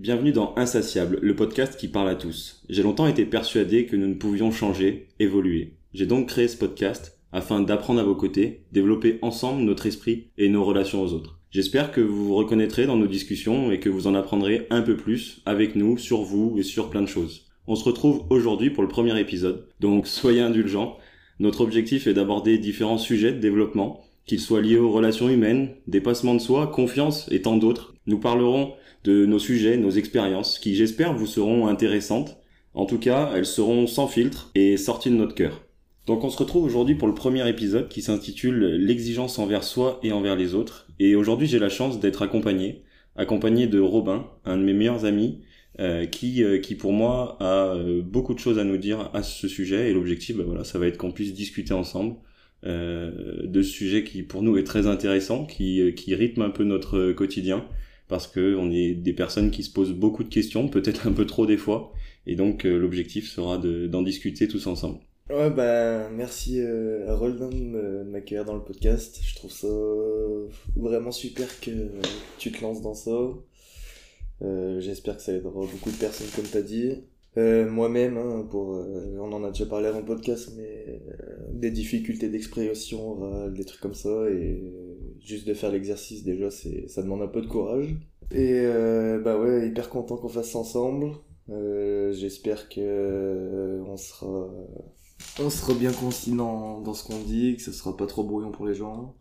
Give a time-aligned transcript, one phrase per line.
[0.00, 2.62] Bienvenue dans Insatiable, le podcast qui parle à tous.
[2.70, 5.74] J'ai longtemps été persuadé que nous ne pouvions changer, évoluer.
[5.92, 10.48] J'ai donc créé ce podcast afin d'apprendre à vos côtés, développer ensemble notre esprit et
[10.48, 11.38] nos relations aux autres.
[11.50, 14.96] J'espère que vous vous reconnaîtrez dans nos discussions et que vous en apprendrez un peu
[14.96, 17.50] plus avec nous, sur vous et sur plein de choses.
[17.66, 20.96] On se retrouve aujourd'hui pour le premier épisode, donc soyez indulgents.
[21.40, 26.34] Notre objectif est d'aborder différents sujets de développement, qu'ils soient liés aux relations humaines, dépassement
[26.34, 27.92] de soi, confiance et tant d'autres.
[28.06, 28.72] Nous parlerons
[29.04, 32.38] de nos sujets, nos expériences, qui j'espère vous seront intéressantes.
[32.74, 35.62] En tout cas, elles seront sans filtre et sorties de notre cœur.
[36.06, 40.12] Donc on se retrouve aujourd'hui pour le premier épisode qui s'intitule L'exigence envers soi et
[40.12, 40.88] envers les autres.
[40.98, 42.82] Et aujourd'hui j'ai la chance d'être accompagné,
[43.16, 45.40] accompagné de Robin, un de mes meilleurs amis,
[45.78, 49.22] euh, qui, euh, qui pour moi a euh, beaucoup de choses à nous dire à
[49.22, 49.90] ce sujet.
[49.90, 52.16] Et l'objectif, bah voilà, ça va être qu'on puisse discuter ensemble
[52.62, 57.12] de ce sujet qui pour nous est très intéressant, qui, qui rythme un peu notre
[57.12, 57.64] quotidien,
[58.10, 61.24] parce que on est des personnes qui se posent beaucoup de questions, peut-être un peu
[61.24, 61.92] trop des fois.
[62.26, 64.98] Et donc l'objectif sera d'en discuter tous ensemble.
[65.30, 69.20] Ouais, bah, merci euh, à Roldan de m'accueillir dans le podcast.
[69.24, 69.68] Je trouve ça
[70.74, 71.70] vraiment super que
[72.38, 73.16] tu te lances dans ça.
[74.42, 76.92] Euh, J'espère que ça aidera beaucoup de personnes, comme tu as dit.
[77.36, 81.36] Euh, Moi-même, hein, pour, euh, on en a déjà parlé avant le podcast, mais euh,
[81.52, 84.60] des difficultés d'expression, des trucs comme ça, et
[85.24, 87.94] juste de faire l'exercice, déjà, c'est ça demande un peu de courage.
[88.32, 88.64] Et
[89.24, 91.12] bah ouais, hyper content qu'on fasse ça ensemble.
[91.48, 94.48] J'espère que on sera
[95.38, 98.50] on sera bien concis dans, dans ce qu'on dit, que ce sera pas trop brouillon
[98.50, 99.14] pour les gens,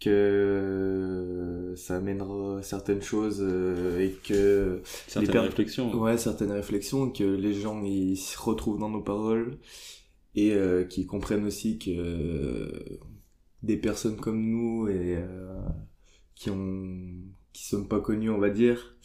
[0.00, 5.94] que ça amènera certaines choses euh, et que certaines réflexions.
[5.94, 9.58] Ouais, certaines réflexions, que les gens ils se retrouvent dans nos paroles
[10.34, 12.98] et euh, qu'ils comprennent aussi que euh,
[13.64, 15.18] des personnes comme nous et
[16.34, 17.00] qui ont
[17.52, 18.96] qui sont pas connus, on va dire,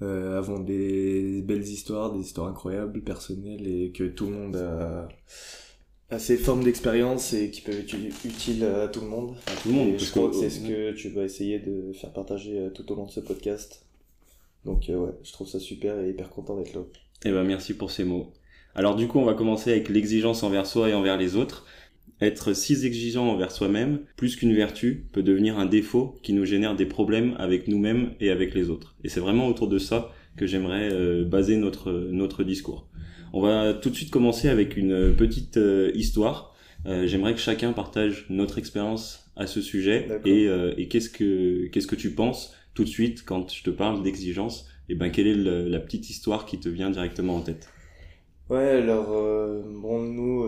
[0.00, 6.36] avons des belles histoires, des histoires incroyables, personnelles et que tout le monde a ces
[6.36, 9.36] formes d'expérience et qui peuvent être utiles à tout le monde.
[9.46, 9.98] À tout le monde.
[9.98, 12.94] je crois que, c'est ce que tu vas essayer de faire partager euh, tout au
[12.94, 13.86] long de ce podcast.
[14.64, 16.82] Donc euh, ouais, je trouve ça super et hyper content d'être là.
[17.24, 18.32] Eh ben merci pour ces mots.
[18.74, 21.66] Alors du coup, on va commencer avec l'exigence envers soi et envers les autres.
[22.24, 26.74] Être si exigeant envers soi-même, plus qu'une vertu, peut devenir un défaut qui nous génère
[26.74, 28.96] des problèmes avec nous-mêmes et avec les autres.
[29.04, 32.88] Et c'est vraiment autour de ça que j'aimerais euh, baser notre notre discours.
[33.34, 36.54] On va tout de suite commencer avec une petite euh, histoire.
[36.86, 40.46] Euh, j'aimerais que chacun partage notre expérience à ce sujet et,
[40.78, 44.66] et qu'est-ce que qu'est-ce que tu penses tout de suite quand je te parle d'exigence.
[44.88, 47.68] Et eh ben quelle est la petite histoire qui te vient directement en tête?
[48.50, 49.06] Ouais, alors
[49.64, 50.46] bon nous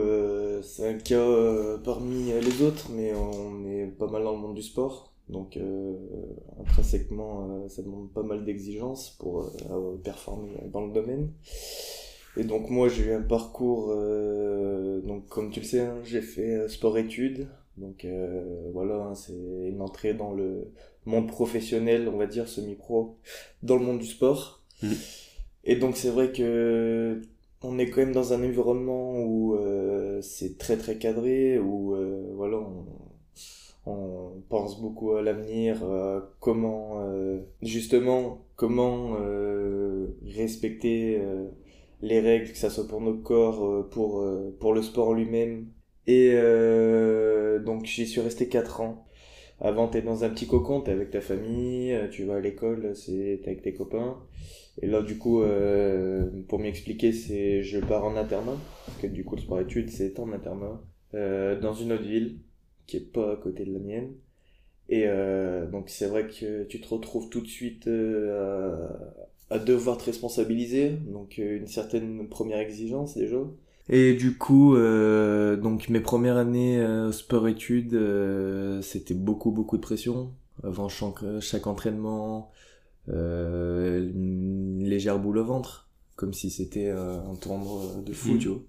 [0.63, 4.63] c'est un cas parmi les autres, mais on est pas mal dans le monde du
[4.63, 5.13] sport.
[5.29, 5.59] Donc
[6.61, 9.51] intrinsèquement, ça demande pas mal d'exigences pour
[10.05, 11.33] performer dans le domaine.
[12.37, 16.21] Et donc moi j'ai eu un parcours, euh, donc comme tu le sais, hein, j'ai
[16.21, 17.49] fait euh, sport-études.
[17.79, 20.71] Donc euh, voilà, hein, c'est une entrée dans le
[21.07, 23.17] monde professionnel, on va dire semi-pro,
[23.63, 24.63] dans le monde du sport.
[24.83, 24.93] Mmh.
[25.65, 27.23] Et donc c'est vrai que
[27.67, 29.59] on est quand même dans un environnement où
[30.23, 31.95] c'est très très cadré, où
[32.35, 32.59] voilà,
[33.87, 35.83] on, pense beaucoup à l'avenir,
[36.41, 37.05] comment
[37.63, 39.17] justement comment
[40.25, 41.21] respecter
[42.03, 45.67] les règles, que ça soit pour notre corps, euh, pour, euh, pour le sport lui-même.
[46.07, 49.07] Et euh, donc j'y suis resté 4 ans.
[49.61, 53.41] Avant, t'es dans un petit cocon, t'es avec ta famille, tu vas à l'école, c'est
[53.47, 54.19] avec tes copains.
[54.83, 58.57] Et là, du coup, euh, pour m'expliquer, c'est je pars en internat,
[58.87, 60.83] parce que du coup, le sport études, c'est en internat,
[61.15, 62.39] euh, dans une autre ville,
[62.87, 64.11] qui est pas à côté de la mienne.
[64.89, 67.89] Et euh, donc, c'est vrai que tu te retrouves tout de suite
[69.51, 73.39] à devoir te responsabiliser, donc euh, une certaine première exigence déjà.
[73.89, 79.83] Et du coup, euh, donc mes premières années euh, sport-études, euh, c'était beaucoup beaucoup de
[79.83, 80.33] pression.
[80.65, 82.51] Avant chaque entraînement,
[83.09, 88.39] une légère boule au ventre, comme si c'était un tournoi de foot, mmh.
[88.39, 88.63] tu vois.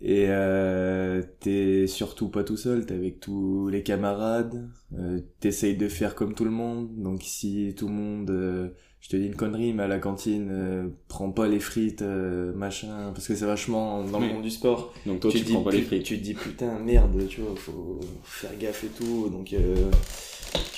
[0.00, 4.68] Et euh, t'es surtout pas tout seul, t'es avec tous les camarades,
[4.98, 8.74] euh, t'essayes de faire comme tout le monde, donc si tout le monde
[9.04, 12.54] je te dis une connerie, mais à la cantine, euh, prends pas les frites, euh,
[12.54, 14.94] machin, parce que c'est vachement dans le monde du sport.
[15.04, 16.04] Donc toi, tu, dis, prends pas les frites.
[16.04, 19.28] Tu te dis putain, merde, tu vois, faut faire gaffe et tout.
[19.28, 19.90] Donc euh,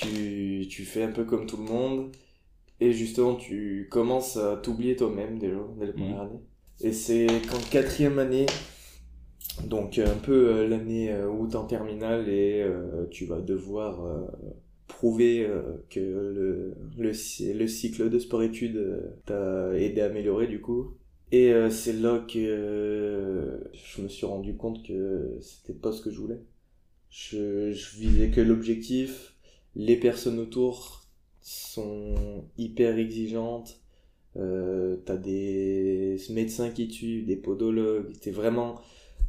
[0.01, 2.11] tu, tu fais un peu comme tout le monde.
[2.79, 6.39] Et justement, tu commences à t'oublier toi-même déjà, dès la première année.
[6.81, 8.45] Et c'est qu'en quatrième année,
[9.65, 12.63] donc un peu l'année où t'es en terminale et
[13.09, 14.29] tu vas devoir
[14.87, 20.61] prouver euh, que le, le, le cycle de sport-études euh, t'a aidé à améliorer du
[20.61, 20.97] coup.
[21.31, 26.09] Et euh, c'est là que je me suis rendu compte que c'était pas ce que
[26.09, 26.41] je voulais.
[27.09, 29.35] Je, je visais que l'objectif,
[29.75, 30.96] les personnes autour
[31.47, 33.79] sont hyper exigeantes,
[34.35, 38.81] euh, t'as des médecins qui tuent, des podologues, t'es vraiment,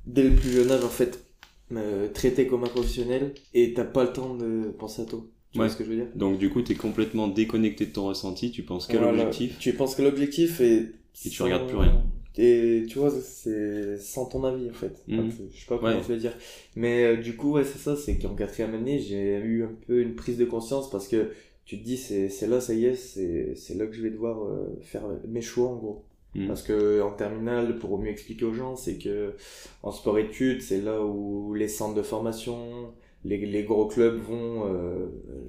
[0.05, 1.25] dès le plus jeune âge en fait,
[1.70, 5.25] euh, traité comme un professionnel et t'as pas le temps de penser à toi.
[5.53, 6.09] Tu vois ce que je veux dire?
[6.17, 9.56] Donc du coup, t'es complètement déconnecté de ton ressenti, tu penses qu'à l'objectif.
[9.61, 10.87] Tu penses que l'objectif et...
[11.25, 12.03] Et tu regardes plus rien.
[12.37, 15.03] Et tu vois, c'est sans ton avis en fait.
[15.09, 15.31] Mhm.
[15.53, 16.37] je sais pas comment te le dire.
[16.76, 20.00] Mais euh, du coup, ouais, c'est ça, c'est qu'en quatrième année, j'ai eu un peu
[20.00, 21.32] une prise de conscience parce que
[21.69, 24.79] tu te dis, c'est là, ça y est, c'est là que je vais devoir euh,
[24.81, 26.05] faire mes choix en gros.
[26.35, 26.47] Mhm.
[26.47, 29.35] Parce que en terminale, pour mieux expliquer aux gens, c'est que
[29.82, 35.09] en sport-études, c'est là où les centres de formation, les, les gros clubs vont euh,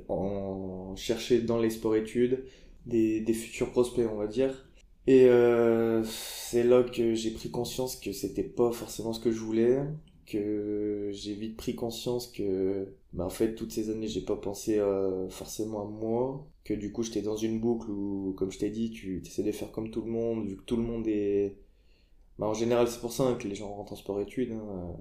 [0.10, 2.44] en chercher dans les sports-études
[2.86, 4.70] des, des futurs prospects, on va dire.
[5.08, 9.40] Et euh, c'est là que j'ai pris conscience que c'était pas forcément ce que je
[9.40, 9.80] voulais,
[10.30, 14.80] que j'ai vite pris conscience que bah en fait toutes ces années j'ai pas pensé
[14.80, 18.70] euh, forcément à moi que du coup j'étais dans une boucle où comme je t'ai
[18.70, 21.58] dit tu essaies de faire comme tout le monde vu que tout le monde est
[22.40, 24.96] bah en général c'est pour ça hein, que les gens rentrent en sport études hein.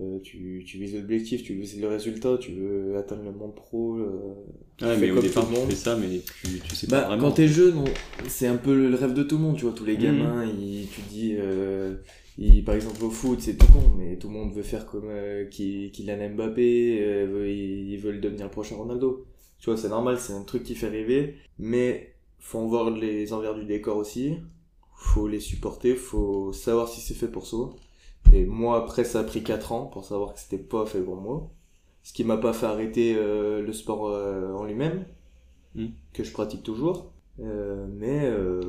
[0.00, 3.94] Euh, tu, tu vises l'objectif, tu vises le résultat, tu veux atteindre le monde pro.
[3.96, 4.34] Euh,
[4.82, 7.28] ouais, mais au départ, tu fais ça, mais tu, tu sais bah, pas vraiment.
[7.28, 7.84] Quand t'es jeune,
[8.26, 9.72] c'est un peu le rêve de tout le monde, tu vois.
[9.72, 10.02] Tous les Mhm.
[10.02, 11.94] gamins, ils, tu dis, euh,
[12.38, 15.08] ils, par exemple au foot, c'est tout con, mais tout le monde veut faire comme
[15.08, 19.24] euh, Ky- Kylian Mbappé, euh, ils veulent devenir le prochain Ronaldo.
[19.60, 23.32] Tu vois, c'est normal, c'est un truc qui fait rêver, mais faut en voir les
[23.32, 24.34] envers du décor aussi.
[24.96, 27.76] Faut les supporter, faut savoir si c'est fait pour soi.
[28.32, 31.16] Et moi, après, ça a pris 4 ans pour savoir que c'était pas fait pour
[31.16, 31.50] moi.
[32.02, 35.04] Ce qui m'a pas fait arrêter euh, le sport euh, en lui-même,
[35.74, 35.86] Mm.
[36.12, 37.12] que je pratique toujours.
[37.40, 38.60] Euh, mais euh,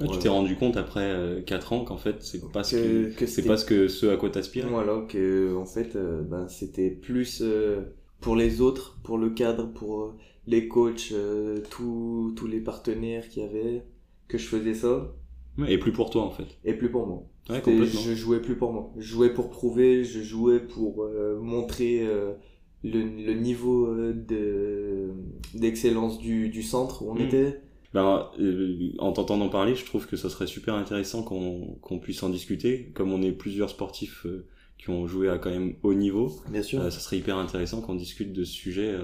[0.00, 3.46] Ouais, Tu t'es rendu compte après 4 ans qu'en fait, c'est pas ce Que- c'est
[3.46, 4.68] pas ce que ce à quoi t'aspires.
[4.68, 7.82] voilà que en fait euh, ben, c'était plus euh,
[8.20, 10.14] pour les autres pour le cadre pour euh,
[10.46, 13.84] les coachs euh, tous tous les partenaires qu'il y avait
[14.28, 15.12] que je faisais ça
[15.68, 16.46] Et plus pour toi en fait.
[16.64, 20.20] et plus pour moi Ouais, je jouais plus pour moi je jouais pour prouver je
[20.22, 22.32] jouais pour euh, montrer euh,
[22.84, 25.10] le, le niveau euh, de
[25.58, 27.20] d'excellence du, du centre où on Mm.
[27.22, 27.60] était
[27.92, 32.22] Ben, euh, en t'entendant parler, je trouve que ça serait super intéressant qu'on qu'on puisse
[32.22, 32.90] en discuter.
[32.94, 34.26] Comme on est plusieurs sportifs
[34.78, 37.96] qui ont joué à quand même haut niveau, bien sûr ça serait hyper intéressant qu'on
[37.96, 38.94] discute de ce sujet,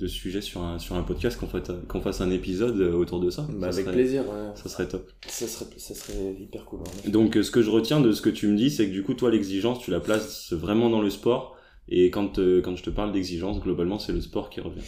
[0.00, 2.92] de ce sujet sur un sur un podcast, qu'on fasse qu'on fasse un épisode euh,
[2.94, 3.46] autour de ça.
[3.50, 4.50] Bah, ça avec serait, plaisir ouais.
[4.54, 5.10] Ça serait top.
[5.26, 6.80] ça serait ça serait hyper cool.
[7.06, 9.02] Donc, euh, ce que je retiens de ce que tu me dis, c'est que du
[9.02, 11.56] coup, toi, l'exigence, tu la places vraiment dans le sport.
[11.88, 14.82] Et quand euh, quand je te parle d'exigence, globalement, c'est le sport qui revient.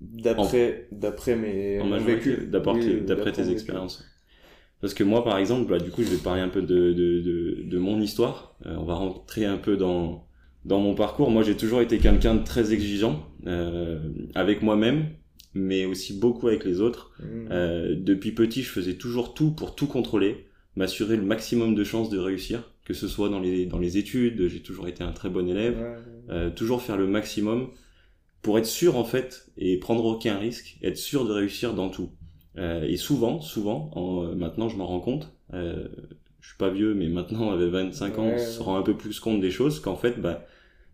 [0.00, 2.48] D'après, d'après mes en vécu.
[2.50, 4.04] d'après Oui, tes- d'après expériences.
[4.80, 6.92] Parce que moi, par exemple, bah, du coup, je vais te parler un peu de,
[6.92, 8.56] de, de, de mon histoire.
[8.66, 10.26] Euh, on va rentrer un peu dans,
[10.66, 11.30] dans mon parcours.
[11.30, 13.26] Moi, j'ai toujours été quelqu'un de très exigeant
[14.34, 15.06] avec moi-même,
[15.54, 17.12] mais aussi beaucoup avec les autres.
[17.18, 17.34] vécu.
[17.34, 17.48] Mm.
[17.50, 20.46] Euh, depuis petit, je faisais toujours tout pour tout contrôler,
[20.76, 24.46] m'assurer le maximum de chances de réussir, que ce soit dans les, dans les études.
[24.48, 25.78] J'ai toujours été un très bon élève.
[25.78, 25.96] Ouais.
[26.28, 27.70] Euh, toujours faire le maximum
[28.42, 32.10] pour être sûr en fait et prendre aucun risque, être sûr de réussir dans tout.
[32.58, 35.88] Euh, et souvent, souvent, en, euh, maintenant je m'en rends compte, euh,
[36.40, 38.96] je suis pas vieux mais maintenant avec 25 ans Ouais, on se rend un peu
[38.96, 40.46] plus compte des choses qu'en fait bah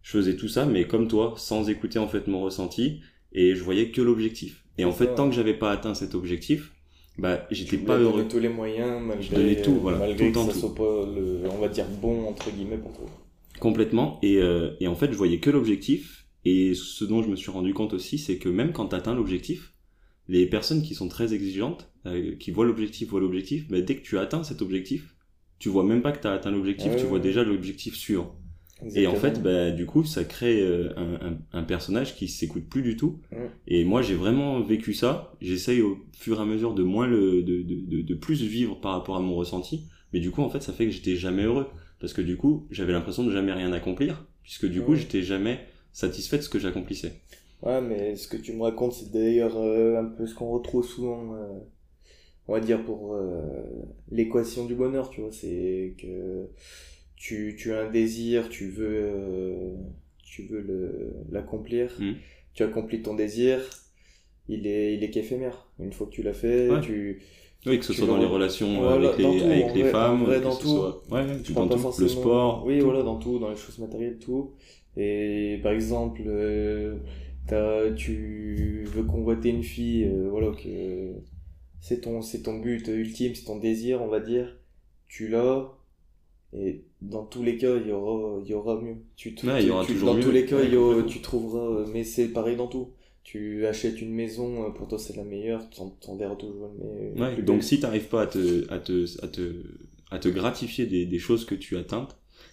[0.03, 3.01] je faisais tout ça mais comme toi sans écouter en fait mon ressenti
[3.33, 4.65] et je voyais que l'objectif.
[4.79, 6.73] Et en fait ça, tant que j'avais pas atteint cet objectif,
[7.19, 8.27] bah j'étais pas heureux.
[8.29, 10.59] tous les moyens malgré, Je donnais tout, voilà, malgré tout que temps ça tout.
[10.61, 13.07] soit pas le, on va dire bon entre guillemets pour toi.
[13.61, 14.19] Complètement.
[14.23, 16.27] Et, euh, et en fait, je voyais que l'objectif.
[16.45, 19.15] Et ce dont je me suis rendu compte aussi, c'est que même quand tu atteins
[19.15, 19.75] l'objectif,
[20.29, 24.03] les personnes qui sont très exigeantes, euh, qui voient l'objectif, voient l'objectif, bah, dès que
[24.03, 25.15] tu atteins cet objectif,
[25.61, 27.21] tu vois même pas que tu as atteint l'objectif, Ouais, tu vois ouais.
[27.21, 28.35] déjà l'objectif suivant.
[28.95, 32.69] Et en fait, bah, du coup, ça crée euh, un, un, un personnage qui s'écoute
[32.69, 33.21] plus du tout.
[33.31, 33.51] Ouais.
[33.69, 35.33] Et moi, j'ai vraiment vécu ça.
[35.41, 38.81] J'essaye au fur et à mesure de moins le, de, de, de, de plus vivre
[38.81, 39.89] par rapport à mon ressenti.
[40.13, 41.67] Mais du coup, en fait, ça fait que j'étais jamais heureux.
[42.01, 44.27] Parce que du coup, j'avais l'impression de jamais rien accomplir.
[44.43, 44.99] Puisque du coup, Ouais.
[44.99, 45.61] j'étais jamais
[45.93, 47.13] satisfait de ce que j'accomplissais.
[47.63, 50.85] Ouais, mais ce que tu me racontes, c'est d'ailleurs euh, un peu ce qu'on retrouve
[50.85, 51.47] souvent, euh,
[52.49, 53.63] on va dire pour euh,
[54.11, 56.49] l'équation du bonheur, tu vois, c'est que
[57.25, 59.75] tu, tu as un désir, tu veux, euh,
[60.25, 62.15] tu veux le l'accomplir, Mhm.
[62.55, 63.59] tu accomplis ton désir,
[64.49, 65.69] il est, il est qu'éphémère.
[65.79, 66.81] Une fois que tu l'as fait, Ouais.
[66.81, 67.23] tu,
[67.65, 69.65] Oui, que ce Tu soit dans les re- relations Voilà, avec les, dans tout, avec
[69.67, 70.69] en les vrai- femmes, en vrai, que dans ce tout.
[70.77, 71.79] soit- ouais, tu dans tout.
[71.79, 72.65] forcément le sport.
[72.67, 72.85] oui tout.
[72.87, 74.51] voilà dans tout dans les choses matérielles tout
[74.97, 76.97] et par exemple euh,
[77.47, 81.13] t'as, tu veux convoiter une fille, euh, voilà, que
[81.81, 84.59] c'est ton, c'est ton but ultime, c'est ton désir, on va dire,
[85.09, 85.71] tu l'as,
[86.57, 88.97] et dans tous les cas, il y aura, il y aura mieux.
[89.17, 90.23] Tu, tu- Ouais, il y aura tu- toujours dans mieux.
[90.23, 92.91] tous les cas, Ouais, il y aura- tu trouveras, mais c'est pareil dans tout.
[93.25, 97.15] Tu achètes une maison, euh, pour toi c'est la meilleure, t'en, t'en verras toujours une
[97.15, 97.37] meilleure.
[97.37, 97.63] Ouais, donc belle.
[97.63, 99.53] si t'arrives pas à te, à te, à te,
[100.11, 102.09] à te gratifier des, des choses que tu atteins,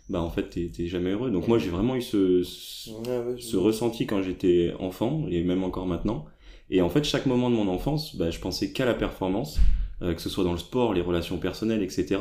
[0.10, 1.32] bah en fait t'es jamais heureux.
[1.32, 6.26] Donc moi j'ai vraiment eu ce, ce, ressenti quand j'étais enfant et même encore maintenant.
[6.70, 9.60] Et en fait chaque moment de mon enfance, bah, je pensais qu'à la performance,
[10.02, 12.18] euh, que ce soit dans le sport, les relations personnelles, etc.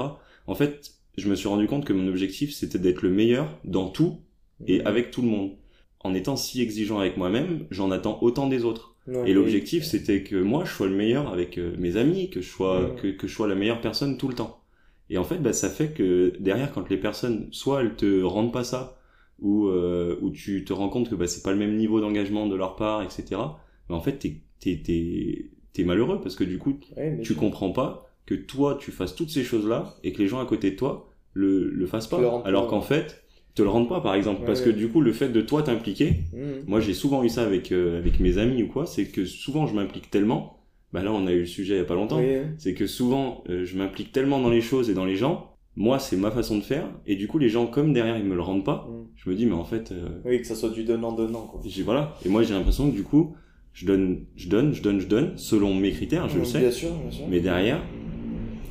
[0.46, 3.88] En fait, je me suis rendu compte que mon objectif c'était d'être le meilleur dans
[3.88, 4.20] tout
[4.66, 5.52] et avec tout le monde.
[6.00, 8.94] En étant si exigeant avec moi-même, j'en attends autant des autres.
[9.24, 12.48] Et l'objectif, c'était que moi, je sois le meilleur avec euh, mes amis, que je
[12.48, 14.62] sois, que, que je sois la meilleure personne tout le temps.
[15.10, 18.52] Et en fait, bah, ça fait que derrière, quand les personnes, soit elles te rendent
[18.52, 19.00] pas ça,
[19.40, 22.46] ou, euh, ou tu te rends compte que bah, c'est pas le même niveau d'engagement
[22.46, 23.40] de leur part, etc.
[23.88, 27.72] Mais en fait, t'es, t'es, t'es, t'es malheureux parce que du coup, Ouais, tu comprends
[27.72, 30.76] pas que toi, tu fasses toutes ces choses-là et que les gens à côté de
[30.76, 32.20] toi le, le fassent pas.
[32.20, 34.40] Le Alors qu'en fait, te le rendent pas, par exemple.
[34.40, 34.66] Ouais, parce ouais.
[34.66, 36.64] que du coup, le fait de toi t'impliquer, Mhm.
[36.66, 39.66] moi, j'ai souvent eu ça avec euh, avec mes amis ou quoi, c'est que souvent
[39.66, 40.58] je m'implique tellement.
[40.92, 42.18] Bah là, on a eu le sujet il y a pas longtemps.
[42.20, 42.36] Oui.
[42.58, 45.54] C'est que souvent euh, je m'implique tellement dans les choses et dans les gens.
[45.76, 46.86] Moi, c'est ma façon de faire.
[47.06, 48.88] Et du coup, les gens, comme derrière, ils me le rendent pas.
[48.90, 49.06] Mhm.
[49.16, 51.60] Je me dis, mais en fait, euh, Oui, que ça soit du donnant-donnant, quoi.
[51.64, 52.14] j'ai voilà.
[52.26, 53.34] Et moi, j'ai l'impression que du coup,
[53.74, 56.58] je donne, je donne, je donne, je donne, selon mes critères, je le Mhm, sais.
[56.60, 57.24] Bien sûr, bien sûr.
[57.30, 57.80] Mais derrière,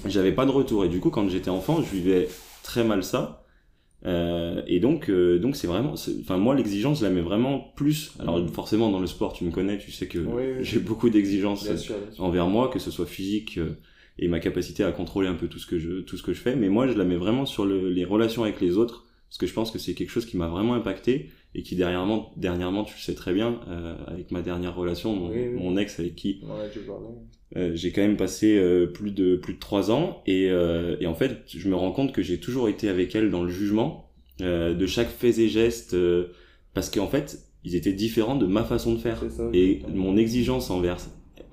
[0.05, 0.85] j'avais pas de retour.
[0.85, 2.27] Et du coup, quand j'étais enfant, je vivais
[2.63, 3.43] très mal ça.
[4.05, 8.13] Euh, et donc, euh, donc c'est vraiment, enfin moi l'exigence, je la mets vraiment plus.
[8.19, 8.47] Alors Mhm.
[8.49, 10.63] forcément dans le sport, tu me connais, tu sais que Oui, oui.
[10.63, 11.65] j'ai beaucoup d'exigences
[12.19, 13.71] envers moi, que ce soit physique euh,
[14.19, 16.39] et ma capacité à contrôler un peu tout ce que je, tout ce que je
[16.39, 16.55] fais.
[16.55, 19.47] Mais moi, je la mets vraiment sur le- les relations avec les autres, parce que
[19.47, 22.93] je pense que c'est quelque chose qui m'a vraiment impacté et qui dernièrement, dernièrement, tu
[22.95, 26.39] le sais très bien, euh, avec ma dernière relation, mon, ex avec qui
[27.55, 31.07] euh, j'ai quand même passé euh, plus de plus de trois ans et, euh, et
[31.07, 34.09] en fait je me rends compte que j'ai toujours été avec elle dans le jugement
[34.41, 36.27] euh, de chaque fait et geste euh,
[36.73, 39.49] parce qu'en fait ils étaient différents de ma façon de faire ça.
[39.53, 40.97] et mon exigence envers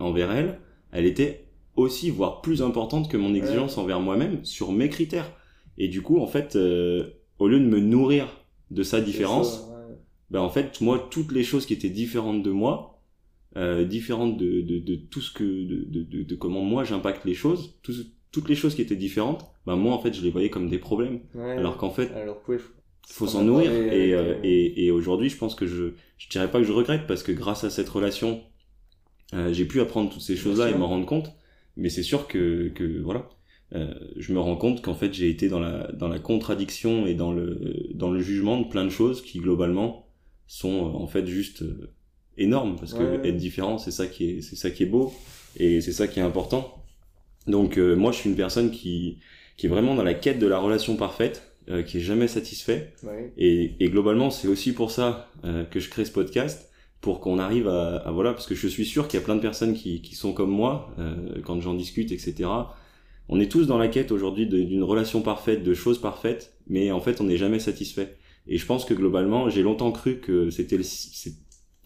[0.01, 0.59] envers elle
[0.91, 1.45] elle était
[1.77, 5.31] aussi voire plus importante que mon exigence envers moi-même sur mes critères
[5.79, 7.05] et du coup en fait euh,
[7.39, 8.27] au lieu de me nourrir
[8.73, 9.95] de sa différence ça, ouais.
[10.31, 12.94] ben en fait moi toutes les choses qui étaient différentes de moi
[13.57, 17.25] euh, différentes de, de, de tout ce que de, de, de, de comment moi j'impacte
[17.25, 17.75] les choses.
[17.83, 17.93] Tout-
[18.33, 20.79] toutes les choses qui étaient différentes ben moi en fait je les voyais comme des
[20.79, 21.21] problèmes.
[21.35, 21.53] Ouais.
[21.53, 22.43] alors qu'en fait Alors,
[23.09, 23.71] faut s'en nourrir.
[23.71, 26.73] et, euh, euh, et, et aujourd'hui je pense que je je dirais pas que je
[26.73, 28.43] regrette parce que grâce à cette relation
[29.35, 31.33] euh, j'ai pu apprendre toutes ces choses là et m'en rendre compte.
[31.77, 33.29] Mais c'est sûr que que voilà.
[33.75, 37.15] Euh, je me rends compte qu'en fait j'ai été dans la dans la contradiction et
[37.15, 40.07] dans le dans le jugement de plein de choses qui globalement
[40.47, 41.65] sont euh, en fait juste
[42.39, 45.13] énormes parce que Ouais, être différent c'est ça qui est c'est ça qui est beau
[45.57, 46.85] et c'est ça qui est important
[47.47, 49.19] donc euh, moi je suis une personne qui
[49.57, 52.93] qui est vraiment dans la quête de la relation parfaite euh, qui est jamais satisfait
[53.05, 53.33] ouais.
[53.39, 57.39] et, et globalement, c'est aussi pour ça euh, que je crée ce podcast, pour qu'on
[57.39, 59.73] arrive à, à- voilà, parce que je suis sûr qu'il y a plein de personnes
[59.75, 62.51] qui, qui sont comme moi euh, quand j'en discute, etc.
[63.29, 67.01] On est tous dans la quête aujourd'hui d'une relation parfaite, de choses parfaites, mais en
[67.01, 68.17] fait, on n'est jamais satisfait.
[68.47, 70.77] Et je pense que globalement, j'ai longtemps cru que c'était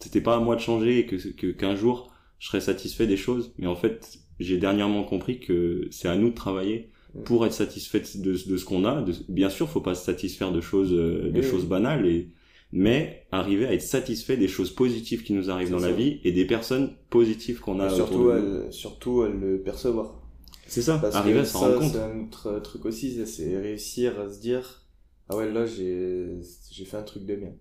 [0.01, 3.53] c'était pas à moi de changer et que qu'un jour je serais satisfait des choses,
[3.59, 6.91] mais en fait, j'ai dernièrement compris que c'est à nous de travailler
[7.25, 9.03] pour être satisfait de, de ce qu'on a.
[9.03, 11.69] De- bien sûr, faut pas se satisfaire de choses, euh, de Oui, choses oui.
[11.69, 12.29] banales, et,
[12.73, 16.33] mais arriver à être satisfait des choses positives qui nous arrivent dans la vie et
[16.33, 18.51] des personnes positives qu'on a Et autour surtout, de nous.
[18.69, 20.21] à, surtout à le percevoir.
[20.67, 21.93] C'est ça, Parce arriver que à s'en rendre compte.
[21.93, 24.87] c'est un autre truc aussi, c'est réussir à se dire
[25.29, 26.41] Ah ouais, là, j'ai
[26.71, 27.55] j'ai fait un truc de bien.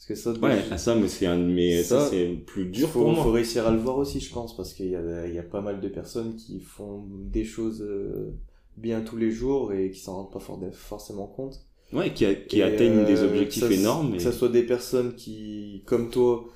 [0.00, 3.00] Parce que ça, Ouais, ça, mais c'est un, mais ça, Ça, c'est plus dur faut,
[3.02, 3.22] pour moi.
[3.22, 5.42] faut réussir à le voir aussi, je pense, parce qu'il y a, il y a
[5.42, 8.32] pas mal de personnes qui font des choses euh,
[8.78, 11.60] bien tous les jours et qui s'en rendent pas for- forcément compte.
[11.92, 14.12] Ouais, qui, a- qui Et, atteignent des euh, objectifs ça- énormes.
[14.14, 16.46] Que ça soit des personnes qui, comme toi,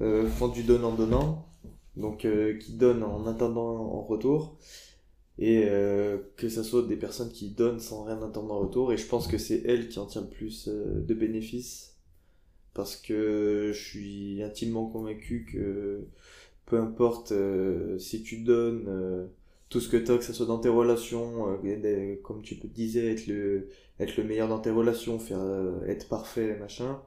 [0.00, 1.46] euh, font du donnant-donnant,
[1.98, 4.56] donc euh, qui donnent en attendant en retour,
[5.38, 5.68] et
[6.36, 9.26] que ça soit des personnes qui donnent sans rien attendre en retour, et je pense
[9.26, 11.95] que c'est elles qui en tirent le plus de bénéfices,
[12.76, 16.04] parce que je suis intimement convaincu que
[16.66, 19.26] peu importe euh, si tu donnes euh,
[19.70, 22.68] tout ce que tu as, que ce soit dans tes relations, euh, comme tu peux
[22.68, 23.68] disais, être le,
[23.98, 25.40] être le meilleur dans tes relations, faire
[25.88, 27.00] être parfait, machin.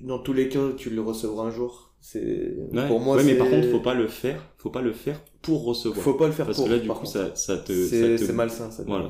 [0.00, 1.94] Dans tous les cas, tu le recevras un jour.
[2.00, 2.86] C'est Ouais.
[2.88, 3.16] pour moi.
[3.16, 6.02] ouais, mais par contre, faut pas le faire, faut pas le faire pour recevoir.
[6.02, 6.66] faut pas le faire Parce pour.
[6.66, 8.82] que là, du coup, ça, ça te, c'est te- malsain, ça.
[8.86, 9.08] Voilà.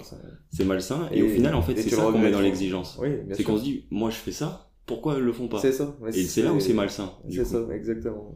[0.53, 1.09] c'est malsain.
[1.11, 2.99] Et, Et- au final, en fait, c'est ça qu'on met dans l'exigence.
[3.01, 5.73] Oui, C'est qu'on se dit, moi, je fais ça, pourquoi elles le font pas C'est
[5.73, 5.97] ça.
[6.09, 7.13] Et c'est là où c'est malsain.
[7.31, 8.35] C'est ça, exactement.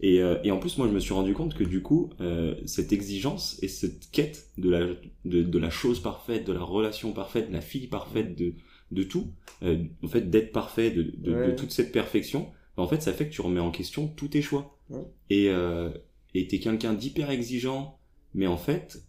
[0.00, 2.54] Et, euh, et en plus, moi, je me suis rendu compte que du coup, euh,
[2.66, 4.86] cette exigence et cette quête de la,
[5.24, 8.54] de, de la chose parfaite, de la relation parfaite, de la fille parfaite, de,
[8.92, 9.28] de tout,
[9.62, 11.46] euh, en fait, d'être parfait, de, de, Ouais.
[11.48, 14.28] de toute cette perfection, bah, en fait, ça fait que tu remets en question tous
[14.28, 14.78] tes choix.
[14.90, 15.00] Ouais.
[15.30, 15.50] Et
[16.34, 17.98] et t'es quelqu'un d'hyper exigeant,
[18.34, 19.02] mais en fait,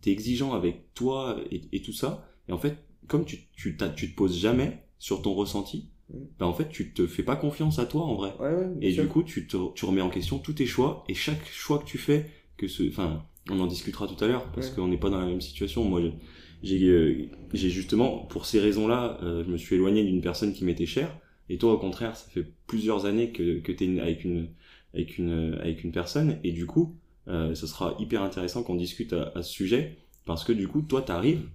[0.00, 2.26] t'es exigeant avec toi et, et tout ça.
[2.48, 6.16] Et en fait, comme tu, tu, tu te poses jamais sur ton ressenti, Mm.
[6.38, 8.32] bah en fait, tu te fais pas confiance à toi en vrai.
[8.38, 9.02] Ouais, ouais, Et sûr.
[9.04, 11.84] du coup, tu, te, tu remets en question tous tes choix et chaque choix que
[11.86, 12.26] tu fais,
[12.58, 14.76] que ce, enfin, on en discutera tout à l'heure parce Ouais.
[14.76, 15.84] qu'on n'est pas dans la même situation.
[15.84, 16.14] Moi, j'ai-
[16.62, 20.64] j'ai, euh, j'ai justement, pour ces raisons-là, euh, je me suis éloigné d'une personne qui
[20.64, 21.10] m'était chère.
[21.50, 24.48] Et toi, au contraire, ça fait plusieurs années que, que t'es avec une,
[24.94, 26.38] avec une, avec une personne.
[26.44, 26.96] Et du coup,
[27.28, 29.96] euh, ce sera hyper intéressant qu'on discute à, à ce sujet
[30.26, 31.48] parce que du coup, toi, t'arrives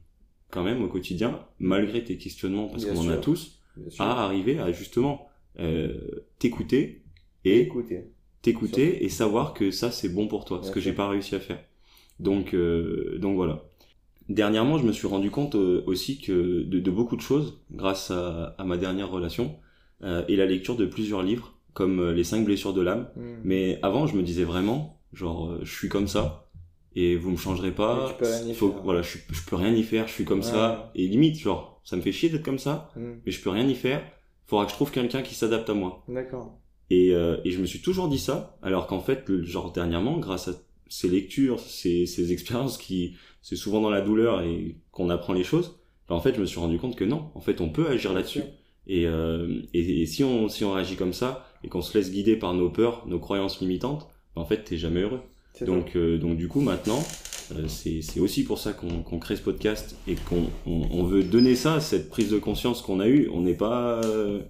[0.51, 3.60] quand même au quotidien, malgré tes questionnements, parce qu'on en a tous,
[4.00, 5.27] à arriver à justement
[5.60, 7.03] euh, t'écouter
[7.46, 7.70] et
[8.41, 11.39] t'écouter et savoir que ça c'est bon pour toi, ce que j'ai pas réussi à
[11.39, 11.63] faire.
[12.20, 13.65] Donc euh, donc voilà.
[14.27, 18.12] Dernièrement, je me suis rendu compte euh, aussi que de, de beaucoup de choses grâce
[18.12, 19.58] à, à ma dernière relation
[20.29, 23.10] et la lecture de plusieurs livres comme Les cinq blessures de l'âme.
[23.18, 23.22] Mm.
[23.44, 26.49] Mais avant, je me disais vraiment genre je suis comme ça
[26.96, 28.08] et vous me changerez pas.
[28.10, 28.81] tu peux rien y Faut- faire.
[28.84, 30.46] voilà, je, je peux rien y faire, je suis comme Ouais.
[30.46, 33.13] ça et limite genre ça me fait chier d'être comme ça, Mm.
[33.25, 34.01] mais je peux rien y faire.
[34.46, 36.03] Faudra que je trouve quelqu'un qui s'adapte à moi.
[36.08, 36.60] D'accord.
[36.91, 40.17] Et, euh, et je me suis toujours dit ça, alors qu'en fait, le, genre dernièrement,
[40.17, 40.53] grâce à
[40.88, 45.43] ces lectures, ces, ces expériences qui, c'est souvent dans la douleur et qu'on apprend les
[45.43, 47.88] choses, bah, en fait, je me suis rendu compte que non, en fait, on peut
[47.88, 48.41] agir là-dessus.
[48.88, 52.12] Et, euh, et, et si on si on réagit comme ça et qu'on se laisse
[52.12, 55.22] guider par nos peurs, nos croyances limitantes, bah, en fait, t'es jamais heureux.
[55.65, 57.03] Donc, euh, donc du coup, maintenant,
[57.56, 61.24] euh, c'est aussi pour ça qu'on qu'on crée ce podcast et qu'on on, on veut
[61.24, 63.29] donner ça, cette prise de conscience qu'on a eue.
[63.34, 64.41] On n'est pas, euh,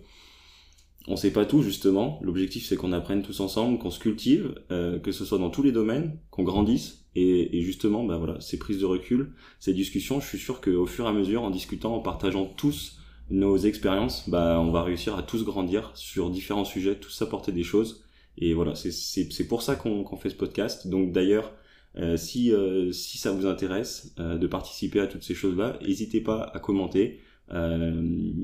[1.07, 2.19] on sait pas tout justement.
[2.21, 5.63] L'objectif, c'est qu'on apprenne tous ensemble, qu'on se cultive, euh, que ce soit dans tous
[5.63, 7.05] les domaines, qu'on grandisse.
[7.15, 10.85] Et, et justement, bah voilà, ces prises de recul, ces discussions, je suis sûr qu'au
[10.85, 12.97] fur et à mesure, en discutant, en partageant tous
[13.31, 17.63] nos expériences, bah on va réussir à tous grandir sur différents sujets, tous apporter des
[17.63, 18.03] choses.
[18.39, 20.87] Et voilà, c'est pour ça qu'on qu'on fait ce podcast.
[20.87, 21.53] Donc d'ailleurs,
[21.97, 26.21] euh, si euh, si ça vous intéresse euh, de participer à toutes ces choses-là, n'hésitez
[26.21, 27.19] pas à commenter.
[27.51, 28.01] Euh,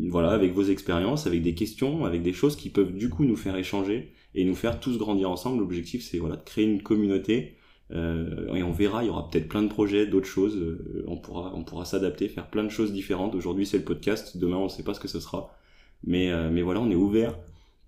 [0.10, 3.36] voilà, avec vos expériences, avec des questions, avec des choses qui peuvent du coup nous
[3.36, 5.60] faire échanger et nous faire tous grandir ensemble.
[5.60, 7.55] L'objectif, c'est voilà de créer une communauté.
[7.91, 10.55] Euh, et on verra, il y aura peut-être plein de projets, d'autres choses.
[10.58, 13.36] euh, on pourra on pourra s'adapter, faire plein de choses différentes.
[13.36, 14.38] Aujourd'hui, c'est le podcast.
[14.38, 15.55] Demain, on ne sait pas ce que ce sera.
[16.03, 17.38] Mais mais voilà, on est ouvert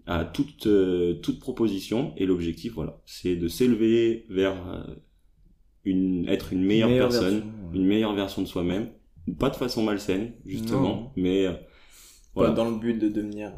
[0.07, 4.95] à toute euh, toute proposition et l'objectif voilà c'est de s'élever vers euh,
[5.83, 7.77] une être une meilleure, Meilleure personne version, ouais.
[7.77, 8.89] une meilleure version de soi-même
[9.39, 11.11] pas de façon malsaine justement Non.
[11.17, 11.59] mais euh, Pas
[12.35, 13.51] voilà dans le but de devenir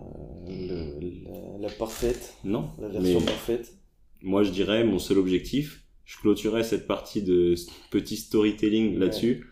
[0.47, 3.73] euh, le- la, la parfaite, non la mais version parfaite.
[4.21, 7.53] moi je dirais mon seul objectif je clôturerai cette partie de
[7.91, 8.99] petit storytelling Ouais.
[8.99, 9.45] là-dessus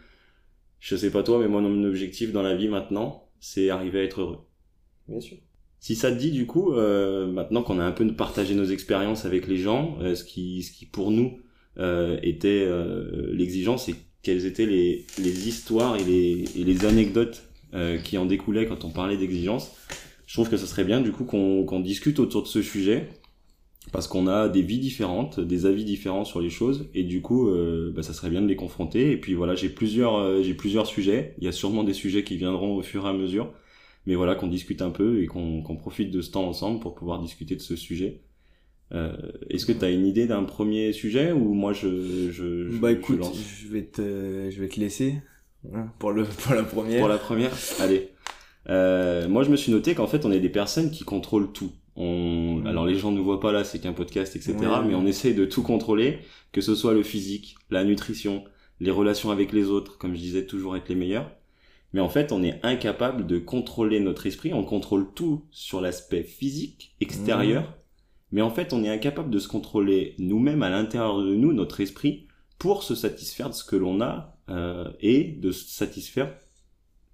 [0.79, 4.03] je sais pas toi mais moi mon objectif dans la vie maintenant c'est arriver à
[4.03, 4.39] être heureux
[5.07, 5.38] Bien sûr.
[5.80, 9.26] Si ça te dit du coup, euh, maintenant qu'on a un peu partagé nos expériences
[9.26, 11.40] avec les gens, euh, ce qui, ce qui pour nous
[11.78, 17.44] euh, était euh, l'exigence, et quelles étaient les, les histoires et les, et les anecdotes
[17.74, 19.72] euh, qui en découlaient quand on parlait d'exigence.
[20.26, 23.08] Je trouve que ce serait bien du coup qu'on qu'on discute autour de ce sujet
[23.94, 27.48] parce qu'on a des vies différentes, des avis différents sur les choses et du coup
[27.48, 29.12] euh, bah, ça serait bien de les confronter.
[29.12, 31.36] Et puis voilà j'ai plusieurs j'ai plusieurs sujets.
[31.38, 33.54] Il y a sûrement des sujets qui viendront au fur et à mesure
[34.08, 36.96] mais voilà qu'on discute un peu et qu'on qu'on profite de ce temps ensemble pour
[36.96, 38.22] pouvoir discuter de ce sujet.
[38.93, 39.15] Euh,
[39.50, 42.91] est-ce que tu as une idée d'un premier sujet ou moi je je, je bah
[42.93, 43.38] je écoute, lance?
[43.38, 45.15] je vais te, je vais te laisser
[45.74, 47.00] hein, pour le, pour la première.
[47.00, 47.52] pour la première?
[47.82, 48.10] Allez.
[48.70, 51.72] Euh, moi je me suis noté qu'en fait on est des personnes qui contrôlent tout.
[51.98, 52.63] On...
[52.65, 54.67] Alors les gens ne voient pas là c'est qu'un podcast etc Ouais.
[54.88, 56.20] mais on essaie de tout contrôler
[56.52, 58.43] que ce soit le physique la nutrition
[58.80, 61.32] les relations avec les autres comme je disais toujours être les meilleurs
[61.93, 66.23] mais en fait on est incapable de contrôler notre esprit on contrôle tout sur l'aspect
[66.23, 67.76] physique extérieur
[68.32, 71.80] mais en fait on est incapable de se contrôler nous-mêmes à l'intérieur de nous notre
[71.82, 72.28] esprit
[72.60, 76.36] pour se satisfaire de ce que l'on a euh, et de se satisfaire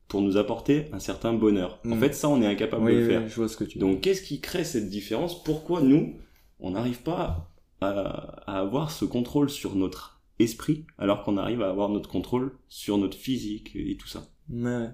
[0.07, 1.79] pour nous apporter un certain bonheur.
[1.86, 1.99] En Mm.
[1.99, 3.27] fait, ça, on est incapable oui, de le oui, faire.
[3.27, 5.43] je vois ce que tu Donc, qu'est-ce qui crée cette différence?
[5.43, 6.15] Pourquoi nous,
[6.59, 11.69] on n'arrive pas à, à avoir ce contrôle sur notre esprit alors qu'on arrive à
[11.69, 14.27] avoir notre contrôle sur notre physique et tout ça?
[14.49, 14.89] Ouais.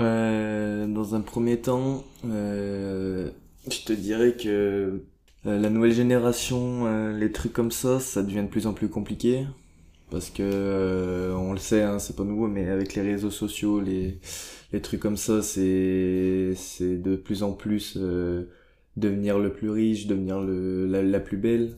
[0.00, 3.30] Euh, dans un premier temps, euh,
[3.70, 4.48] je te dirais que
[5.46, 8.88] euh, la nouvelle génération, euh, les trucs comme ça, ça devient de plus en plus
[8.88, 9.46] compliqué.
[10.10, 13.80] Parce que euh, on le sait, hein, c'est pas nouveau, mais avec les réseaux sociaux,
[13.80, 14.18] les,
[14.72, 18.44] les trucs comme ça, c'est, c'est de plus en plus euh,
[18.96, 21.76] devenir le plus riche, devenir le, la, la plus belle,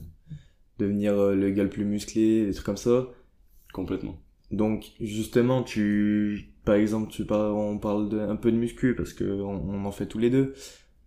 [0.79, 3.09] devenir le gars le plus musclé, des trucs comme ça.
[3.73, 4.19] Complètement.
[4.51, 9.13] Donc justement, tu, par exemple, tu parles, on parle de, un peu de muscu parce
[9.13, 10.55] que on, on en fait tous les deux.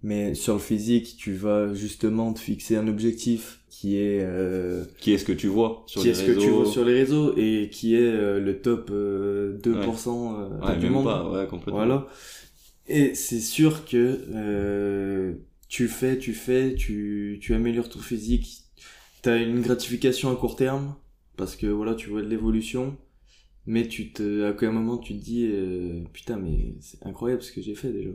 [0.03, 5.13] Mais sur le physique, tu vas justement te fixer un objectif qui est euh, qui
[5.13, 6.85] est ce que tu vois sur qui les est ce réseaux que tu vois sur
[6.85, 11.05] les réseaux et qui est euh, le top euh, 2% euh, ouais, du même monde.
[11.05, 11.75] pas, ouais, complètement.
[11.77, 12.07] Voilà.
[12.87, 15.33] Et c'est sûr que euh,
[15.69, 18.63] tu fais, tu fais, tu, tu améliores ton physique.
[19.21, 20.95] T'as une gratification à court terme
[21.35, 22.97] parce que voilà, tu vois de l'évolution.
[23.67, 27.51] Mais tu te, à quel moment tu te dis, euh, putain, mais c'est incroyable ce
[27.51, 28.11] que j'ai fait déjà.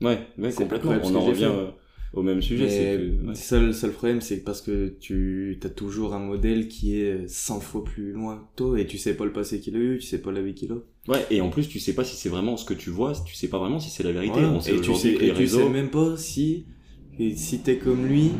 [0.00, 0.98] Ouais, ouais, complètement.
[1.02, 1.50] On en revient
[2.14, 2.68] au même sujet.
[2.68, 3.34] c'est Mais que, ouais.
[3.34, 7.60] ça, le seul problème, c'est parce que tu as toujours un modèle qui est 100
[7.60, 10.06] fois plus loin que toi et tu sais pas le passé qu'il a eu, tu
[10.06, 10.76] sais pas la vie qu'il a.
[11.06, 13.34] Ouais, et en plus, tu sais pas si c'est vraiment ce que tu vois, tu
[13.34, 14.32] sais pas vraiment si c'est la vérité.
[14.32, 14.48] Voilà.
[14.52, 16.64] On sait et tu sais, et tu sais même pas si,
[17.18, 18.30] et si t'es comme lui,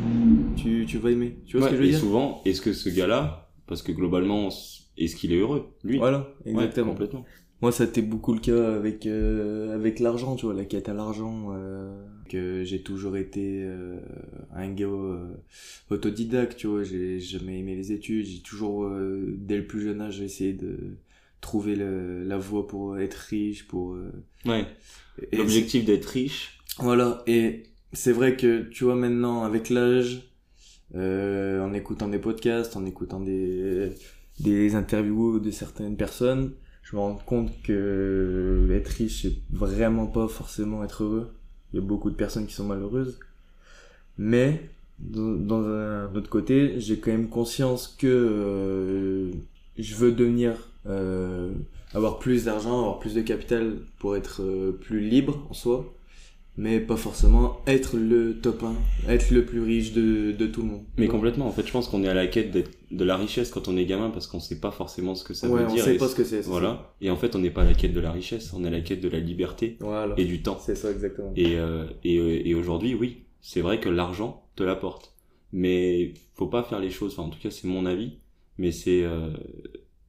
[0.57, 1.35] tu, tu vas aimer.
[1.45, 1.99] Tu vois Ouais, ce que je veux et dire?
[1.99, 4.49] souvent, est-ce que ce gars-là, parce que globalement,
[4.97, 6.91] est-ce qu'il est heureux, lui Voilà, Ouais, exactement.
[6.91, 7.25] complètement.
[7.61, 10.89] Moi, ça a été beaucoup le cas avec euh, avec l'argent, tu vois, la quête
[10.89, 11.49] à l'argent.
[11.53, 11.93] euh,
[12.27, 13.99] que j'ai toujours été euh,
[14.51, 15.27] un gars euh,
[15.91, 16.83] autodidacte, tu vois.
[16.83, 18.25] J'ai jamais aimé les études.
[18.25, 20.75] J'ai toujours, euh, dès le plus jeune âge, essayé de
[21.39, 23.93] trouver le, la voie pour être riche, pour.
[23.93, 24.11] euh,
[24.45, 24.65] Ouais.
[25.33, 26.59] L'objectif d'être riche.
[26.79, 30.23] Voilà, et c'est vrai que tu vois maintenant avec l'âge,
[30.95, 33.91] euh, en écoutant des podcasts, en écoutant des,
[34.39, 36.51] des interviews de certaines personnes,
[36.83, 41.33] je me rends compte que être riche, c'est vraiment pas forcément être heureux.
[41.73, 43.19] Il y a beaucoup de personnes qui sont malheureuses.
[44.17, 44.69] Mais,
[44.99, 49.31] dans, un autre côté, j'ai quand même conscience que euh,
[49.77, 51.51] je veux devenir, euh,
[51.93, 55.94] avoir plus d'argent, avoir plus de capital pour être euh, plus libre en soi
[56.57, 60.67] mais pas forcément être le top 1, être le plus riche de, de tout le
[60.67, 60.83] monde.
[60.97, 61.47] Mais complètement.
[61.47, 62.51] En fait, je pense qu'on est à la quête
[62.91, 65.49] de la richesse quand on est gamin parce qu'on sait pas forcément ce que ça
[65.49, 65.83] ouais, veut on dire.
[65.83, 66.41] sait et pas ce que c'est.
[66.41, 66.93] Voilà.
[67.01, 68.71] Et en fait, on n'est pas à la quête de la richesse, on est à
[68.71, 69.77] la quête de la liberté.
[69.81, 70.15] Voilà.
[70.17, 70.57] et du temps.
[70.59, 71.33] C'est ça exactement.
[71.35, 75.13] Et, euh, et, euh, et aujourd'hui, oui, c'est vrai que l'argent te l'apporte.
[75.51, 78.17] Mais faut pas faire les choses, enfin en tout cas c'est mon avis,
[78.57, 79.29] mais c'est euh,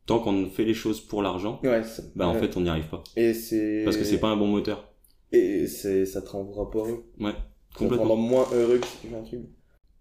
[0.06, 1.82] tant qu'on fait les choses pour l'argent, Ouais,
[2.16, 3.04] bah en fait on n'y arrive pas.
[3.16, 3.82] Et c'est.
[3.84, 4.88] Parce que c'est pas un bon moteur.
[5.36, 7.04] Et c'est, ça te rendra pas heureux.
[7.20, 7.36] Ouais, Ça
[7.74, 8.16] te complètement.
[8.16, 9.40] moins heureux que si tu fais un truc.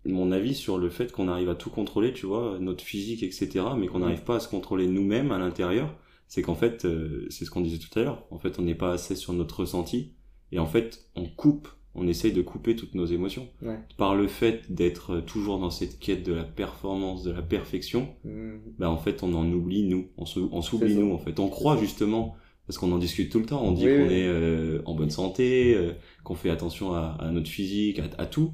[0.08, 3.66] Mon avis sur le fait qu'on arrive à tout contrôler, tu vois, notre physique, etc.,
[3.78, 5.96] mais qu'on n'arrive pas à se contrôler nous-mêmes à l'intérieur,
[6.28, 8.76] c'est qu'en fait, euh, c'est ce qu'on disait tout à l'heure, en fait on n'est
[8.76, 10.14] pas assez sur notre ressenti,
[10.52, 13.48] et en fait on coupe, on essaye de couper toutes nos émotions.
[13.64, 13.80] Ouais.
[13.98, 18.60] Par le fait d'être toujours dans cette quête de la performance, de la perfection, Mhm.
[18.78, 20.26] bah en fait on en oublie nous, on
[20.62, 21.40] s'oublie nous en fait.
[21.40, 22.36] On croit justement
[22.68, 24.10] parce qu'on en discute tout le temps, on dit Oui, qu'on oui.
[24.10, 28.26] est euh, en bonne santé, euh, qu'on fait attention à, à notre physique, à, à
[28.26, 28.54] tout,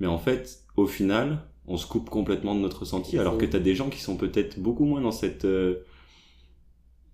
[0.00, 3.60] mais en fait au final on se coupe complètement de notre ressenti alors que t'as
[3.60, 5.84] des gens qui sont peut-être beaucoup moins dans cette euh,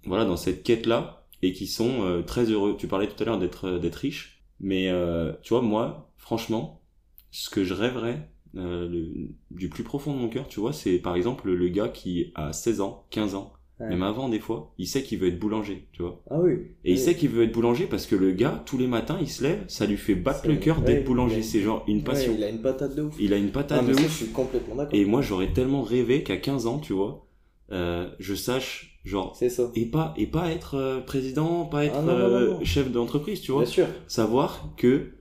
[0.05, 2.77] voilà dans cette quête là et qui sont euh, très heureux.
[2.79, 6.83] Tu parlais tout à l'heure d'être euh, d'être riche, mais euh, tu vois moi franchement
[7.31, 10.99] ce que je rêverais euh, le- du plus profond de mon cœur, tu vois, c'est
[10.99, 13.89] par exemple le gars qui a 16 ans, 15 ans, Ouais.
[13.91, 16.21] même avant des fois, il sait qu'il veut être boulanger, tu vois.
[16.31, 16.55] Ah oui.
[16.85, 19.29] Et il sait qu'il veut être boulanger parce que le gars, tous les matins, il
[19.29, 21.43] se lève, ça lui fait battre le cœur d'être boulanger.
[21.43, 22.33] C'est genre une passion.
[22.33, 23.15] Ouais, il a une patate de ouf.
[23.21, 24.09] il a une patate ah, de ça, ouf.
[24.09, 24.95] je suis complètement d'accord.
[24.99, 27.27] Et moi, j'aurais tellement rêvé qu'à 15 ans, tu vois,
[27.71, 29.71] euh, je sache, genre, C'est ça.
[29.77, 32.65] et pas, et pas être euh, président, pas être Ah, non, non, euh, non.
[32.65, 33.63] chef d'entreprise, tu vois.
[33.63, 33.87] Bien sûr.
[34.09, 35.13] Savoir que,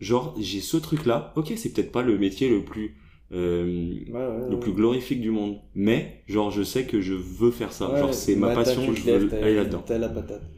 [0.00, 1.32] genre, j'ai ce truc-là.
[1.36, 2.96] Ok, c'est peut-être pas le métier le plus,
[3.32, 5.58] euh, Ouais, ouais, le plus glorifique du monde.
[5.74, 7.86] Mais, genre, je sais que je veux faire ça.
[7.98, 9.82] Genre, c'est ma passion, je veux aller là-dedans.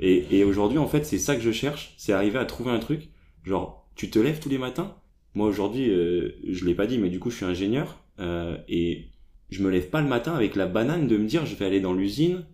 [0.01, 1.95] Et, et aujourd'hui, en fait, c'est ça que je cherche.
[1.99, 3.11] C'est arriver à trouver un truc.
[3.45, 4.97] Genre, tu te lèves tous les matins.
[5.35, 8.01] Moi, aujourd'hui, euh, je l'ai pas dit, mais du coup, je suis ingénieur.
[8.21, 9.07] Euh, et
[9.51, 11.81] je me lève pas le matin avec la banane de me dire, je vais aller
[11.81, 12.45] dans l'usine,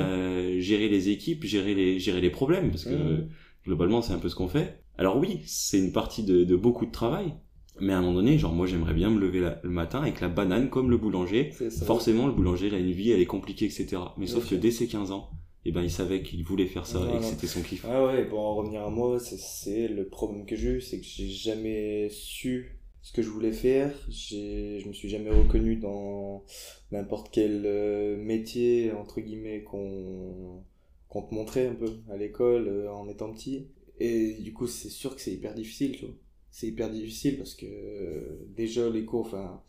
[0.00, 2.70] euh, gérer les équipes, gérer les, gérer les problèmes.
[2.70, 3.28] Parce que, Mhm.
[3.66, 4.82] globalement, c'est un peu ce qu'on fait.
[4.98, 7.32] Alors oui, c'est une partie de, de beaucoup de travail.
[7.80, 10.20] Mais à un moment donné, genre, moi, j'aimerais bien me lever la- le matin avec
[10.20, 11.50] la banane comme le boulanger.
[11.86, 14.14] Forcément, le boulanger, il a une vie, elle est compliquée, etc.
[14.18, 15.30] Mais sauf que dès ses 15 ans,
[15.64, 17.84] eh ben, il savait qu'il voulait faire ça et que c'était son kiff.
[17.88, 21.06] Ah ouais, pour en revenir à moi, c'est- le problème que j'ai eu, c'est que
[21.06, 23.92] j'ai jamais su ce que je voulais faire.
[24.10, 26.44] Je me suis jamais reconnu dans
[26.92, 30.62] n'importe quel euh, métier, entre guillemets, qu'on
[31.08, 33.66] qu'on te montrait un peu à l'école euh, en étant petit.
[33.98, 36.14] Et du coup, c'est sûr que c'est hyper difficile, tu vois.
[36.50, 39.62] C'est hyper difficile parce que euh, déjà les cours, enfin,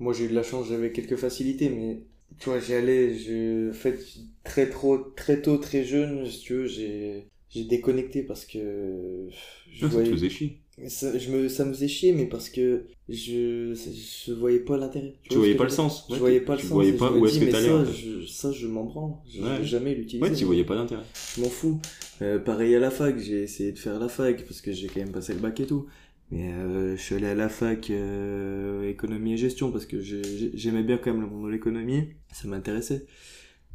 [0.00, 2.02] moi j'ai eu de la chance, j'avais quelques facilités, mais
[2.38, 3.98] tu vois, j'y allais, je, fait,
[4.44, 9.28] très trop, très tôt, très jeune, si tu veux, j'ai, j'ai déconnecté parce que
[9.72, 10.58] je Ça te voyais, faisait chier.
[10.88, 15.14] ça, je me, ça me faisait chier, mais parce que je, je voyais pas l'intérêt.
[15.22, 16.06] Tu vois voyais pas le je sens.
[16.08, 16.72] Je Ouais, voyais tu- pas le tu sens.
[16.72, 19.12] voyais pas je où est-ce que t'allais, ça, je- ça, je m'en branle.
[19.28, 19.58] Je Ouais.
[19.58, 20.30] vais jamais l'utiliser.
[20.30, 21.04] Ouais, tu voyais pas d'intérêt.
[21.36, 21.80] Je m'en fous.
[22.22, 25.00] Euh, pareil à la fac, j'ai essayé de faire la fac parce que j'ai quand
[25.00, 25.86] même passé le bac et tout.
[26.30, 30.24] Mais euh, je suis allé à la fac euh, économie et gestion parce que j'ai-
[30.24, 33.06] j'ai- j'aimais bien quand même le monde de l'économie, ça m'intéressait.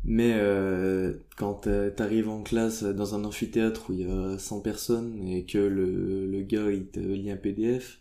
[0.04, 4.62] Mais euh, quand euh, t'arrives en classe dans un amphithéâtre où il y a 100
[4.62, 8.00] personnes et que le, le gars il te lit un PDF,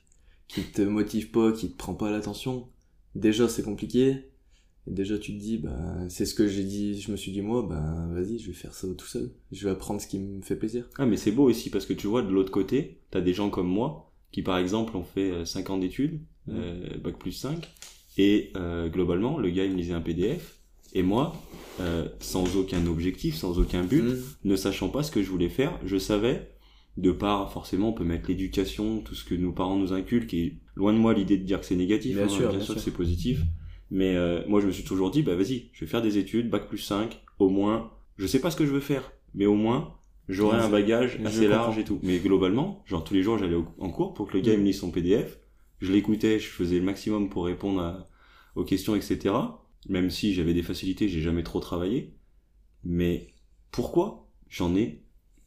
[0.48, 2.68] qui te motive pas, qui te prend pas l'attention,
[3.14, 4.30] déjà c'est compliqué.
[4.86, 7.62] Déjà tu te dis, bah, c'est ce que j'ai dit, je me suis dit moi,
[7.68, 9.30] bah vas-y, je vais faire ça tout seul.
[9.52, 10.88] Je vais apprendre ce qui me fait plaisir.
[10.98, 13.50] Ah, mais c'est beau aussi parce que tu vois, de l'autre côté, t'as des gens
[13.50, 16.56] comme moi qui, par exemple, ont fait 5 ans d'études, Mhm.
[16.58, 17.68] euh, bac plus 5,
[18.18, 20.56] et euh, globalement, le gars, il me lisait un PDF,
[20.94, 21.34] et moi,
[21.80, 24.16] euh, sans aucun objectif, sans aucun but, Mmh.
[24.44, 26.50] ne sachant pas ce que je voulais faire, je savais,
[26.96, 30.58] de part, forcément, on peut mettre l'éducation, tout ce que nos parents nous inculquent, et
[30.74, 32.74] loin de moi l'idée de dire que c'est négatif, Bien hein, sûr, bien, bien sûr
[32.74, 33.40] que c'est positif,
[33.90, 36.50] mais euh, moi je me suis toujours dit, bah vas-y, je vais faire des études,
[36.50, 39.54] bac plus 5, au moins, je sais pas ce que je veux faire, mais au
[39.54, 39.94] moins,
[40.28, 41.98] j'aurai Ouais, un bagage assez large et tout.
[42.02, 44.78] Mais globalement, genre tous les jours j'allais en cours pour que le gars me lise
[44.80, 45.38] son PDF,
[45.80, 48.09] je l'écoutais, je faisais le maximum pour répondre à-
[48.56, 49.35] aux questions, etc.
[49.88, 52.14] Même si j'avais des facilités, j'ai jamais trop travaillé.
[52.85, 53.28] Mais
[53.72, 55.02] pourquoi J'en ai,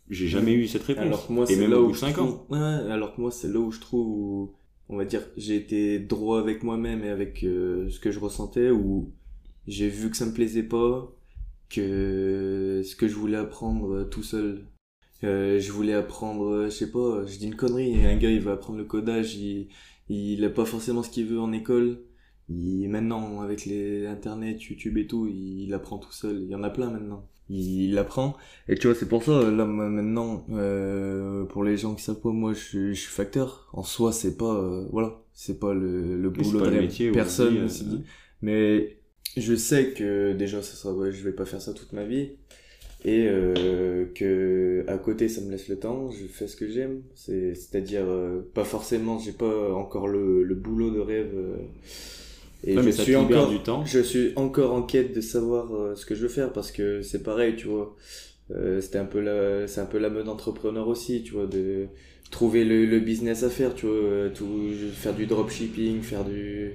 [0.10, 1.04] j'ai jamais eu cette réponse.
[1.08, 2.30] Alors que moi, et même là au où bout de je 5 trouve...
[2.36, 2.46] ans.
[2.50, 4.52] Ouais, alors que moi, c'est là où je trouve
[4.90, 8.70] on va dire, j'ai été droit avec moi-même et avec euh, ce que je ressentais,
[8.70, 9.12] où
[9.68, 11.12] j'ai vu que ça me plaisait pas,
[11.74, 14.68] que ce que je voulais apprendre euh, tout seul,
[15.24, 18.42] euh, je voulais apprendre, euh, je sais pas, je dis une connerie, un gars il
[18.42, 19.70] va apprendre le codage, il,
[20.10, 22.00] il a pas forcément ce qu'il veut en école.
[22.50, 26.42] Il, maintenant, avec les internet, YouTube et tout, il, apprend tout seul.
[26.42, 27.26] Il y en a plein maintenant.
[27.50, 28.36] Il, il apprend.
[28.68, 32.32] Et tu vois, c'est pour ça, là, maintenant, euh, pour les gens qui savent pas,
[32.32, 33.70] moi, je, suis- je suis facteur.
[33.72, 37.66] En soi, c'est pas, euh, voilà, c'est pas le, le boulot de métier Personne euh,
[37.68, 38.04] dit.
[38.42, 38.98] Mais
[39.38, 42.32] je sais que déjà, ça sera, ouais, je vais pas faire ça toute ma vie.
[43.06, 46.12] Et euh, que à côté, ça me laisse le temps.
[46.12, 47.04] Je fais ce que j'aime.
[47.16, 51.32] C'est, c'est-à-dire, euh, pas forcément, j'ai pas encore le, le boulot de rêve.
[51.36, 51.58] euh,
[52.64, 53.84] et Ouais, je suis encore, du temps.
[53.84, 57.02] je suis encore en quête de savoir euh, ce que je veux faire parce que
[57.02, 57.96] c'est pareil, tu vois.
[58.52, 61.88] Euh, c'était un peu la, c'est un peu la mode entrepreneur aussi, tu vois, de
[62.32, 64.48] trouver le, le business à faire, tu vois, euh, tout,
[64.94, 66.74] faire du dropshipping, faire du,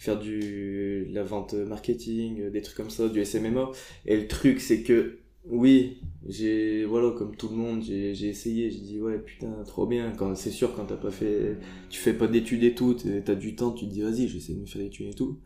[0.00, 3.70] faire du, la vente marketing, euh, des trucs comme ça, du SMMA.
[4.06, 8.80] Et le truc, c'est que, oui, j'ai, voilà, comme tout le monde, j'ai, essayé, j'ai
[8.80, 10.12] dit, ouais, putain, trop bien.
[10.16, 11.58] Quand, c'est sûr, quand t'as pas fait,
[11.90, 14.38] tu fais pas d'études et tout, t'as du temps, tu te dis, vas-y, je vais
[14.38, 15.38] essayer de me faire des études et tout.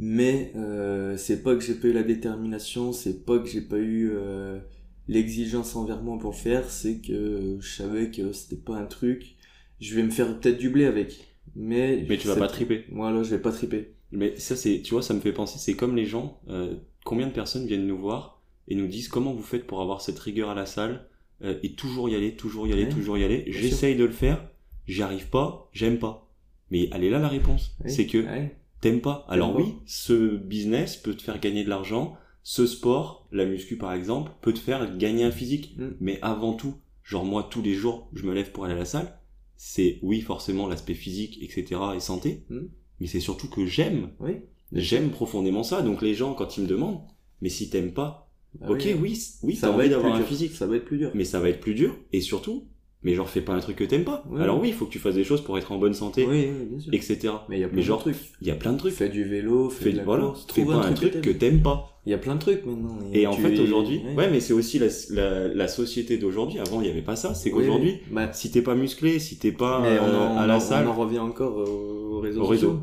[0.00, 3.78] Mais, euh, c'est pas que j'ai pas eu la détermination, c'est pas que j'ai pas
[3.78, 4.58] eu, euh,
[5.06, 9.36] l'exigence envers moi pour le faire, c'est que je savais que c'était pas un truc,
[9.80, 11.29] je vais me faire peut-être du blé avec.
[11.56, 12.84] Mais, Mais tu vas pas triper.
[12.90, 13.94] Voilà, je vais pas triper.
[14.12, 17.26] Mais ça, c'est, tu vois, ça me fait penser, c'est comme les gens, euh, combien
[17.26, 20.50] de personnes viennent nous voir et nous disent comment vous faites pour avoir cette rigueur
[20.50, 21.06] à la salle
[21.42, 23.44] euh, et toujours y aller, toujours y aller, Ouais, toujours y aller.
[23.48, 24.48] J'essaye de le faire,
[24.86, 26.28] j'y arrive pas, j'aime pas.
[26.70, 27.76] Mais elle est là la réponse.
[27.86, 28.56] C'est que ouais.
[28.80, 29.26] t'aimes pas.
[29.28, 29.60] Alors pas.
[29.60, 34.32] oui, ce business peut te faire gagner de l'argent, ce sport, la muscu par exemple,
[34.40, 35.74] peut te faire gagner un physique.
[35.78, 35.90] Mm.
[36.00, 38.84] Mais avant tout, genre moi tous les jours, je me lève pour aller à la
[38.84, 39.19] salle.
[39.62, 41.78] C'est oui forcément l'aspect physique, etc.
[41.94, 42.44] et santé.
[42.48, 42.60] Mm.
[42.98, 44.08] Mais c'est surtout que j'aime.
[44.18, 44.36] Oui.
[44.72, 45.82] J'aime profondément ça.
[45.82, 47.02] Donc les gens quand ils me demandent,
[47.42, 48.30] mais si t'aimes pas,
[48.62, 49.18] Ah ok oui.
[49.42, 51.10] oui, ça va envie être d'avoir plus un physique, Ça va être plus dur.
[51.14, 51.94] mais ça va être plus dur.
[52.14, 52.68] Et surtout,
[53.02, 54.24] mais genre fais pas un truc que t'aimes pas.
[54.38, 56.46] Alors oui, il faut que tu fasses des choses pour être en bonne santé, Oui,
[56.48, 56.94] oui, bien sûr.
[56.94, 57.34] etc.
[57.50, 58.16] Mais il y a plein Mais de genre, trucs.
[58.40, 58.94] il y a plein de trucs.
[58.94, 61.30] Fais du vélo, fais Fais, de la voilà, course, fais trouve pas un truc que
[61.30, 61.99] t'aimes pas.
[62.06, 62.96] Il y a plein de trucs maintenant.
[63.12, 64.14] Et en tu fait, es- aujourd'hui, ouais.
[64.14, 66.58] ouais, mais c'est aussi la, la, la société d'aujourd'hui.
[66.58, 67.34] Avant, il y avait pas ça.
[67.34, 68.12] C'est qu'aujourd'hui, oui.
[68.14, 70.56] Bah, si t'es pas musclé, si t'es pas mais on euh, en, à on la
[70.56, 72.80] en- salle, on en revient encore aux réseaux Au réseau.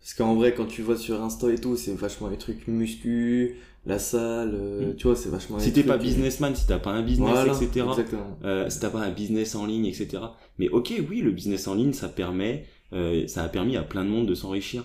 [0.00, 3.56] Parce qu'en vrai, quand tu vois sur Insta et tout, c'est vachement les trucs muscu,
[3.86, 4.96] la salle, euh, Mm.
[4.96, 7.52] tu vois, c'est vachement si t'es pas euh, businessman, si t'as pas un business, voilà,
[7.54, 7.86] etc.
[8.44, 10.08] Euh, si t'as pas un business en ligne, etc.
[10.58, 14.04] Mais ok, oui, le business en ligne, ça permet, euh, ça a permis à plein
[14.04, 14.84] de monde de s'enrichir.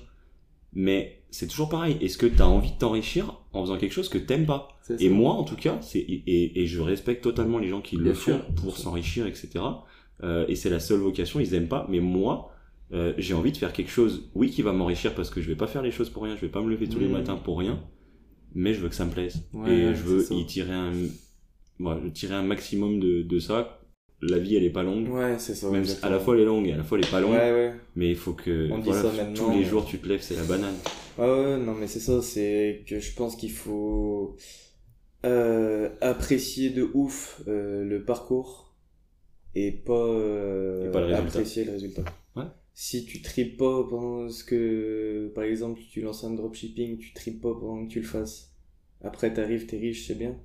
[0.73, 1.97] Mais c'est toujours pareil.
[2.01, 4.67] Est-ce que t'as envie de t'enrichir en faisant quelque chose que t'aimes pas
[4.99, 8.39] Et moi, en tout cas, c'est et, je respecte totalement les gens qui le font
[8.39, 9.63] sûr, pour s'enrichir, etc.
[10.23, 11.39] Euh, et c'est la seule vocation.
[11.39, 12.51] Ils aiment pas, mais moi,
[12.93, 15.55] euh, j'ai envie de faire quelque chose, oui, qui va m'enrichir parce que je vais
[15.55, 16.35] pas faire les choses pour rien.
[16.35, 17.11] Je vais pas me lever tous les Mhm.
[17.13, 17.79] matins pour rien.
[18.53, 20.93] Mais je veux que ça me plaise Ouais, et ouais, je veux y tirer un,
[20.93, 23.79] je tirer un maximum de, de ça.
[24.29, 25.09] La vie elle est pas longue.
[25.09, 25.69] Ouais, c'est ça.
[25.69, 27.31] Même à la fois elle est longue et à la fois elle est pas longue.
[27.33, 27.73] Ouais, ouais.
[27.95, 30.35] Mais il faut que On dit ça tous les mais- jours tu te lèves, c'est
[30.35, 30.75] la banane.
[31.17, 34.35] Ah ouais, non, mais c'est ça, c'est que je pense qu'il faut
[35.25, 38.75] euh, apprécier de ouf euh, le parcours
[39.55, 41.27] et pas, euh, Et pas le résultat.
[41.29, 42.03] apprécier le résultat.
[42.35, 42.43] Ouais.
[42.73, 47.41] Si tu tripes pas pendant ce que, par exemple, tu lances un dropshipping, tu tripes
[47.41, 48.51] pas pendant que tu le fasses.
[49.01, 50.35] Après, t'arrives, t'es riche, c'est bien.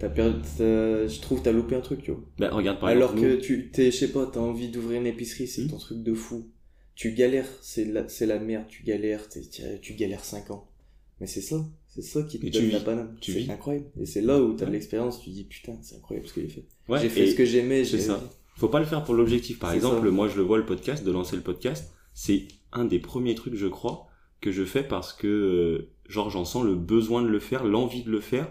[0.00, 2.20] T'as perdu, je trouve, t'as loupé un truc, tu vois.
[2.38, 5.00] Bah, regarde par Alors exemple, que nous, tu, t'es, je sais pas, t'as envie d'ouvrir
[5.00, 5.68] une épicerie, c'est Hmm.
[5.68, 6.48] ton truc de fou.
[6.94, 9.42] Tu galères, c'est la, c'est la merde, tu galères, t'es-
[9.80, 10.68] tu, galères 5 ans.
[11.20, 13.16] Mais c'est ça, c'est ça qui te Et donne tu la banane.
[13.20, 13.86] tu C'est incroyable.
[14.00, 16.48] Et c'est là où t'as de l'expérience, tu dis putain, c'est incroyable ce que j'ai
[16.48, 16.64] fait.
[16.88, 18.22] ouais, j'ai fait ce que j'aimais, c'est j'ai ça.
[18.56, 19.58] Faut pas le faire pour l'objectif.
[19.58, 20.10] Par exemple, ça.
[20.12, 23.54] moi je le vois le podcast, de lancer le podcast, c'est un des premiers trucs,
[23.54, 24.08] je crois,
[24.40, 28.02] que je fais parce que euh, genre j'en sens le besoin de le faire, l'envie
[28.02, 28.50] de le faire.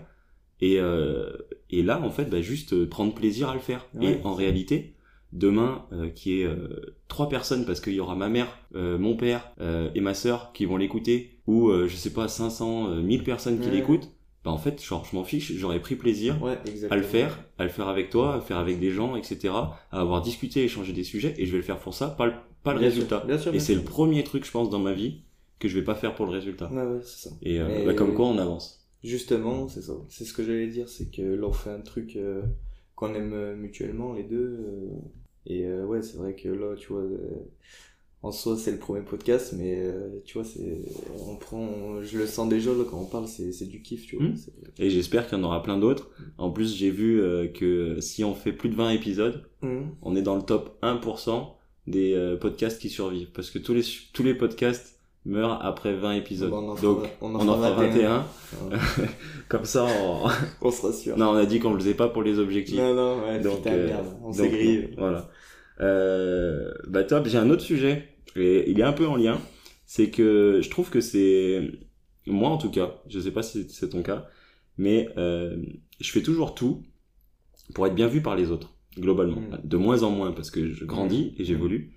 [0.62, 1.32] Et, euh,
[1.70, 3.86] et là, en fait, bah, juste euh, prendre plaisir à le faire.
[3.96, 4.20] Ouais.
[4.22, 4.94] Et en réalité,
[5.32, 9.16] demain, euh, qui est euh, trois personnes, parce qu'il y aura ma mère, euh, mon
[9.16, 13.02] père euh, et ma sœur qui vont l'écouter, ou euh, je sais pas, 500, euh,
[13.02, 13.76] 1000 personnes qui Ouais.
[13.76, 14.10] l'écoutent,
[14.44, 16.58] bah en fait, genre, je m'en fiche, j'aurais pris plaisir Ouais,
[16.90, 19.54] à le faire, à le faire avec toi, à le faire avec des gens, etc.,
[19.92, 22.34] à avoir discuté, échangé des sujets, et je vais le faire pour ça, pas le,
[22.64, 23.18] pas le Bien résultat.
[23.20, 25.22] sûr, bien sûr, Et c'est le premier truc, je pense, dans ma vie,
[25.60, 26.72] que je vais pas faire pour le résultat.
[26.72, 27.32] Ouais, ça.
[27.42, 28.79] Et euh, Mais- bah, comme quoi, on avance.
[29.04, 29.94] Justement, c'est ça.
[30.10, 32.42] C'est ce que j'allais dire, c'est que là on fait un truc euh,
[32.96, 34.38] qu'on aime euh, mutuellement les deux.
[34.60, 34.90] euh,
[35.46, 37.48] et euh, ouais, c'est vrai que là, tu vois, euh,
[38.22, 40.82] en soi c'est le premier podcast, mais euh, tu vois, c'est,
[41.26, 44.18] on prend, je le sens déjà là quand on parle, c'est, c'est du kiff, tu
[44.18, 44.26] vois.
[44.28, 44.36] Hmm.
[44.80, 46.12] Et j'espère qu'il y en aura plein d'autres.
[46.38, 49.90] En plus, j'ai vu euh, que si on fait plus de 20 épisodes, Hmm.
[50.02, 51.56] on est dans le top 1%
[51.88, 53.32] des podcasts qui survivent.
[53.34, 53.82] Parce que tous les,
[54.14, 56.50] tous les podcasts meurent après 20 épisodes.
[56.50, 58.26] Bon, on en fera- Donc, on on en fera fera 21.
[58.70, 58.80] 21.
[59.50, 60.28] Comme ça, on...
[60.62, 61.18] On se rassure.
[61.18, 62.78] non, on a dit qu'on le faisait pas pour les objectifs.
[62.78, 64.92] non, non, ouais, Donc, putain, euh, merde, on donc, s'est grillé.
[64.98, 65.30] Voilà.
[65.82, 69.40] Euh, bah top, j'ai un autre sujet, et il est un peu en lien,
[69.86, 71.72] c'est que je trouve que c'est,
[72.28, 74.28] moi en tout cas, je sais pas si c'est ton cas,
[74.78, 75.56] mais euh,
[76.02, 76.84] je fais toujours tout
[77.74, 79.40] pour être bien vu par les autres, globalement.
[79.40, 79.62] Mm.
[79.64, 81.94] De moins en moins, parce que je grandis et j'évolue,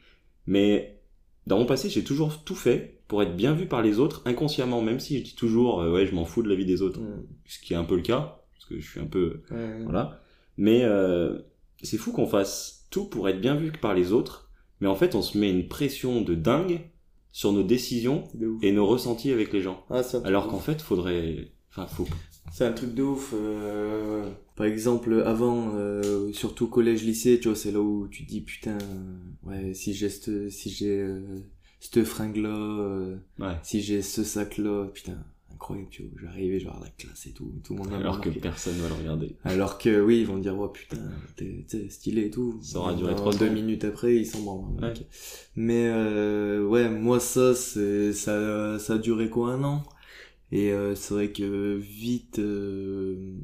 [0.46, 1.00] mais
[1.48, 4.80] dans mon passé, j'ai toujours tout fait pour être bien vu par les autres, inconsciemment,
[4.80, 6.98] même si je dis toujours, euh, ouais, je m'en fous de la vie des autres,
[7.00, 7.24] Hmm.
[7.44, 9.42] ce qui est un peu le cas, parce que je suis un peu
[9.84, 10.22] voilà.
[10.56, 11.38] Mais euh,
[11.82, 14.48] c'est fou qu'on fasse tout pour être bien vu par les autres,
[14.80, 16.80] mais en fait on se met une pression de dingue
[17.32, 18.24] sur nos décisions
[18.62, 19.84] et nos ressentis avec les gens.
[19.90, 22.06] Ah, Alors qu'en fait faudrait, enfin faut.
[22.50, 23.34] C'est un truc de ouf.
[23.34, 28.28] euh, Par exemple, avant, euh, surtout collège, lycée, tu vois, c'est là où tu te
[28.30, 28.78] dis putain,
[29.44, 31.20] ouais, si j'ai si j'ai euh,
[31.82, 33.56] cette fringue-là, euh, Ouais.
[33.64, 35.18] si j'ai ce sac-là, putain,
[35.52, 38.28] incroyable, tu vois, j'arrivais genre à la classe et tout, tout le monde Alors que
[38.28, 38.40] remarqué.
[38.40, 39.34] personne va le regarder.
[39.44, 40.96] Alors que oui, ils vont dire, oh putain,
[41.36, 42.58] t'es stylé et tout.
[42.62, 44.80] Ça aura duré trois Deux minutes après, ils s'en branlent.
[44.80, 44.90] Ouais.
[44.90, 45.04] Ok.
[45.56, 49.82] Mais euh, ouais, moi ça, c'est ça, ça a duré quoi un an?
[50.54, 53.34] Et euh, c'est vrai que vite, euh,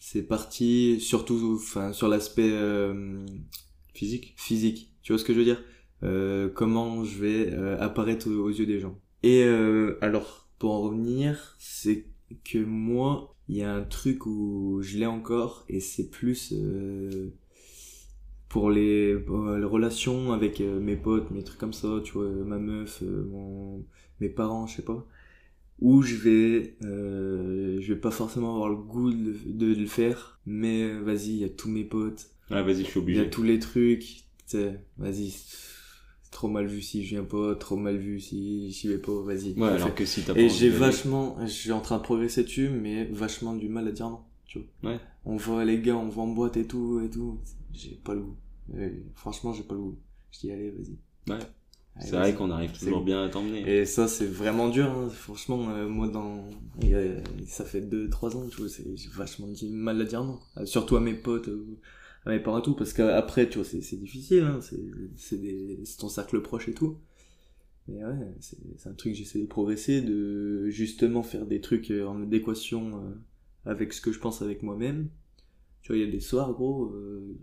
[0.00, 3.24] c'est parti, surtout, enfin, sur l'aspect euh,
[3.94, 4.34] Physique.
[4.38, 4.90] physique.
[5.02, 5.62] Tu vois ce que je veux dire?
[6.54, 8.98] Comment je vais euh, apparaître aux, aux yeux des gens.
[9.22, 12.06] Et euh, alors, pour en revenir, c'est
[12.44, 17.30] que moi, il y a un truc où je l'ai encore, et c'est plus euh,
[18.48, 22.28] pour les, euh, les relations avec euh, mes potes, mes trucs comme ça, tu vois,
[22.28, 23.84] ma meuf, euh, mon,
[24.20, 25.06] mes parents, je sais pas,
[25.80, 30.40] où je vais, euh, je vais pas forcément avoir le goût de, de le faire,
[30.46, 33.20] mais euh, vas-y, il y a tous mes potes, Ah vas-y, je suis il y
[33.20, 33.30] a obligé.
[33.30, 35.34] tous les trucs, tu sais, vas-y,
[36.30, 39.52] trop mal vu si je viens pas, trop mal vu si j'y vais pas, vas-y.
[39.54, 42.44] Ouais, alors que si t'as pas Et j'ai vachement, je suis en train de progresser
[42.44, 44.92] dessus, mais vachement du mal à dire non, tu vois.
[44.92, 45.00] Ouais.
[45.24, 47.40] On voit les gars, on va en boîte et tout, et tout,
[47.72, 48.36] j'ai pas le goût.
[48.78, 49.98] Et franchement, j'ai pas le goût.
[50.30, 51.32] Je dis, allez, vas-y.
[51.32, 51.44] Ouais.
[52.00, 53.60] C'est vrai qu'on arrive toujours bien à t'emmener.
[53.60, 55.08] Et ça, c'est vraiment dur, hein.
[55.08, 56.44] franchement, euh, moi, dans,
[57.46, 60.38] ça fait 2-3 ans, tu vois, j'ai vachement du mal à dire non.
[60.58, 61.78] Euh, Surtout à mes potes, euh,
[62.26, 64.80] à mes parents et tout, parce qu'après, tu vois, c'est, c'est difficile, hein, c'est,
[65.16, 66.98] c'est des, c'est ton cercle proche et tout.
[67.88, 71.90] Mais ouais, c'est, c'est un truc que j'essaie de progresser, de justement faire des trucs
[71.90, 75.08] euh, en adéquation euh, avec ce que je pense avec moi-même.
[75.82, 77.36] Tu vois, il y a des soirs, gros, euh,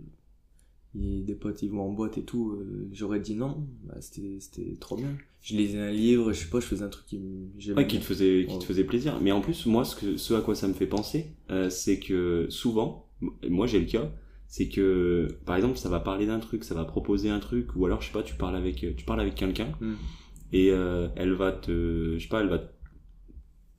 [0.96, 4.38] a des potes, ils vont en boîte et tout, euh, j'aurais dit non, bah, c'était,
[4.39, 5.17] c'était trop bien.
[5.41, 7.99] Je lisais un livre, je sais pas, je faisais un truc qui me, Ouais, qui
[7.99, 9.20] te faisait, qui te faisait plaisir.
[9.22, 11.99] Mais en plus, moi, ce, que, ce à quoi ça me fait penser, euh, c'est
[11.99, 13.07] que souvent,
[13.49, 14.12] moi j'ai le cas,
[14.56, 17.86] c'est que, par exemple, ça va parler d'un truc, ça va proposer un truc, ou
[17.88, 19.95] alors, je sais pas, tu parles avec, tu parles avec quelqu'un, Hmm.
[20.51, 22.72] et euh, elle va te, je sais pas, elle va, te-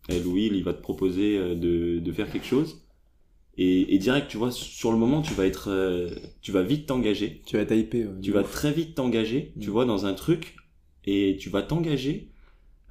[0.08, 2.82] elle ou il, il va te proposer euh, de, de faire quelque chose,
[3.56, 6.10] et, et direct, tu vois, sur le moment, tu vas être, euh,
[6.42, 7.42] tu vas vite t'engager.
[7.46, 8.06] Tu vas être hypé.
[8.06, 8.52] ouais, Tu vas ouf.
[8.52, 9.72] très vite t'engager, tu Mm.
[9.72, 10.56] vois, dans un truc,
[11.04, 12.32] et tu vas t'engager,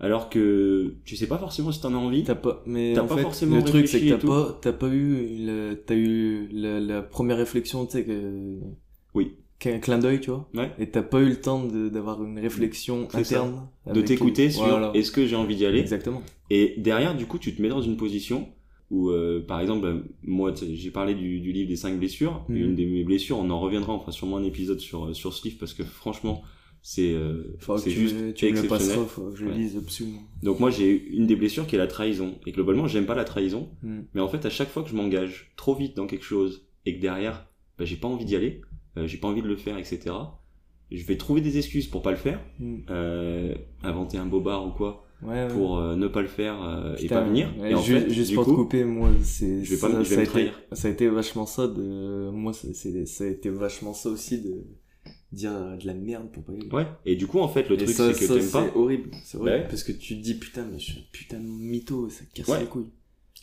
[0.04, 2.24] alors que tu sais pas forcément si t'en as envie.
[2.24, 4.74] T'as pas, mais T'as en pas fait, forcément le truc c'est que t'as pas, t'as
[4.74, 8.60] pas eu, le, t'as eu la, la première réflexion, tu sais que.
[9.16, 9.34] Oui.
[9.60, 10.50] Qu'un clin d'œil, tu vois.
[10.54, 10.72] Ouais.
[10.78, 13.68] Et t'as pas eu le temps de- d'avoir une réflexion C'est interne.
[13.94, 14.92] De t'écouter sur Voilà.
[14.94, 15.80] est-ce que j'ai envie d'y aller.
[15.80, 16.22] Exactement.
[16.50, 18.50] Et derrière, du coup, tu te mets dans une position
[18.92, 22.44] où, euh, par exemple, euh, moi, j'ai parlé du, du livre des cinq blessures.
[22.50, 22.58] Mhm.
[22.58, 25.32] Une de mes blessures, on en reviendra, on fera sûrement un épisode sur, euh, sur
[25.34, 26.42] ce livre parce que franchement,
[26.86, 27.56] c'est euh,
[27.88, 30.22] juste me- tu me le passeras, faut que je le lise absolument.
[30.44, 32.36] Donc moi, j'ai une des blessures qui est la trahison.
[32.46, 33.70] Et globalement, j'aime pas la trahison.
[33.82, 34.02] Mm.
[34.14, 36.96] Mais en fait, à chaque fois que je m'engage trop vite dans quelque chose et
[36.98, 37.48] que derrière,
[37.80, 38.62] bah, j'ai pas envie d'y aller,
[38.98, 40.02] euh, j'ai pas envie de le faire, etc.
[40.92, 42.76] Je vais trouver des excuses pour pas le faire, Mm.
[42.90, 45.48] euh, inventer un bobard ou quoi Ouais, ouais.
[45.48, 46.58] pour ne pas le faire
[47.00, 47.48] et pas venir.
[47.58, 49.80] ouais, et en ju- fait, juste du pour coup, te couper, moi, c'est, je vais
[49.80, 53.06] pas ça, je vais ça a été, ça a été vachement ça de, moi, c'est-
[53.06, 54.66] ça a été vachement ça aussi de
[55.34, 56.70] dire de la merde pour pas y aller.
[56.72, 56.88] Ouais.
[57.06, 58.66] Et du coup, en fait, le Et truc, c'est que t'aimes pas.
[58.72, 59.56] C'est horrible, c'est horrible.
[59.58, 59.68] Ouais.
[59.68, 62.48] Parce que tu te dis, putain, mais je suis un putain de mytho, ça casse
[62.48, 62.60] Ouais.
[62.62, 62.90] les couilles.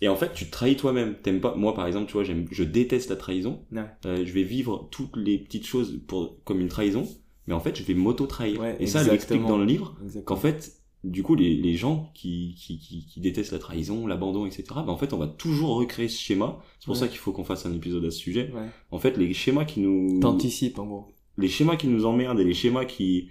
[0.02, 1.16] Et en fait, tu trahis toi-même.
[1.22, 1.54] T'aimes pas.
[1.54, 3.60] Moi, par exemple, tu vois, j'aime, je déteste la trahison.
[3.72, 3.84] Ouais.
[4.06, 7.06] Euh, je vais vivre toutes les petites choses pour comme une trahison,
[7.46, 8.64] mais en fait, je vais m'auto-trahir.
[8.80, 12.54] Et ça, elle explique dans le livre qu'en fait, du coup, les, les gens qui,
[12.58, 16.08] qui, qui, qui détestent la trahison, l'abandon, etc., bah, en fait, on va toujours recréer
[16.08, 16.58] ce schéma.
[16.78, 17.00] C'est pour Ouais.
[17.00, 18.50] ça qu'il faut qu'on fasse un épisode à ce sujet.
[18.54, 18.68] Ouais.
[18.90, 21.08] En fait, les schémas qui nous, T'anticipes, en gros.
[21.40, 23.30] Les schémas qui nous emmerdent et les schémas qui,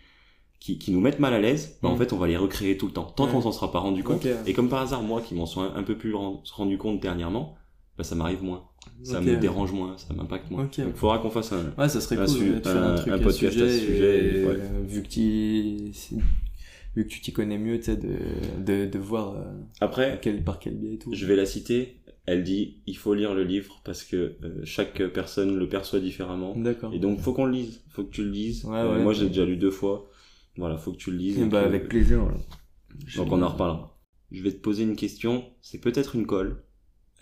[0.59, 1.99] qui, qui nous mettent mal à l'aise, bah, en Mm.
[1.99, 3.31] fait, on va les recréer tout le temps, tant Ouais.
[3.31, 4.27] qu'on s'en sera pas rendu compte.
[4.45, 6.99] Et comme par hasard, moi, qui m'en suis un, un peu plus ren- rendu compte
[6.99, 7.55] dernièrement,
[7.97, 8.63] bah, ça m'arrive moins.
[9.03, 10.63] Ça me dérange moins, ça m'impacte moins.
[10.77, 13.57] Donc, faudra qu'on fasse un, Ouais, ça serait un cool faire un- truc un podcast
[13.57, 13.79] à ce sujet.
[13.79, 14.55] sujet, et, ouais.
[14.57, 15.91] euh, vu que tu,
[16.95, 18.17] vu que tu t'y connais mieux, tu sais, de,
[18.65, 19.43] de, de voir euh,
[19.79, 21.11] Après, quel, par quel biais et tout.
[21.13, 21.98] je vais la citer.
[22.31, 26.55] Elle dit, il faut lire le livre parce que euh, chaque personne le perçoit différemment.
[26.55, 26.93] D'accord.
[26.93, 27.83] Et donc, faut qu'on le lise.
[27.89, 28.65] Faut que tu le lises.
[28.65, 29.03] Ouais, Euh, ouais.
[29.03, 30.09] moi, j'ai déjà lu deux fois.
[30.57, 31.37] Voilà, faut que tu le lises.
[31.39, 32.21] Eh et bah, que- avec plaisir.
[32.21, 32.37] voilà.
[33.15, 33.97] Donc on en reparlera.
[34.31, 36.63] Je vais te poser une question, c'est peut-être une colle,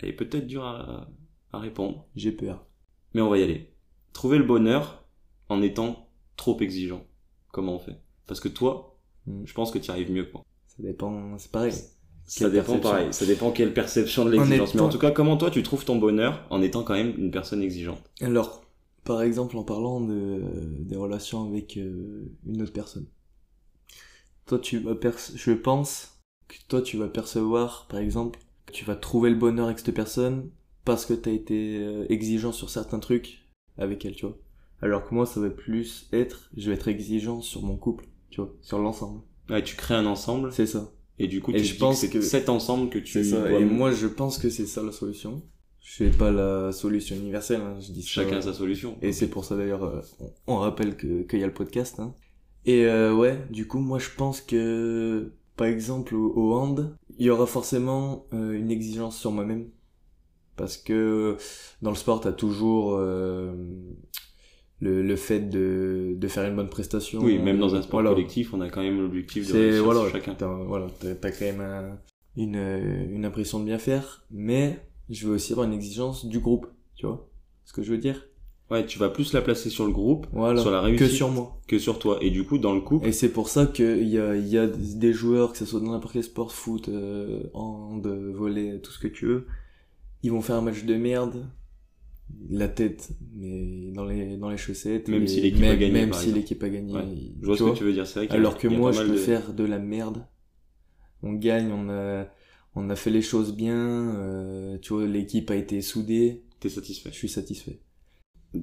[0.00, 1.08] elle est peut-être dure à,
[1.52, 2.66] à répondre, J'ai peur.
[3.14, 3.72] mais on va y aller.
[4.12, 5.06] Trouver le bonheur
[5.48, 7.06] en étant trop exigeant,
[7.52, 7.96] comment on fait?
[8.26, 9.42] Parce que toi, Mm.
[9.46, 10.44] je pense que tu y arrives mieux que moi.
[10.66, 11.72] Ça dépend, c'est pareil.
[12.28, 12.90] Ça dépend perception.
[12.90, 14.74] pareil, ça dépend quelle perception de l'exigence.
[14.74, 17.14] Mais en étant- tout cas, comment toi tu trouves ton bonheur en étant quand même
[17.18, 18.62] une personne exigeante Alors,
[19.04, 20.42] par exemple, en parlant de,
[20.80, 23.06] des relations avec euh, une autre personne.
[24.46, 24.94] Toi, tu vas
[25.34, 26.18] je pense
[26.48, 28.38] que toi, tu vas percevoir, par exemple,
[28.72, 30.50] tu vas trouver le bonheur avec cette personne
[30.84, 34.36] parce que t'as été euh, exigeant sur certains trucs avec elle, tu vois.
[34.80, 38.40] Alors que moi, ça va plus être, je vais être exigeant sur mon couple, tu
[38.40, 39.20] vois, sur l'ensemble.
[39.50, 40.90] Ouais, tu crées un ensemble, C'est ça.
[41.18, 43.40] Et du coup Et tu je dis pense que c'est cet ensemble que tu ça.
[43.48, 45.42] dois- Et moi, je pense que c'est ça la solution.
[45.80, 48.08] Je fais pas la solution universelle, hein, je dis ça.
[48.22, 48.98] Chacun sa solution.
[49.02, 51.98] Et c'est pour ça d'ailleurs, euh, on, on rappelle que qu'il y a le podcast.
[51.98, 52.14] Hein.
[52.66, 57.26] Et euh, ouais, du coup, moi je pense que, par exemple, au, au hand, il
[57.26, 59.68] y aura forcément euh, une exigence sur moi-même.
[60.56, 61.36] Parce que
[61.82, 63.54] dans le sport, t'as toujours euh,
[64.80, 67.20] le, le fait de, de faire une bonne prestation.
[67.22, 68.10] Oui, même dans un sport Voilà.
[68.14, 70.34] collectif, on a quand même l'objectif de réussir voilà, sur chacun.
[70.34, 71.98] t'as, voilà, t'as, quand même un-
[72.36, 74.78] une euh, une impression de bien faire, mais
[75.10, 77.28] je veux aussi avoir une exigence du groupe, tu vois
[77.64, 78.24] ce que je veux dire
[78.70, 81.30] Ouais, tu vas plus la placer sur le groupe Voilà, sur la que réussite sur
[81.30, 81.58] moi.
[81.66, 82.18] que sur toi.
[82.20, 84.58] Et du coup, dans le couple, Et c'est pour ça qu'il y a il y
[84.58, 88.78] a des des joueurs, que ce soit dans n'importe quel sport, foot, euh, hand, volley,
[88.80, 89.46] tout ce que tu veux,
[90.22, 91.46] ils vont faire un match de merde.
[92.50, 95.08] La tête, mais dans les dans les chaussettes.
[95.08, 96.92] Même et si l'équipe a gagné, Même si l'équipe a gagné.
[96.94, 98.06] Ouais, il- je vois tu ce que tu veux dire.
[98.06, 100.26] C'est vrai qu'il y a- Alors que moi, je peux de- faire de la merde.
[101.22, 102.26] On gagne, on a,
[102.74, 103.76] on a fait les choses bien,
[104.16, 107.10] euh, tu vois, l'équipe a été soudée, T'es satisfait.
[107.12, 107.80] je suis satisfait.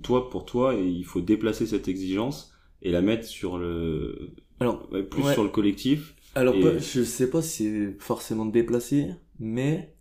[0.03, 2.51] Toi, pour toi, il faut déplacer cette exigence
[2.82, 5.34] et la mettre sur le, Alors, plus Ouais.
[5.34, 6.16] sur le collectif.
[6.34, 9.07] alors Et- pas- je sais pas si c'est forcément déplacé,
[9.39, 9.93] mais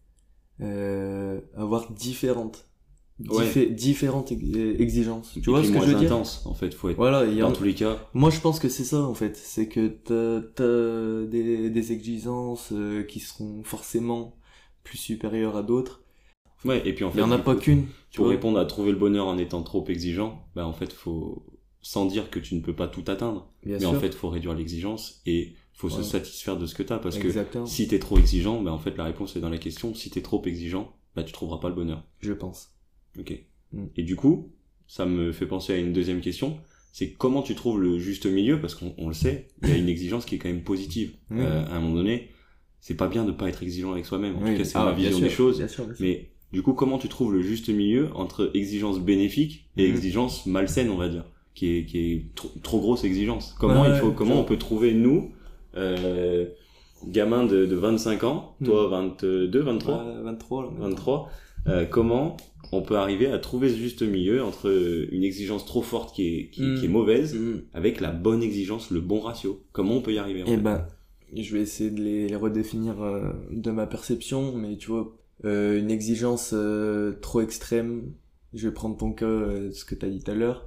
[0.61, 2.69] euh, avoir différentes,
[3.21, 3.45] Ouais.
[3.47, 4.43] diffé- différentes ex-
[4.81, 5.31] exigences.
[5.35, 6.75] Tu Et vois ce que je veux dire intense, en fait.
[6.75, 7.99] Faut être, Voilà, il y dans en- tous les cas.
[8.12, 9.37] Moi, je pense que c'est ça, en fait.
[9.37, 14.37] C'est que t'as, t'as des, des exigences euh, qui seront forcément
[14.83, 16.03] plus supérieures à d'autres.
[16.65, 17.19] Ouais, et puis en fait.
[17.19, 17.87] Il y en a pas qu'une.
[18.15, 21.45] Pour répondre à trouver le bonheur en étant trop exigeant, bah, en fait, faut,
[21.83, 23.49] sans dire que tu ne peux pas tout atteindre.
[23.65, 23.91] Bien mais sûr.
[23.91, 27.29] en fait, faut réduire l'exigence et faut se satisfaire de ce que t'as parce que
[27.67, 29.95] si t'es trop exigeant, bah, en fait, la réponse est dans la question.
[29.95, 32.05] Si t'es trop exigeant, bah, tu trouveras pas le bonheur.
[32.21, 32.74] Je pense.
[33.19, 33.39] Ok.
[33.73, 33.85] Mm.
[33.97, 34.51] Et du coup,
[34.87, 36.59] ça me fait penser à une deuxième question.
[36.93, 38.61] C'est comment tu trouves le juste milieu?
[38.61, 41.12] Parce qu'on on le sait, il y a une exigence qui est quand même positive.
[41.31, 41.39] Oui.
[41.41, 42.29] Euh, à un moment donné,
[42.81, 44.37] c'est pas bien de pas être exigeant avec soi-même.
[44.37, 44.53] En Oui.
[44.53, 45.59] tout cas, c'est Ah, ma bien vision sûr, des choses.
[45.59, 46.05] bien sûr, bien sûr.
[46.05, 49.95] Mais Du coup, comment tu trouves le juste milieu entre exigence bénéfique et Mhm.
[49.97, 53.57] exigence malsaine, on va dire, qui est, qui est trop, trop grosse exigence?
[53.59, 55.33] Comment Ouais, il faut, comment on peut trouver nous,
[55.77, 56.47] euh,
[57.09, 58.67] gamins de, de 25 ans, Mhm.
[58.69, 60.69] toi 22, 23, Ouais, 23 là.
[60.71, 60.89] maintenant.
[60.91, 61.31] 23,
[61.69, 62.37] euh, comment
[62.73, 64.69] on peut arriver à trouver ce juste milieu entre
[65.12, 67.62] une exigence trop forte qui est, qui, qui est mauvaise Mhm.
[67.73, 69.62] avec la bonne exigence, le bon ratio?
[69.73, 70.61] Comment on peut y arriver en Eh fait?
[70.62, 70.87] ben,
[71.37, 75.79] je vais essayer de les, les redéfinir euh, de ma perception, mais tu vois, euh,
[75.79, 76.55] une exigence
[77.21, 78.12] trop extrême,
[78.55, 79.27] je vais prendre ton cas,
[79.73, 80.67] ce que tu as dit tout à l'heure,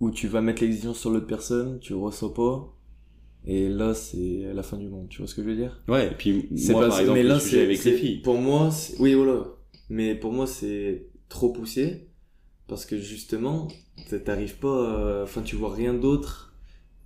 [0.00, 2.72] où tu vas mettre l'exigence sur l'autre personne, tu ressens pas,
[3.46, 5.82] et là c'est la fin du monde, tu vois ce que je veux dire?
[5.88, 8.20] Ouais, et puis moi pas- par exemple, mais là, le sujet avec les filles.
[8.22, 8.70] Pour moi,
[9.00, 9.44] oui voilà,
[9.92, 12.08] mais pour moi c'est trop poussé,
[12.66, 13.68] parce que justement,
[14.08, 16.54] t'a- t'arrives pas, à- enfin tu vois rien d'autre,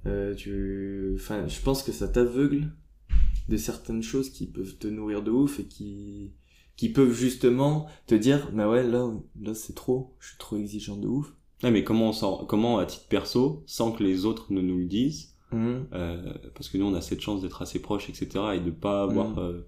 [0.07, 2.73] euh, tu, enfin je pense que ça t'aveugle
[3.49, 6.33] de certaines choses qui peuvent te nourrir de ouf et qui
[6.77, 9.11] qui peuvent justement te dire bah ouais là
[9.41, 11.33] là c'est trop je suis trop exigeant de ouf
[11.63, 14.85] Ouais, mais comment on comment à titre perso, sans que les autres ne nous le
[14.85, 15.87] disent, Mhm.
[15.95, 19.03] euh, parce que nous on a cette chance d'être assez proches, etc., et de pas
[19.05, 19.39] avoir Mhm.
[19.39, 19.61] euh,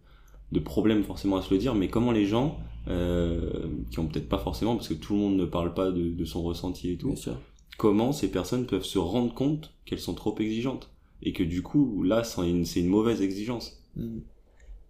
[0.52, 2.58] de problème forcément à se le dire, mais comment les gens,
[2.88, 6.08] euh, qui ont peut-être pas forcément, parce que tout le monde ne parle pas de,
[6.08, 7.36] de son ressenti et tout, bien sûr.
[7.76, 10.90] Comment ces personnes peuvent se rendre compte qu'elles sont trop exigeantes,
[11.22, 13.82] et que du coup, là, c'est une, mauvaise exigence.
[13.96, 14.20] Mhm.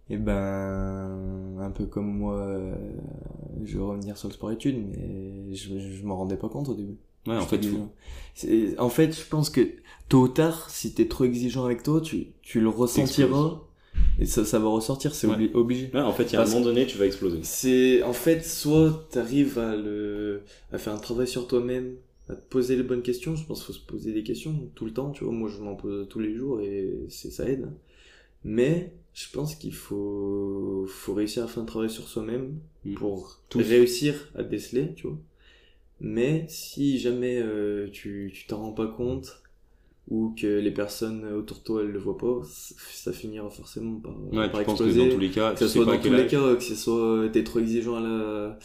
[0.09, 2.75] et ben un peu comme moi euh,
[3.63, 6.75] je vais revenir sur le sport études mais je je m'en rendais pas compte au
[6.75, 6.97] début.
[7.25, 7.65] Ouais, en fait,
[8.77, 9.61] en fait je pense que
[10.09, 13.61] tôt ou tard si t'es trop exigeant avec toi tu tu le ressentiras
[14.19, 15.35] et ça ça va ressortir c'est Ouais.
[15.35, 17.39] obli- obligé ouais, en fait, il y a un moment donné, tu vas exploser.
[17.43, 20.41] C'est en fait soit t'arrives à le
[20.71, 21.95] à faire un travail sur toi-même,
[22.29, 23.35] à te poser les bonnes questions.
[23.35, 25.11] Je pense qu'il faut se poser des questions tout le temps.
[25.11, 27.69] Tu vois, moi je m'en pose tous les jours et c'est ça aide.
[28.43, 32.93] Mais je pense qu'il faut faut réussir à faire un travail sur soi-même Mm.
[32.95, 33.59] pour Tous.
[33.59, 35.17] réussir à déceler, tu vois.
[36.01, 39.41] Mais si jamais euh, tu tu t'en rends pas compte
[40.09, 42.41] ou que les personnes autour de toi elles le voient pas,
[42.91, 45.59] ça finira forcément par, Ouais, par tu penses que exploser dans tous les cas, que
[45.59, 48.57] ce soit à dans tous les cas, que ce soit t'es trop exigeant à la,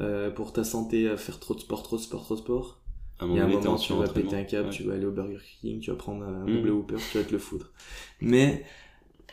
[0.00, 2.78] euh, pour ta santé à faire trop de sport, trop de sport, trop de sport.
[3.18, 4.74] À un moment un donné, t'es moment en tu vas péter un câble, Ouais.
[4.74, 6.56] tu vas aller au Burger King, tu vas prendre un Mhm.
[6.56, 7.72] double Whopper, tu vas te le foutre.
[8.20, 8.64] Mais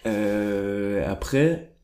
[0.06, 1.76] euh, après,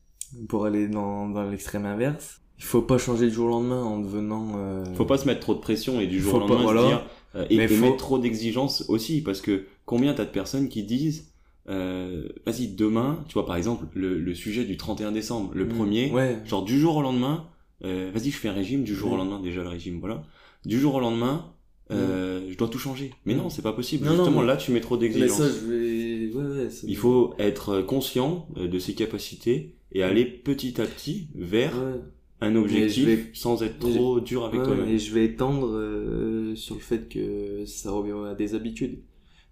[0.48, 4.00] pour aller dans, dans l'extrême inverse, il faut pas changer du jour au lendemain en
[4.00, 4.52] devenant.
[4.56, 4.84] Euh...
[4.94, 6.80] Faut pas se mettre trop de pression et du jour au lendemain pas, voilà.
[6.82, 7.06] se dire
[7.36, 10.68] euh, et, Mais et faut- mettre trop d'exigences aussi parce que combien t'as de personnes
[10.68, 11.32] qui disent
[11.68, 15.68] euh, vas-y demain tu vois par exemple le, le sujet du 31 décembre le Mm.
[15.68, 16.36] premier Ouais.
[16.44, 17.48] genre du jour au lendemain
[17.84, 20.22] euh, vas-y je fais un régime du jour au lendemain déjà le régime voilà
[20.64, 21.52] du jour au lendemain
[21.92, 24.56] euh, je dois tout changer mais non c'est pas possible Non, non, justement mais- là
[24.56, 26.34] tu mets trop je vais.
[26.34, 26.68] Ouais, ouais.
[26.86, 31.72] il faut être conscient euh, de ses capacités et aller petit à petit vers
[32.40, 35.68] un je objectif vais- sans être trop dur avec Ouais, toi-même et je vais étendre
[35.74, 38.98] euh, sur le fait que ça revient à des habitudes.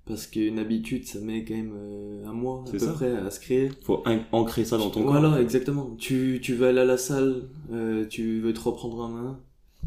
[0.06, 2.92] Parce qu'une habitude, ça met quand même euh, un mois à peu ça.
[2.92, 3.70] près à se créer.
[3.82, 4.02] faut
[4.32, 5.94] ancrer ça dans ton voilà, corps exactement.
[5.98, 9.40] Tu, tu vas aller à la salle, euh, tu veux te reprendre en main,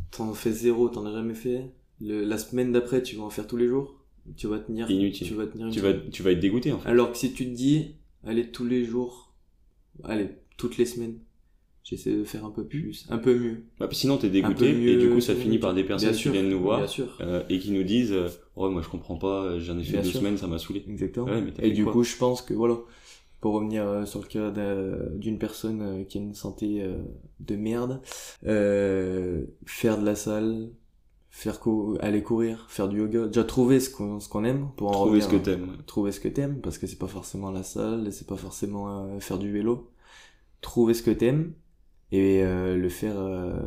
[0.09, 1.71] t'en fais zéro, t'en as jamais fait.
[2.01, 3.93] Le, la semaine d'après, tu vas en faire tous les jours.
[4.35, 4.89] Tu vas tenir.
[4.89, 5.27] Inutile.
[5.27, 7.31] Tu vas tenir une tu vas tu vas être dégoûté en fait Alors que si
[7.31, 7.95] tu te dis,
[8.25, 9.31] allez tous les jours,
[10.03, 11.19] allez toutes les semaines,
[11.89, 13.57] j'essaie de faire un peu plus, un peu mieux.
[13.79, 16.13] Bah, sinon t'es dégoûté peu et du mieux, coup ça mieux, finit par des personnes
[16.13, 17.17] qui viennent nous voir Bien sûr.
[17.21, 19.93] euh, et qui nous disent euh, oh moi je comprends pas euh, j'en ai fait
[19.93, 20.19] Bien deux sûr.
[20.19, 21.25] semaines ça m'a saoulé Exactement.
[21.27, 22.75] Ouais, et du coup, je pense que voilà,
[23.41, 26.97] pour revenir euh, sur le cas d'un- d'une personne euh, qui a une santé euh,
[27.39, 28.01] de merde,
[28.45, 30.69] euh, faire de la salle,
[31.29, 34.89] faire cou- aller courir, faire du yoga, déjà trouver ce qu'on ce qu'on aime pour
[34.89, 35.77] en trouver ce que t'aimes ouais.
[35.85, 39.19] trouver ce que t'aimes parce que c'est pas forcément la salle, c'est pas forcément euh,
[39.19, 39.89] faire du vélo.
[40.61, 41.53] Trouver ce que t'aimes
[42.11, 43.59] et euh, le faire euh,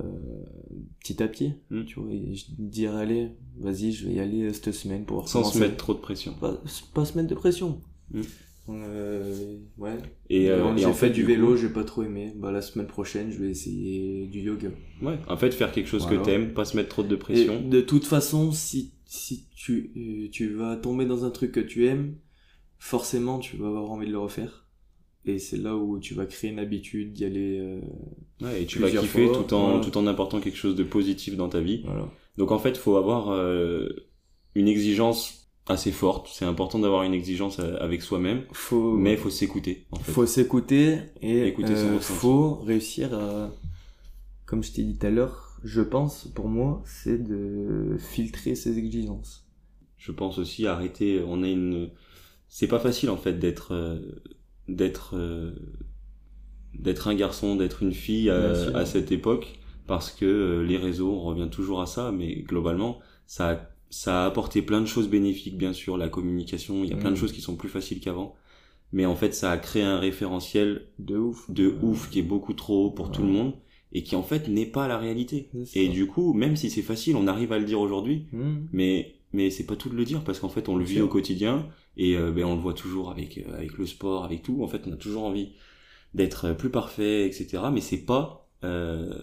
[1.01, 1.85] petit à petit, Mm.
[1.85, 5.41] tu vois, et dire allez, vas-y, je vais y aller euh, cette semaine pour sans
[5.41, 6.61] se commencer mettre trop de pression pas,
[6.95, 7.81] pas se mettre de pression.
[8.13, 8.21] Mm.
[8.69, 9.97] Euh, ouais.
[10.29, 10.53] et, j'ai
[10.87, 12.33] en fait, fait du coup- vélo, j'ai pas trop aimé.
[12.37, 14.69] Bah la semaine prochaine, je vais essayer du yoga.
[15.03, 16.19] ouais en fait faire quelque chose Voilà.
[16.19, 20.29] que t'aimes pas se mettre trop de Et pression de toute façon, si si tu
[20.33, 22.15] tu vas tomber dans un truc que tu aimes,
[22.79, 24.67] forcément tu vas avoir envie de le refaire.
[25.27, 27.59] Et c'est là où tu vas créer une habitude d'y aller.
[27.61, 27.81] euh,
[28.41, 29.85] ouais, et tu vas kiffer fois, tout en voilà.
[29.85, 32.09] tout en apportant quelque chose de positif dans ta vie voilà.
[32.39, 33.89] donc en fait faut avoir euh,
[34.55, 39.31] une exigence assez forte c'est important d'avoir une exigence euh, avec soi-même Faut mais faut
[39.31, 43.51] s'écouter en fait faut s'écouter et Écouter euh, faut réussir à
[44.47, 48.79] comme je t'ai dit tout à l'heure je pense pour moi c'est de filtrer ses
[48.79, 49.47] exigences
[49.99, 51.91] je pense aussi arrêter on a une
[52.49, 54.01] c'est pas facile en fait d'être
[54.77, 55.53] d'être euh,
[56.75, 61.11] d'être un garçon d'être une fille à, à cette époque parce que euh, les réseaux,
[61.13, 63.61] on revient toujours à ça, mais globalement, ça a,
[63.91, 67.11] ça a apporté plein de choses bénéfiques, bien sûr, la communication, il y a plein
[67.11, 67.19] de Mm.
[67.19, 68.37] choses qui sont plus faciles qu'avant,
[68.93, 71.51] mais en fait, ça a créé un référentiel De ouf.
[71.51, 73.13] de ouf qui est beaucoup trop haut pour Ouais.
[73.13, 73.55] tout le monde
[73.93, 75.51] et qui en fait n'est pas la réalité.
[75.75, 78.69] Et du coup, même si c'est facile, on arrive à le dire aujourd'hui, Mhm.
[78.73, 81.09] mais mais c'est pas tout de le dire parce qu'en fait on le vit au
[81.09, 81.67] quotidien
[81.97, 84.69] et euh, ben on le voit toujours avec euh, avec le sport avec tout en
[84.69, 85.51] fait on a toujours envie
[86.15, 89.15] d'être plus parfait etc mais c'est pas euh,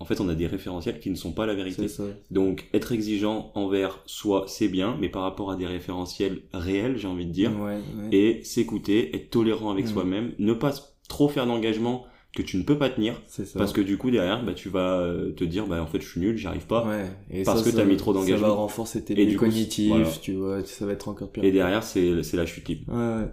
[0.00, 2.02] en fait on a des référentiels qui ne sont pas la vérité ça.
[2.30, 7.06] donc être exigeant envers soi c'est bien mais par rapport à des référentiels réels j'ai
[7.06, 8.08] envie de dire Ouais, ouais.
[8.16, 9.88] et s'écouter être tolérant avec Mm.
[9.88, 10.72] soi-même ne pas
[11.08, 13.42] trop faire d'engagement que tu ne peux pas tenir ça.
[13.58, 16.08] parce que du coup derrière bah tu vas euh, te dire bah en fait je
[16.08, 17.04] suis nul j'y arrive pas Ouais.
[17.30, 18.46] Et parce ça, que ça- t'as mis trop Ça d'engagement.
[18.48, 20.08] va renforcer tes Et cognitifs, voilà.
[20.22, 21.44] tu vois, ça va être encore pire.
[21.44, 23.24] et derrière c'est c'est la chute libre Ouais,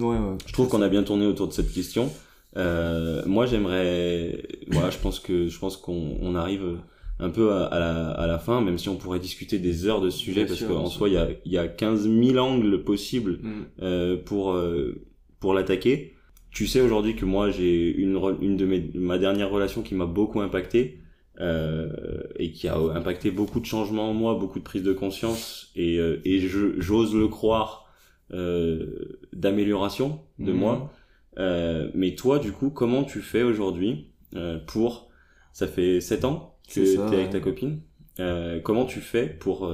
[0.00, 0.08] ouais.
[0.08, 0.36] Ouais.
[0.46, 2.10] Je trouve qu'on a bien tourné autour de cette question.
[2.56, 6.78] Euh, moi, j'aimerais, voilà, je pense que je pense qu'on on arrive
[7.20, 10.00] un peu à, à la, à la fin, même si on pourrait discuter des heures
[10.00, 12.36] de ce sujet, Bien parce qu'en soi, il y a, il y a 15 000
[12.38, 13.52] angles possibles Mm.
[13.82, 15.00] euh, pour euh,
[15.40, 16.14] pour l'attaquer.
[16.50, 20.06] Tu sais aujourd'hui que moi, j'ai une une de mes ma dernière relation qui m'a
[20.06, 21.00] beaucoup impacté.
[21.40, 21.92] Euh,
[22.34, 25.96] et qui a impacté beaucoup de changements en moi, beaucoup de prise de conscience et,
[26.00, 27.86] euh, et je- j'ose le croire
[28.32, 30.58] euh, d'amélioration de Mhm.
[30.58, 30.92] moi.
[31.38, 35.10] Euh, mais toi, du coup, comment tu fais aujourd'hui euh, pour...
[35.52, 37.30] Ça fait 7 ans que tu es avec ouais.
[37.30, 37.82] ta copine.
[38.18, 39.72] Euh, comment tu fais pour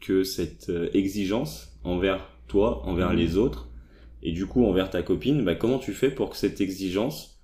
[0.00, 3.16] que cette exigence envers toi, envers Mhm.
[3.18, 3.68] les autres,
[4.24, 7.40] et du coup envers ta copine, bah, comment tu fais pour que cette exigence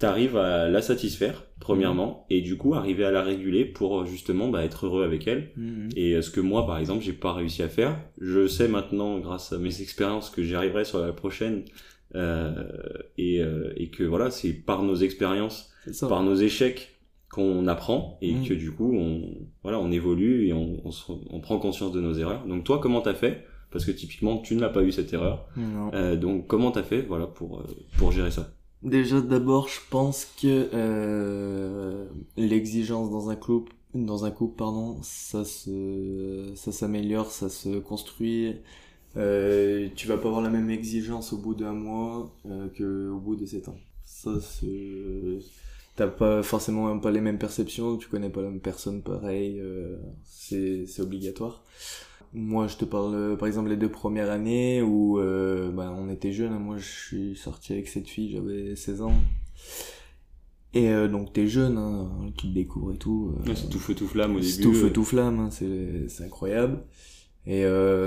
[0.00, 4.48] t'arrives à la satisfaire, premièrement, et du coup arriver à la réguler pour euh, justement
[4.48, 5.88] bah, être heureux avec elle Mhm.
[5.96, 9.18] et euh, ce que moi, par exemple, j'ai pas réussi à faire, je sais maintenant,
[9.20, 11.62] grâce à mes expériences, que j'y arriverai sur la prochaine,
[12.16, 12.64] euh,
[13.18, 15.72] et, euh, et que voilà, c'est par nos expériences,
[16.08, 16.98] par nos échecs
[17.30, 18.44] qu'on apprend, et Mm.
[18.46, 19.22] que du coup, on
[19.62, 22.44] voilà, on évolue et on, on, se- on prend conscience de nos erreurs.
[22.46, 25.48] Donc toi, comment t'as fait Parce que typiquement, tu ne l'as pas eu cette erreur.
[25.94, 27.64] Euh, donc comment t'as fait, voilà, pour euh,
[27.98, 28.54] pour gérer ça?
[28.84, 32.06] Déjà, d'abord, je pense que euh,
[32.36, 38.54] l'exigence dans un couple, dans un couple, pardon, ça se, ça s'améliore, ça se construit.
[39.16, 42.32] Euh, tu vas pas avoir la même exigence au bout d'un mois
[42.76, 43.78] que au bout de sept ans.
[44.04, 45.40] Ça, c'est,
[45.96, 49.60] t'as pas forcément même pas les mêmes perceptions, tu connais pas la même personne pareil,
[50.22, 51.64] c'est, c'est obligatoire.
[52.34, 56.08] Moi, je te parle, euh, par exemple, les deux premières années où euh, bah, on
[56.10, 56.52] était jeunes.
[56.52, 56.58] hein.
[56.58, 59.14] Moi, je suis sorti avec cette fille, j'avais 16 ans.
[60.72, 63.32] Et euh, donc, t'es jeune, hein, tu te découvres et tout.
[63.46, 64.62] euh, C'est tout feu tout flamme au c'est début.
[64.62, 66.82] tout feu euh, tout flamme, hein, c'est c'est incroyable.
[67.46, 67.64] Et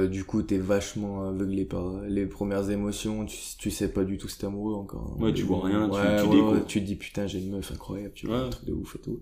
[0.10, 3.26] du coup, t'es vachement aveuglé par les premières émotions.
[3.26, 5.16] Tu, tu sais pas du tout si t'es amoureux encore.
[5.20, 7.52] Ouais, tu vois rien, tu- Ouais, tu ouais, ouais, tu te dis putain, j'ai une
[7.52, 9.20] meuf incroyable, tu vois, un truc de ouf et tout.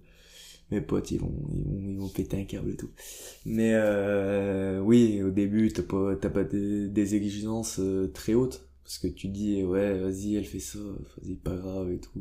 [0.72, 2.90] Mes potes, ils vont, ils vont, ils vont péter un câble et tout.
[3.46, 8.68] Mais euh, oui, au début, t'as pas, t'as pas des, des exigences euh, très hautes.
[8.84, 12.12] Parce que tu dis, ouais, vas-y, elle fait ça, vas-y, pas grave et tout.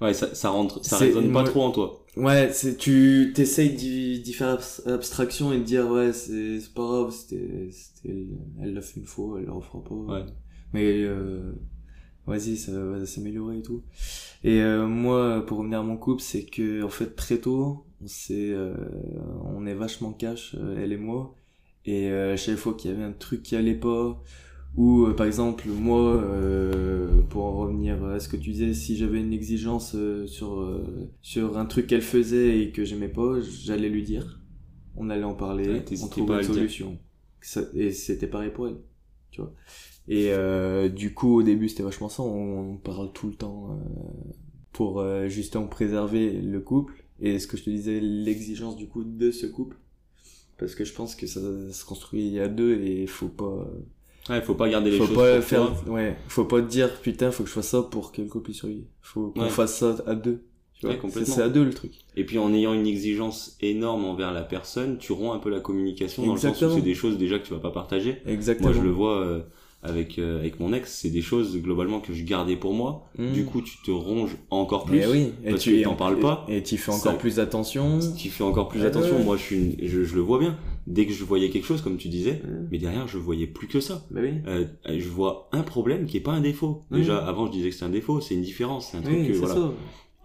[0.00, 2.04] Ouais, ça, ça rentre, ça résonne pas moi- trop en toi.
[2.16, 6.82] Ouais, c'est tu t'essayes d'y faire abs- abstraction et de dire ouais c'est c'est pas
[6.82, 8.26] grave, c'était c'était
[8.60, 9.94] elle l'a fait une fois, elle le refera pas.
[9.94, 10.24] Ouais.
[10.72, 11.52] Mais euh,
[12.26, 13.82] vas-y, ça va s'améliorer et tout.
[14.42, 18.06] Et euh, moi pour revenir à mon couple, c'est que en fait très tôt, on
[18.06, 18.74] s'est euh,
[19.44, 21.34] on est vachement cash euh, elle et moi.
[21.86, 24.22] Et euh, chaque fois qu'il y avait un truc qui allait pas
[24.76, 28.96] ou euh, par exemple moi euh, pour en revenir à ce que tu disais si
[28.96, 33.40] j'avais une exigence euh, sur euh, sur un truc qu'elle faisait et que j'aimais pas
[33.40, 34.40] j'allais lui dire.
[34.96, 36.98] On allait en parler Ouais, on trouvait une solution.
[37.74, 38.76] Et c'était pareil pour elle
[39.34, 39.52] tu vois.
[40.08, 43.70] Et euh, du coup au début c'était vachement ça on, on parle tout le temps
[43.70, 43.74] euh,
[44.72, 47.04] pour euh, justement préserver le couple.
[47.20, 49.76] Et ce que je te disais l'exigence du coup de ce couple.
[50.58, 51.40] Parce que je pense que ça
[51.72, 53.66] se construit à deux et il faut pas
[54.30, 55.92] Ouais, faut pas garder les faut choses pas pour faire toi.
[55.94, 58.52] ouais faut pas te dire putain faut que je fasse ça pour que le couple
[58.52, 58.84] survive.
[59.02, 59.48] Faut qu'on Ouais.
[59.50, 60.42] fasse ça à deux
[60.90, 61.34] tu vois complètement.
[61.34, 64.98] c'est à deux le truc Et puis en ayant une exigence énorme envers la personne,
[64.98, 67.46] tu romps un peu la communication dans le sens où c'est des choses déjà que
[67.46, 68.16] tu vas pas partager.
[68.26, 69.40] exactement Moi je le vois euh,
[69.86, 73.04] avec euh, avec mon ex, c'est des choses globalement que je gardais pour moi.
[73.18, 73.32] Mmh.
[73.32, 75.00] Du coup, tu te ronges encore plus.
[75.02, 76.46] Eh oui et tu t'en en- parles pas.
[76.48, 79.18] et tu fais Ça- encore plus attention Tu fais encore plus Ouais, attention.
[79.22, 80.56] Moi, je suis une- je, je le vois bien.
[80.86, 82.68] Dès que je voyais quelque chose comme tu disais, Mmh.
[82.72, 84.06] mais derrière je voyais plus que ça.
[84.10, 86.80] bah oui Euh, je vois un problème qui est pas un défaut.
[86.90, 87.00] Oui.
[87.00, 89.32] Déjà, avant je disais que c'est un défaut, c'est une différence, c'est un truc que
[89.34, 89.54] voilà.
[89.54, 89.70] ça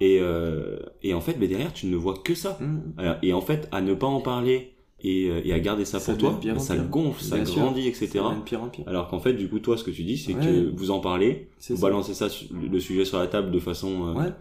[0.01, 2.57] Et euh, et en fait, mais derrière tu ne vois que ça.
[2.61, 2.79] Mmh.
[2.97, 4.71] Alors, Et en fait, à ne pas en parler
[5.01, 7.61] et, euh, et à garder ça Ça pour toi, bah, ça gonfle, ça sûr.
[7.61, 8.07] grandit, etc.
[8.09, 10.33] Ça pire en pire Alors qu'en fait, du coup, toi, ce que tu dis, c'est
[10.35, 10.45] Ouais.
[10.45, 12.27] que vous en parlez, vous ça balancez ça,
[12.71, 14.31] le sujet sur la table de façon, euh, ouais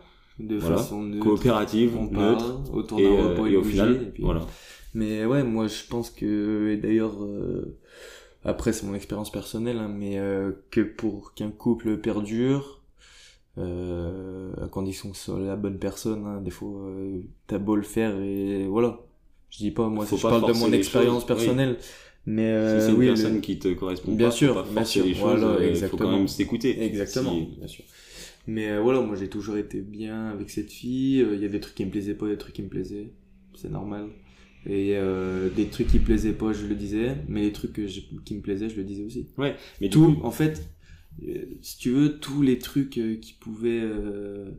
[0.41, 0.77] de Voilà.
[0.77, 1.25] façon neutre.
[1.25, 2.55] coopérative, on parle neutre.
[2.73, 4.47] autour d'un euh, repas et et au bouger, final, et puis- voilà.
[4.95, 7.77] Mais ouais, moi je pense que, et d'ailleurs, euh,
[8.45, 12.78] après c'est mon expérience personnelle, hein, mais euh, que pour qu'un couple perdure,
[13.59, 17.77] euh, à condition que ce soit la bonne personne, hein, des fois euh, t'as beau
[17.77, 19.01] le faire et voilà.
[19.51, 21.27] Je dis pas, moi je pas parle de mon expérience choses, oui.
[21.27, 21.79] personnelle,
[22.27, 24.63] mais euh, si c'est une oui, le- personne qui te correspond Bien pas, sûr, faut
[24.63, 26.83] pas bien sûr, les choses, voilà, euh, faut quand même s'écouter.
[26.85, 27.85] Exactement, Si- bien sûr.
[28.47, 31.21] Mais euh, voilà, moi j'ai toujours été bien avec cette fille.
[31.23, 33.13] Euh, Il y a des trucs qui me plaisaient pas, des trucs qui me plaisaient.
[33.55, 34.07] C'est normal.
[34.67, 37.17] Et euh, des trucs qui plaisaient pas, je le disais.
[37.29, 39.29] Mais les trucs que je- qui me plaisaient, je le disais aussi.
[39.39, 40.63] Mais du Tout, coup, en fait, euh,
[41.63, 44.51] si tu veux, tous les trucs euh, qui pouvaient euh,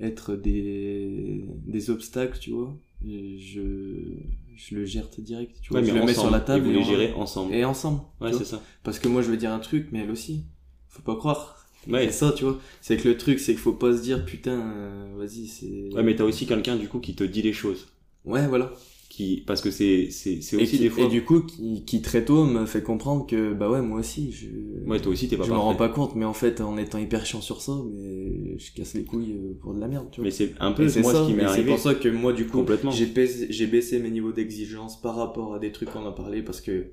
[0.00, 4.16] être des, des obstacles, tu vois, je,
[4.56, 5.56] je le gère direct.
[5.62, 7.54] Tu vois, ouais, je le mets sur la table et vous les gérez ensemble.
[7.54, 8.00] et ensemble.
[8.20, 8.62] Ouais, c'est ça.
[8.82, 10.44] Parce que moi je veux dire un truc, mais elle aussi.
[10.88, 11.66] Faut pas croire.
[11.88, 12.06] Ouais.
[12.06, 14.60] Et ça, tu vois, c'est que le truc, c'est qu'il faut pas se dire, putain,
[14.76, 15.88] euh, vas-y, c'est...
[15.92, 17.88] Ouais, mais t'as aussi quelqu'un du coup qui te dit les choses.
[18.24, 18.72] Ouais, voilà.
[19.12, 21.04] Qui, parce que c'est, c'est, c'est aussi qui- des fois.
[21.04, 24.32] et du coup, qui, qui très tôt me fait comprendre que, bah ouais, moi aussi,
[24.32, 24.46] je...
[24.88, 26.96] Ouais, toi aussi t'es pas je me rends pas compte, mais en fait, en étant
[26.96, 30.22] hyper chiant sur ça, mais je casse les couilles euh, pour de la merde, tu
[30.22, 30.24] vois.
[30.24, 31.68] Mais c'est un peu moi ça, ce qui m'est et c'est arrivé.
[31.68, 32.90] pour ça que moi, du coup, Complètement.
[32.90, 36.40] j'ai baissé, j'ai baissé mes niveaux d'exigence par rapport à des trucs qu'on a parlé,
[36.42, 36.86] parce que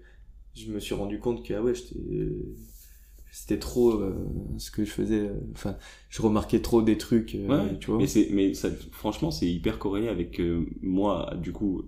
[0.57, 1.95] je me suis rendu compte que, ah ouais, j'étais,
[3.31, 4.13] c'était trop euh,
[4.57, 5.77] ce que je faisais, euh, enfin,
[6.09, 7.99] je remarquais trop des trucs, euh, Ouais, tu vois.
[7.99, 11.33] Mais c'est, mais ça, franchement, c'est hyper corrélé avec euh, moi.
[11.41, 11.83] Du coup,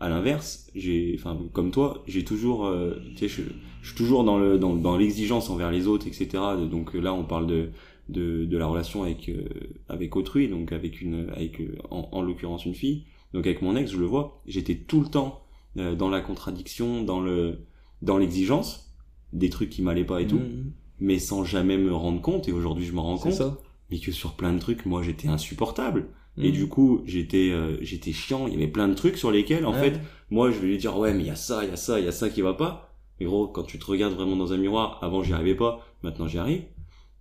[0.00, 3.42] à l'inverse, j'ai, enfin, comme toi, j'ai toujours, euh, tu sais, je,
[3.82, 6.42] je suis toujours dans le, dans, dans l'exigence envers les autres, etc.
[6.70, 7.70] Donc là, on parle de,
[8.08, 9.44] de, de la relation avec, euh,
[9.88, 13.04] avec autrui, donc avec une, avec, euh, en, en l'occurrence une fille.
[13.34, 15.42] Donc avec mon ex, je le vois, j'étais tout le temps
[15.78, 17.66] euh, dans la contradiction, dans le,
[18.02, 18.92] dans l'exigence,
[19.32, 20.72] des trucs qui m'allaient pas et tout, Mhm.
[20.98, 22.48] mais sans jamais me rendre compte.
[22.48, 23.58] Et aujourd'hui, je me rends compte ça.
[23.90, 26.52] mais que sur plein de trucs moi j'étais insupportable et Mhm.
[26.52, 29.72] du coup j'étais euh, j'étais chiant il y avait plein de trucs sur lesquels en
[29.72, 29.90] Ouais.
[29.90, 30.00] fait
[30.30, 31.98] moi je vais lui dire ouais mais il y a ça il y a ça
[31.98, 34.52] il y a ça qui va pas mais gros quand tu te regardes vraiment dans
[34.52, 36.62] un miroir avant j'y arrivais pas maintenant j'y arrive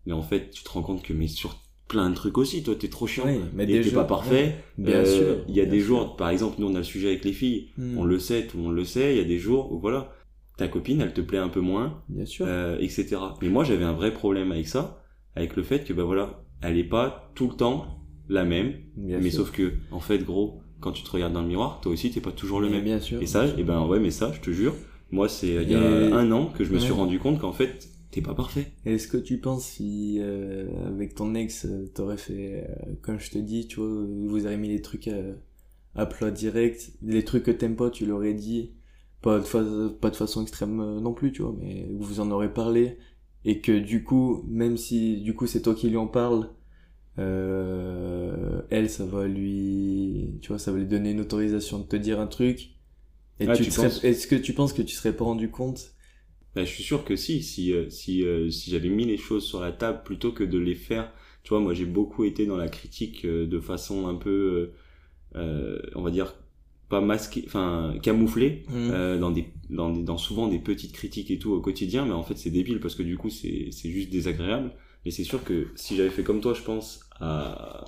[0.05, 1.57] mais en fait tu te rends compte que mais sur
[1.87, 5.45] plein de trucs aussi toi t'es trop chiant mais t'es pas parfait Bien Euh, sûr.
[5.47, 5.87] il y a des sûr.
[5.87, 7.97] jours par exemple nous on a le sujet avec les filles Mhm.
[7.97, 10.13] on le sait tout le monde le sait il y a des jours où voilà
[10.55, 12.45] ta copine elle te plaît un peu moins Bien sûr.
[12.47, 13.17] euh, etc.
[13.41, 15.01] Mais moi j'avais un vrai problème avec ça,
[15.35, 17.98] avec le fait que bah voilà, elle est pas tout le temps
[18.29, 19.39] la même, bien mais sûr.
[19.39, 22.21] sauf que en fait gros, quand tu te regardes dans le miroir, toi aussi t'es
[22.21, 22.83] pas toujours le Mais même.
[22.85, 23.21] Bien sûr.
[23.21, 24.75] Et ça, et ben ouais, mais ça, je te jure,
[25.11, 27.89] moi c'est il y a un an que je me suis rendu compte qu'en fait
[28.11, 28.71] t'es pas parfait.
[28.85, 33.29] Est-ce que tu penses si euh, avec ton ex euh, t'aurais fait euh, comme je
[33.31, 35.17] te dis, tu vois, vous auriez mis les trucs à,
[35.95, 38.71] à plat direct, les trucs que t'aimes pas, tu l'aurais dit,
[39.21, 39.63] pas de, fa-
[40.01, 42.97] pas de façon extrême euh, non plus, tu vois, mais vous en aurez parlé
[43.45, 46.49] et que du coup, même si du coup c'est toi qui lui en parle,
[47.19, 51.95] euh, elle ça va lui, tu vois, ça va lui donner une autorisation de te
[51.97, 52.71] dire un truc.
[53.39, 55.93] Et Ah, tu tu serais- est-ce que tu penses que tu serais pas rendu compte?
[56.55, 59.45] Bah, je suis sûr que si, si, euh, si, euh, si j'avais mis les choses
[59.45, 61.11] sur la table plutôt que de les faire,
[61.43, 64.71] tu vois, moi j'ai beaucoup été dans la critique de façon un peu,
[65.35, 66.35] euh, on va dire,
[66.89, 68.91] pas masquée, enfin camouflée, Mhm.
[68.91, 72.13] euh, dans des, dans des, dans souvent des petites critiques et tout au quotidien, mais
[72.13, 74.73] en fait c'est débile parce que du coup c'est, c'est juste désagréable.
[75.05, 77.85] Mais c'est sûr que si j'avais fait comme toi, je pense à,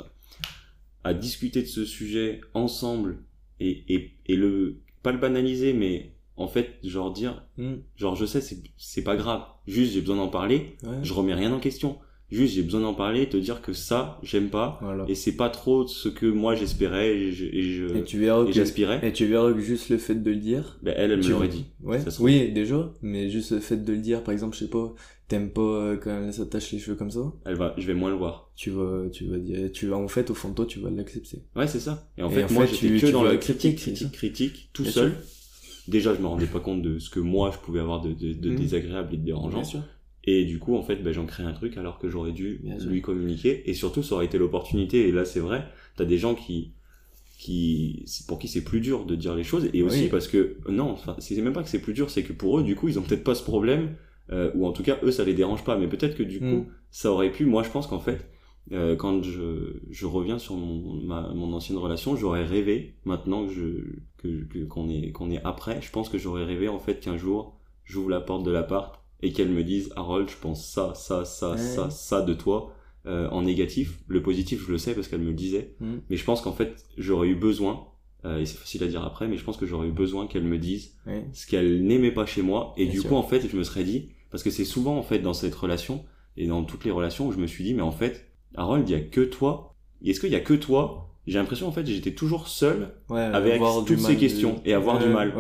[1.03, 3.23] à discuter de ce sujet ensemble
[3.59, 7.81] et, et, et le, pas le banaliser, mais en fait, genre dire, Mhm.
[7.97, 9.43] genre je sais, c'est, c'est pas grave.
[9.67, 10.99] Juste j'ai besoin d'en parler, Ouais.
[11.03, 11.99] je remets rien en question.
[12.31, 14.79] Juste j'ai besoin d'en parler, te dire que ça, j'aime pas.
[14.81, 15.05] Voilà.
[15.09, 18.43] Et c'est pas trop ce que moi j'espérais et je, et je, Et tu verras
[18.43, 18.99] et que, j'aspirais.
[19.03, 20.79] et tu verras que juste le fait de le dire.
[20.81, 21.65] Ben, elle, elle me l'aurait dit.
[21.83, 21.99] Ouais.
[21.99, 22.09] Ça.
[22.21, 22.91] Oui, déjà.
[23.01, 24.93] Mais juste le fait de le dire, par exemple, je sais pas,
[25.27, 27.33] t'aimes pas euh, quand elle s'attache les cheveux comme ça?
[27.45, 28.51] Elle va, je vais moins le voir.
[28.55, 30.89] Tu vas, tu vas dire, tu vas, en fait, au fond de toi, tu vas
[30.89, 31.43] l'accepter.
[31.55, 32.09] Ouais, c'est ça.
[32.17, 33.85] Et en fait, en moi, j'étais que tu dans la critique, ça.
[33.91, 35.13] critique, critique, tout Bien seul.
[35.87, 38.31] Déjà, je me rendais pas compte de ce que moi, je pouvais avoir de, de,
[38.33, 38.55] de Mhm.
[38.55, 39.63] désagréable et de dérangeant.
[40.25, 43.01] Et du coup, en fait, ben, j'en crée un truc alors que j'aurais dû lui
[43.01, 43.69] communiquer.
[43.69, 45.07] Et surtout, ça aurait été l'opportunité.
[45.07, 45.65] Et là, c'est vrai,
[45.95, 46.73] t'as des gens qui,
[47.39, 49.69] qui, pour qui c'est plus dur de dire les choses.
[49.73, 50.09] Et aussi Oui.
[50.09, 52.63] parce que, non, enfin, c'est même pas que c'est plus dur, c'est que pour eux,
[52.63, 53.95] du coup, ils ont peut-être pas ce problème,
[54.31, 55.77] euh, ou en tout cas, eux, ça les dérange pas.
[55.77, 56.65] Mais peut-être que du coup, Mm.
[56.91, 58.29] ça aurait pu, moi, je pense qu'en fait,
[58.73, 63.51] euh, quand je, je reviens sur mon, ma, mon ancienne relation, j'aurais rêvé, maintenant que
[63.53, 63.65] je,
[64.17, 67.17] que, que- qu'on est, qu'on est après, je pense que j'aurais rêvé, en fait, qu'un
[67.17, 71.25] jour, j'ouvre la porte de l'appart et qu'elle me dise, Harold, je pense ça, ça,
[71.25, 71.57] ça, Ouais.
[71.57, 72.73] ça, ça de toi,
[73.05, 73.99] euh, en négatif.
[74.07, 75.75] Le positif, je le sais parce qu'elle me le disait.
[75.79, 75.95] Mm.
[76.09, 77.87] Mais je pense qu'en fait, j'aurais eu besoin,
[78.25, 80.43] euh, et c'est facile à dire après, mais je pense que j'aurais eu besoin qu'elle
[80.43, 81.25] me dise Ouais.
[81.33, 82.73] ce qu'elle n'aimait pas chez moi.
[82.77, 83.09] Et Bien du sûr.
[83.09, 85.55] coup, en fait, je me serais dit, parce que c'est souvent, en fait, dans cette
[85.55, 86.03] relation,
[86.37, 88.91] et dans toutes les relations où je me suis dit, mais en fait, Harold, il
[88.93, 89.67] y a que toi
[90.03, 91.09] est-ce qu'il y a que toi?
[91.27, 95.07] J'ai l'impression en fait j'étais toujours seul Ouais, avec toutes ces questions et avoir du
[95.07, 95.33] mal.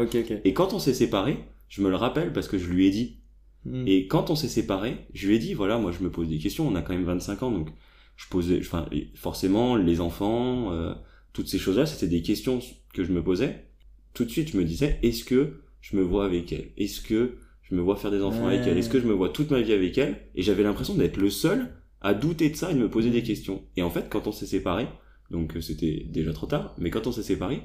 [0.45, 3.17] Et quand on s'est séparés, je me le rappelle parce que je lui ai dit.
[3.65, 3.87] Hmm.
[3.87, 6.37] Et quand on s'est séparés, je lui ai dit voilà, moi je me pose des
[6.37, 7.69] questions, on a quand même 25 ans donc
[8.15, 10.93] je posais enfin forcément les enfants euh,
[11.33, 12.59] toutes ces choses-là, c'était des questions
[12.93, 13.67] que je me posais.
[14.13, 16.71] Tout de suite, je me disais est-ce que je me vois avec elle?
[16.77, 18.77] Est-ce que je me vois faire des enfants avec elle?
[18.77, 20.27] Est-ce que je me vois toute ma vie avec elle?
[20.35, 23.23] Et j'avais l'impression d'être le seul à douter de ça et de me poser des
[23.23, 23.63] questions.
[23.77, 24.87] Et en fait, quand on s'est séparés,
[25.29, 27.61] donc euh, c'était déjà trop tard, mais quand on s'est séparés,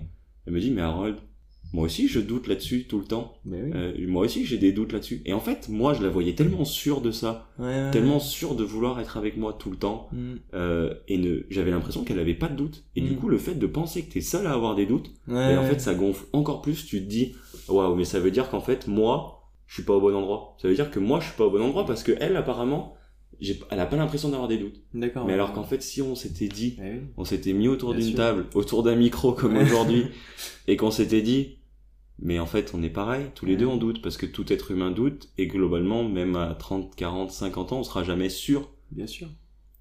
[0.47, 1.17] elle me dit mais Harold,
[1.73, 3.35] moi aussi je doute là-dessus tout le temps.
[3.45, 3.71] Mais oui.
[3.75, 5.21] Euh, moi aussi j'ai des doutes là-dessus.
[5.27, 7.91] Et en fait, moi je la voyais tellement sûre de ça, Ouais, ouais.
[7.91, 10.35] tellement sûre de vouloir être avec moi tout le temps, Hmm.
[10.55, 12.85] euh, et ne, j'avais l'impression qu'elle avait pas de doute.
[12.97, 13.17] Et du Mm.
[13.17, 15.63] coup, le fait de penser que t'es seul à avoir des doutes, Ouais, et en
[15.63, 15.69] ouais.
[15.69, 16.87] fait ça gonfle encore plus.
[16.87, 17.35] Tu te dis,
[17.69, 20.57] waouh, mais ça veut dire qu'en fait moi, je suis pas au bon endroit.
[20.63, 22.95] Ça veut dire que moi je suis pas au bon endroit parce que elle apparemment,
[23.41, 24.81] elle a pas l'impression d'avoir des doutes.
[24.95, 25.27] D'accord.
[25.27, 27.01] Mais alors qu'en fait, si on s'était dit, Eh oui.
[27.17, 30.05] on s'était mis autour d'une table, autour d'un micro comme aujourd'hui,
[30.69, 31.59] et qu'on s'était dit,
[32.19, 34.71] mais en fait, on est pareil, tous les deux on doute, parce que tout être
[34.71, 38.71] humain doute, et globalement, même à 30, 40, 50 ans, on sera jamais sûr.
[38.91, 39.29] Bien sûr.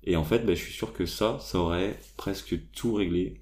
[0.04, 3.40] Et en fait, bah, je suis sûr que ça, ça aurait presque tout réglé.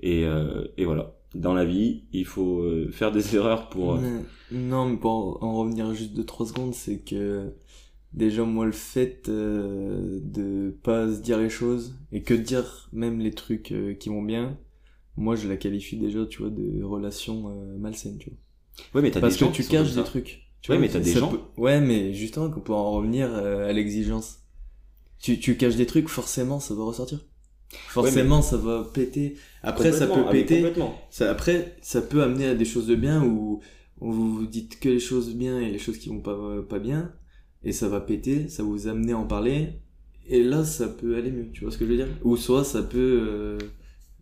[0.00, 1.16] Et, euh, et voilà.
[1.34, 3.94] Dans la vie, il faut euh, faire des erreurs pour...
[3.94, 4.20] euh.
[4.52, 7.52] Non, mais pour en revenir juste de 3 secondes, c'est que
[8.14, 13.20] déjà moi le fait euh, de pas se dire les choses et que dire même
[13.20, 14.58] les trucs euh, qui vont bien,
[15.16, 18.38] moi je la qualifie déjà, tu vois, de relation euh, malsaine, tu vois.
[18.94, 20.48] Ouais, mais t'as Parce des gens que tu caches des trucs.
[20.60, 23.28] Tu Ouais, vois, mais t'as des gens- peut- Ouais, mais justement qu'on peut en revenir
[23.32, 24.38] euh, à l'exigence.
[25.18, 27.20] Tu, tu caches des trucs, forcément ça va ressortir.
[27.88, 29.36] Forcément ça va péter.
[29.62, 30.64] Après ça peut ah, péter.
[31.10, 33.60] Ça, après, ça peut amener à des choses de bien où,
[34.00, 36.36] où vous vous dites que les choses bien et les choses qui vont pas,
[36.68, 37.12] pas bien,
[37.64, 39.80] et ça va péter, ça vous amener à en parler,
[40.28, 42.08] et là, ça peut aller mieux, tu vois ce que je veux dire?
[42.24, 42.98] Ou soit ça peut...
[43.22, 43.58] euh,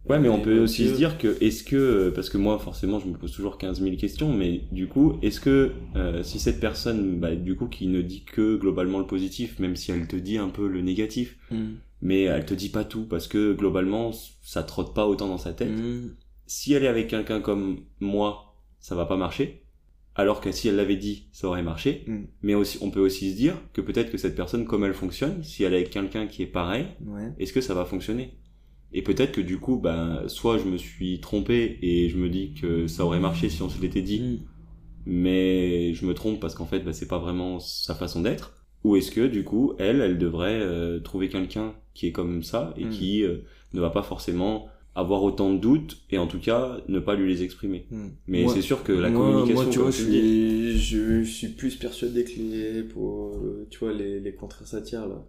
[0.09, 0.89] Ouais, mais on peut aussi mieux.
[0.89, 3.81] se dire que, est-ce que, euh, parce que moi, forcément, je me pose toujours 15
[3.83, 7.87] 000 questions, mais du coup, est-ce que, euh, si cette personne, bah, du coup, qui
[7.87, 11.37] ne dit que globalement le positif, même si elle te dit un peu le négatif,
[11.51, 14.11] hmm, mais elle te dit pas tout, parce que globalement,
[14.43, 15.69] ça trotte pas autant dans sa tête.
[15.71, 16.09] hmm,
[16.47, 19.63] Si elle est avec quelqu'un comme moi, ça va pas marcher.
[20.17, 22.05] Alors que si elle l'avait dit, ça aurait marché.
[22.07, 24.93] hmm, Mais aussi, on peut aussi se dire que peut-être que cette personne, comme elle
[24.95, 27.33] fonctionne, si elle est avec quelqu'un qui est pareil, ouais.
[27.39, 28.35] est-ce que ça va fonctionner?
[28.93, 32.55] Et peut-être que du coup, ben, soit je me suis trompé et je me dis
[32.55, 34.39] que ça aurait marché si on se l'était dit, Hmm.
[35.07, 38.55] mais je me trompe parce qu'en fait, ben, c'est pas vraiment sa façon d'être.
[38.85, 42.73] Ou est-ce que du coup, elle, elle devrait euh, trouver quelqu'un qui est comme ça
[42.77, 42.91] et Mm.
[42.91, 43.39] qui euh,
[43.75, 47.33] ne va pas forcément avoir autant de doutes et en tout cas ne pas lui
[47.33, 47.87] les exprimer.
[47.91, 48.09] hmm.
[48.27, 51.77] Mais c'est sûr que la moi, communication, moi, tu vois, je suis, je suis plus
[51.77, 55.25] persuadé que les, pour, euh, tu vois, les, les contraires s'attirent, là.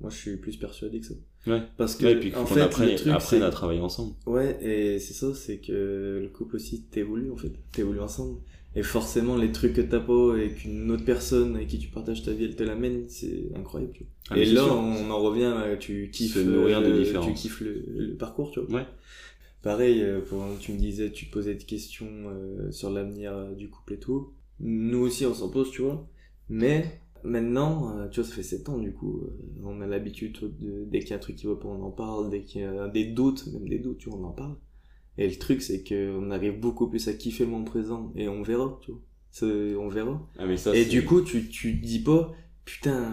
[0.00, 1.14] Moi, je suis plus persuadé que ça.
[1.46, 1.62] Ouais.
[1.76, 4.14] Parce que, Ouais, et puis en fait, apprenne, truc, apprenne à travailler ensemble.
[4.26, 8.40] Ouais, et c'est ça, c'est que le couple aussi t'évolue en fait, t'évolues ensemble.
[8.76, 12.24] Et forcément, les trucs que t'as pas et qu'une autre personne avec qui tu partages
[12.24, 13.92] ta vie, elle te l'amène, c'est incroyable.
[13.92, 14.12] Tu vois.
[14.30, 14.74] Ah, et là, sûr.
[14.76, 18.50] on en revient, à, tu kiffes, Se nourrir de euh, tu kiffes le, le parcours,
[18.50, 18.80] tu vois.
[18.80, 18.86] Ouais.
[19.62, 23.70] Pareil, euh, pour, tu me disais, tu te posais des questions euh, sur l'avenir du
[23.70, 24.32] couple et tout.
[24.58, 26.08] Nous aussi, on s'en pose, tu vois.
[26.48, 29.22] Mais maintenant, tu vois, ça fait 7 ans du coup.
[29.62, 31.90] on a l'habitude, de, dès qu'il y a un truc qui va pas, on en
[31.92, 32.28] parle.
[32.28, 34.56] Dès qu'il y a des doutes, même des doutes, tu vois, on en parle.
[35.18, 38.12] Et le truc, c'est qu'on arrive beaucoup plus à kiffer le moment présent.
[38.16, 39.00] Et on verra, tu vois.
[39.30, 40.20] C'est- On verra.
[40.38, 42.32] Ah, mais ça, et du coup, tu, tu dis pas,
[42.64, 43.12] putain,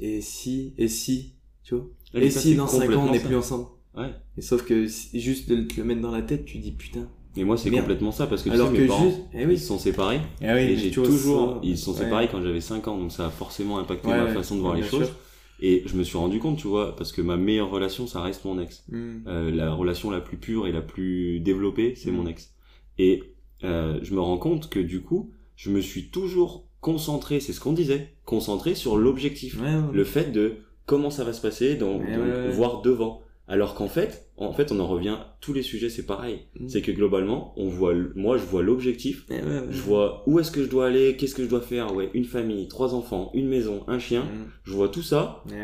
[0.00, 1.34] et si, et si,
[1.64, 1.86] tu vois.
[2.14, 3.66] Mais Et ça, si dans 5 ans, on n'est plus ensemble.
[3.96, 4.10] Ouais.
[4.38, 7.08] Et sauf que juste de te le mettre dans la tête, tu dis putain.
[7.36, 9.46] Et moi, c'est complètement ça, parce que tu Alors sais, que mes parents, juste, eh
[9.46, 9.54] oui.
[9.54, 10.20] ils se sont séparés.
[10.42, 11.98] Ah oui, et j'ai toujours, ça- ils se sont ouais.
[12.04, 14.74] séparés quand j'avais 5 ans, donc ça a forcément impacté Ouais, ma façon de voir
[14.74, 15.06] les choses.
[15.06, 15.16] sûr.
[15.64, 18.44] Et je me suis rendu compte, tu vois, parce que ma meilleure relation, ça reste
[18.44, 18.84] mon ex.
[18.90, 19.20] Hmm.
[19.28, 22.16] Euh, la relation la plus pure et la plus développée, c'est Mm.
[22.16, 22.52] mon ex.
[22.98, 23.22] Et
[23.62, 27.60] euh, je me rends compte que du coup, je me suis toujours concentré, c'est ce
[27.60, 29.60] qu'on disait, concentré sur l'objectif.
[29.62, 29.92] Ouais, ouais.
[29.92, 33.22] Le fait de comment ça va se passer, donc, Ouais, donc voir devant.
[33.46, 36.40] Alors qu'en fait, en fait, on en revient, tous les sujets, c'est pareil.
[36.58, 36.68] Mm.
[36.68, 39.62] C'est que globalement, on voit, moi, je vois l'objectif, Eh ouais, ouais.
[39.70, 42.24] je vois où est-ce que je dois aller, qu'est-ce que je dois faire, ouais, une
[42.24, 44.22] famille, trois enfants, une maison, un chien.
[44.22, 44.50] Hmm.
[44.64, 45.54] Je vois tout ça, Eh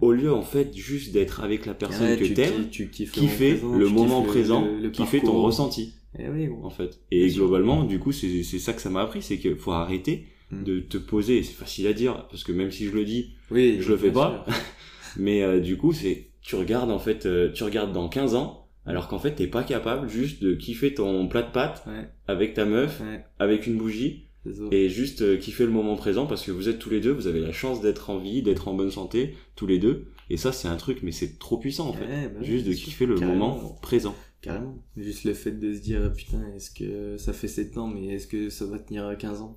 [0.00, 4.22] au lieu, en fait, juste d'être avec la personne que t'aimes, kiffer présent, le moment
[4.22, 6.64] présent, le kiffer ton ressenti, Eh oui, bon.
[6.64, 7.00] en fait.
[7.10, 10.26] Et globalement, du coup, c'est c'est ça que ça m'a appris, c'est qu'il faut arrêter
[10.50, 10.64] Mm.
[10.64, 13.76] de te poser, c'est facile à dire, parce que même si je le dis, Oui,
[13.80, 14.46] je le fais pas.
[15.18, 18.68] mais euh, du coup, c'est, tu regardes, en fait, euh, tu regardes dans 15 ans,
[18.86, 22.54] alors qu'en fait, t'es pas capable juste de kiffer ton plat de pâtes Ouais, avec
[22.54, 24.24] ta meuf, ouais, avec une bougie,
[24.70, 27.26] et juste euh, kiffer le moment présent, parce que vous êtes tous les deux, vous
[27.26, 30.52] avez la chance d'être en vie, d'être en bonne santé, tous les deux, Et ça,
[30.52, 32.04] c'est un truc, mais c'est trop puissant en fait.
[32.04, 33.56] Ouais, bah Juste de kiffer le Carrément.
[33.56, 34.14] moment présent.
[34.40, 34.76] Carrément.
[34.96, 38.26] Juste le fait de se dire, putain, est-ce que ça fait 7 ans, mais est-ce
[38.26, 39.56] que ça va tenir à 15 ans?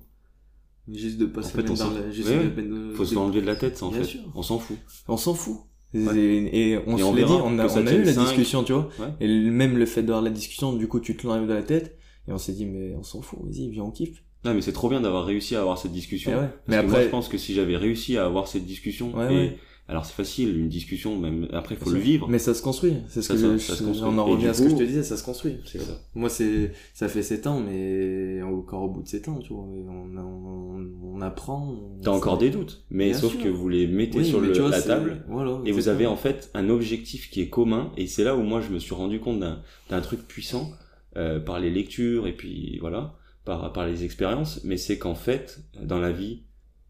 [0.92, 2.10] Juste de pas En fait, on dans la...
[2.10, 4.04] Juste de Faut se l'enlever de la tête, ça en Bien fait.
[4.08, 4.20] sûr.
[4.34, 4.76] On s'en fout.
[5.08, 5.58] On s'en fout.
[5.94, 6.16] Ouais.
[6.16, 8.88] Et, et on Et se dit, on a, on a eu la discussion, tu vois.
[8.98, 9.08] Ouais.
[9.20, 11.96] Et même le fait d'avoir la discussion, du coup, tu te l'enlèves de la tête.
[12.28, 14.22] Et on s'est dit, mais on s'en fout, vas-y, viens, on kiffe.
[14.44, 16.32] Non, mais c'est trop bien d'avoir réussi à avoir cette discussion.
[16.32, 16.40] Et ouais.
[16.40, 19.12] Parce Mais que moi, après, je pense que si j'avais réussi à avoir cette discussion,
[19.30, 19.58] et.
[19.92, 22.28] Alors c'est facile, une discussion, même après, faut Bien le vivre.
[22.28, 22.94] Mais ça se construit.
[23.08, 24.08] C'est ce Ça, que ça- je- ça se je- construit.
[24.10, 25.56] on en revient à ce que je te disais, ça se construit.
[25.64, 25.92] C'est ça.
[26.14, 29.62] Moi, c'est, ça fait 7 ans, mais encore au bout de 7 ans, tu vois,
[29.62, 31.76] on, on, on apprend.
[32.02, 33.42] T'as encore des doutes, mais Bien sauf sûr.
[33.42, 35.24] que vous les mettez Oui, sur le- vois, la table.
[35.28, 38.42] Voilà, Et vous avez en fait un objectif qui est commun, et c'est là où
[38.42, 40.70] moi je me suis rendu compte d'un d'un truc puissant
[41.16, 43.14] euh, par les lectures et puis voilà,
[43.44, 46.42] par, par les expériences, mais c'est qu'en fait, dans la vie,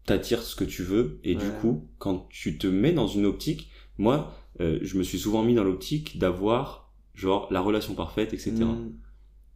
[0.05, 3.69] t'attires ce que tu veux, et du coup, quand tu te mets dans une optique,
[3.97, 8.51] moi, euh, je me suis souvent mis dans l'optique d'avoir genre la relation parfaite, etc.
[8.53, 8.93] Mm.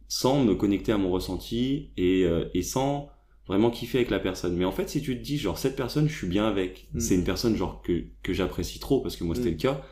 [0.08, 3.10] Sans me connecter à mon ressenti et, euh, et sans
[3.46, 4.56] vraiment kiffer avec la personne.
[4.56, 7.00] Mais en fait, si tu te dis, genre, cette personne, je suis bien avec, Mm.
[7.00, 9.52] c'est une personne, genre, que, que j'apprécie trop, parce que moi, c'était Mm.
[9.52, 9.82] le cas.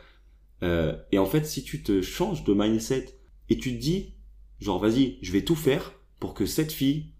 [0.63, 3.05] Euh, et en fait, si tu te changes de mindset
[3.49, 4.13] et tu te dis,
[4.59, 7.11] genre, vas-y, je vais tout faire pour que cette fille,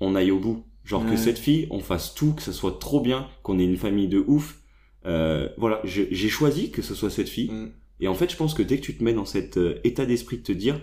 [0.00, 0.64] on aille au bout.
[0.84, 3.76] Genre, que cette fille, on fasse tout, que ça soit trop bien, qu'on ait une
[3.78, 4.60] famille de ouf.
[5.06, 7.50] Euh, voilà, j'ai choisi que ce soit cette fille.
[7.50, 7.72] Mm.
[8.00, 10.04] Et en fait, je pense que dès que tu te mets dans cet euh, état
[10.04, 10.78] d'esprit de te dire,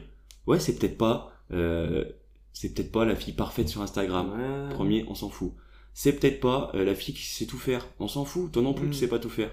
[0.47, 2.03] ouais, c'est peut-être pas, euh,
[2.53, 4.31] c'est peut-être pas la fille parfaite sur Instagram.
[4.31, 4.73] Ouais.
[4.73, 5.51] Premier, on s'en fout.
[5.93, 7.87] C'est peut-être pas euh, la fille qui sait tout faire.
[7.99, 8.51] On s'en fout.
[8.51, 8.91] Toi non plus, Mm.
[8.91, 9.51] tu sais pas tout faire.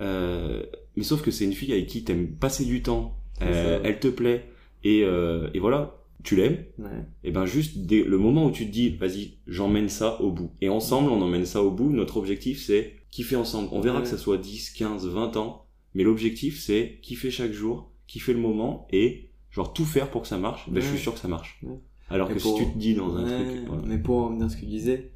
[0.00, 0.62] Euh,
[0.96, 3.16] mais sauf que c'est une fille avec qui t'aimes passer du temps.
[3.40, 4.48] Elle te plaît.
[4.84, 6.64] Et, euh, et voilà, tu l'aimes.
[6.78, 7.04] Ouais.
[7.24, 10.50] Et ben juste dès le moment où tu te dis, vas-y, j'emmène ça au bout.
[10.60, 11.90] Et ensemble, on emmène ça au bout.
[11.90, 13.68] Notre objectif, c'est kiffer ensemble.
[13.72, 14.02] On verra Ouais.
[14.04, 15.66] que ça soit 10, 15, 20 ans.
[15.94, 20.28] Mais l'objectif, c'est kiffer chaque jour, kiffer le moment et genre tout faire pour que
[20.28, 20.68] ça marche.
[20.70, 21.58] Ben, je suis sûr que ça marche.
[21.62, 21.78] Ouais.
[22.08, 23.82] Alors Et que pour- si tu te dis dans un truc, voilà.
[23.86, 25.12] Mais pour en revenir à ce que tu disais,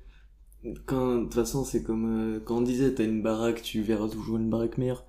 [0.87, 4.09] quand, de toute façon, c'est comme euh, quand on disait, t'as une baraque, tu verras
[4.09, 5.05] toujours une baraque meilleure.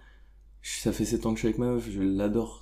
[0.62, 2.62] Ça fait 7 ans que je suis avec ma meuf, je l'adore,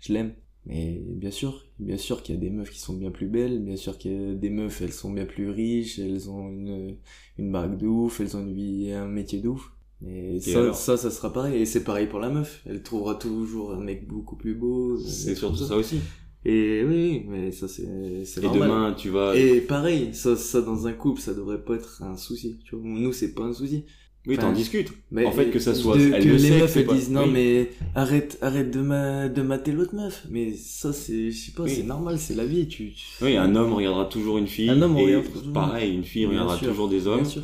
[0.00, 0.34] je l'aime.
[0.66, 3.60] Mais bien sûr, bien sûr qu'il y a des meufs qui sont bien plus belles,
[3.60, 6.96] bien sûr qu'il y a des meufs, elles sont bien plus riches, elles ont une,
[7.38, 9.72] une baraque de ouf, elles ont une vie, un métier de ouf.
[10.06, 11.60] Et, ça, alors ça, ça sera pareil.
[11.60, 12.62] Et c'est pareil pour la meuf.
[12.66, 14.96] Elle trouvera toujours un mec beaucoup plus beau.
[14.98, 16.00] c'est surtout tout ça aussi.
[16.44, 18.68] Et oui, mais ça c'est c'est Et normal.
[18.68, 19.36] demain, tu vas.
[19.36, 22.60] Et pareil, ça, ça dans un couple, ça devrait pas être un souci.
[22.64, 23.84] Tu vois, nous c'est pas un souci.
[24.28, 24.92] Oui, t'en discutes.
[25.10, 26.94] Mais En fait, que ça soit- de- elle que le les sait meufs elles pas-
[26.94, 27.30] disent non oui.
[27.32, 30.24] mais arrête, arrête de ma, de mater l'autre meuf.
[30.28, 31.72] Mais ça c'est, je sais pas, Oui.
[31.74, 32.68] c'est normal, c'est la vie.
[32.68, 34.68] Tu, Oui, un homme regardera toujours une fille.
[34.68, 37.24] Un homme et regarde toujours- pareil, une fille Bien regardera sûr, toujours des bien hommes.
[37.24, 37.42] sûr.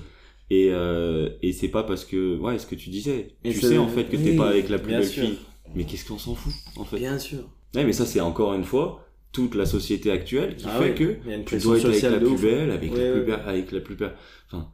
[0.51, 3.29] Et, euh, et c'est pas parce que, ouais, ce que tu disais.
[3.45, 5.23] Et tu ça- sais en fait que t'es pas avec la plus bien belle sûr.
[5.25, 5.39] fille.
[5.75, 6.99] Mais qu'est-ce qu'on s'en fout, en fait?
[6.99, 7.39] Bien sûr.
[7.75, 9.01] Ouais, mais ça c'est encore une fois
[9.33, 11.17] toute la société actuelle qui Ah fait ouais, que
[11.47, 14.13] tu dois être avec la plus belle, avec la plus belle, avec la plus belle.
[14.53, 14.69] Enfin,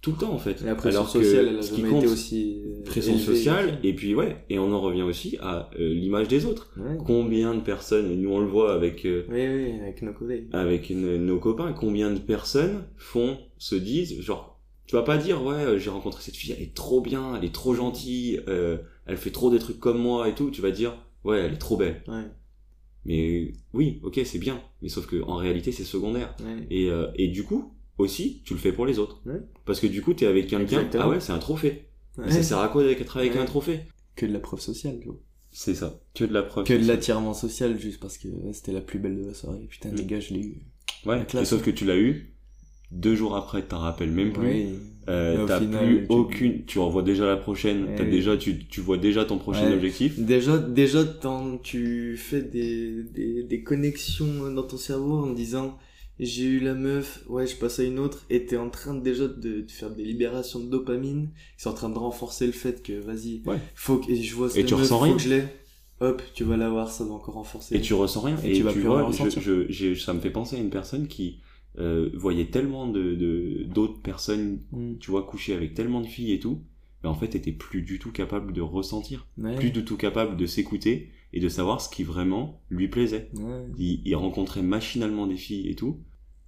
[0.00, 0.60] tout le temps en fait.
[0.62, 2.62] La pression Alors que sociale, elle a ce qui compte, été aussi.
[2.66, 3.24] euh, pression élevée.
[3.24, 6.70] sociale, et puis ouais, et on en revient aussi à euh, l'image des autres.
[6.76, 6.96] Ouais.
[7.04, 10.48] Combien de personnes, et nous on le voit avec euh, Oui, oui, avec nos collègues.
[10.52, 15.44] avec une- nos copains, combien de personnes font, se disent, genre, tu vas pas dire,
[15.44, 18.78] ouais, euh, j'ai rencontré cette fille, elle est trop bien, elle est trop gentille, euh,
[19.06, 20.94] elle fait trop des trucs comme moi et tout, tu vas dire,
[21.24, 22.02] ouais, elle est trop belle.
[22.08, 22.22] Ouais,
[23.04, 26.34] Mais oui, ok, c'est bien, mais sauf que en réalité, c'est secondaire.
[26.40, 26.66] ouais.
[26.70, 29.20] Et, euh, et du coup, aussi, tu le fais pour les autres.
[29.26, 29.40] Ouais.
[29.64, 31.84] Parce que du coup, t'es avec quelqu'un, ah ouais, c'est un trophée.
[32.16, 33.40] Mais ça sert à quoi d'être avec Ouais.
[33.40, 33.80] un trophée?
[34.16, 35.20] Que de la preuve sociale, tu vois.
[35.50, 36.64] C'est ça, que de la preuve.
[36.66, 39.66] Que de l'attirement social juste parce que c'était la plus belle de la soirée.
[39.70, 39.94] Putain, Mm.
[39.96, 40.58] les gars, je l'ai eu.
[41.06, 42.34] Ouais, et sauf que tu l'as eu,
[42.90, 44.66] deux jours après, t'en rappelles même plus.
[45.08, 48.10] Euh, t'as plus tu- aucune, tu revois déjà la prochaine, t'as oui.
[48.10, 49.74] déjà, tu, tu vois déjà ton prochain Ouais.
[49.74, 50.18] objectif.
[50.18, 51.02] Déjà, déjà,
[51.62, 55.78] tu fais des, des, des connexions dans ton cerveau en disant
[56.20, 59.28] j'ai eu la meuf, ouais, je passe à une autre, et t'es en train déjà
[59.28, 62.82] de, de faire des libérations de dopamine, qui sont en train de renforcer le fait
[62.82, 63.58] que vas-y, Ouais.
[63.74, 65.16] faut que et je vois cette tu meuf, ressens faut rien.
[65.16, 65.44] que je l'ai.
[66.00, 67.74] Hop, tu vas l'avoir, ça va encore renforcer.
[67.76, 68.36] Et tu ressens rien.
[68.44, 71.08] Et Et, tu vas plus vois, je, je, ça me fait penser à une personne
[71.08, 71.40] qui
[71.78, 74.98] euh, voyait tellement de, de, d'autres personnes, Mm.
[75.00, 76.62] tu vois, coucher avec tellement de filles et tout,
[77.02, 79.56] mais en fait, était plus du tout capable de ressentir, Ouais.
[79.56, 83.28] plus du tout capable de s'écouter et de savoir ce qui vraiment lui plaisait.
[83.34, 83.66] Ouais.
[83.76, 85.98] Il, il rencontrait machinalement des filles et tout,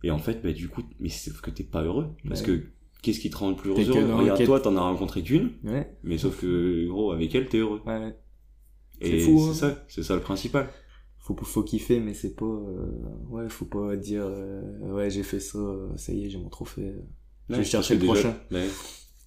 [0.02, 2.62] et en fait, bah, du coup, mais sauf que t'es pas heureux, parce que
[3.02, 5.52] qu'est-ce qui te rend le plus que heureux Regarde, le toi, t'en as rencontré qu'une,
[5.64, 5.96] Ouais.
[6.02, 7.80] mais sauf que, gros, avec elle, t'es heureux.
[7.86, 8.14] Ouais.
[9.00, 9.50] Et C'est fou, hein.
[9.54, 10.68] c'est ça, c'est ça le principal.
[11.18, 12.86] Faut, faut kiffer, mais c'est pas, euh,
[13.28, 15.58] ouais, faut pas dire, euh, ouais, j'ai fait ça,
[15.96, 16.94] ça y est, j'ai mon trophée.
[17.48, 18.36] Je vais chercher le déjà- prochain.
[18.50, 18.66] Ouais.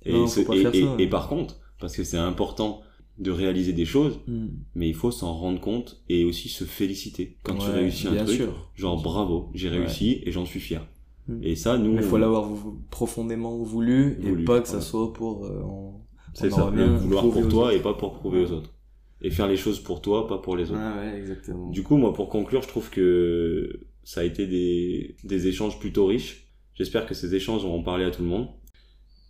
[0.04, 0.96] Et, Non, ce- faut pas et- ça.
[1.00, 2.82] et par contre, parce que c'est important
[3.20, 4.48] de réaliser des choses, Hmm.
[4.76, 8.26] mais il faut s'en rendre compte et aussi se féliciter quand tu réussis un bien
[8.26, 8.38] truc.
[8.38, 8.72] sûr.
[8.76, 9.78] Genre bravo, j'ai Ouais.
[9.78, 10.86] réussi et j'en suis fier.
[11.28, 11.40] Mm.
[11.44, 12.50] Et ça, nous, il faut l'avoir
[12.90, 16.02] profondément voulu, Voulu, et pas que ça soit pour euh, en-
[16.34, 17.76] c'est ça, le vouloir pour toi autres.
[17.78, 18.74] et pas pour prouver aux autres.
[19.22, 20.82] Et faire les choses pour toi, pas pour les autres.
[21.16, 21.70] Exactement.
[21.70, 26.08] Du coup, moi, pour conclure, je trouve que ça a été des, des échanges plutôt
[26.08, 26.48] riches.
[26.74, 28.48] J'espère que ces échanges auront parlé à tout le monde.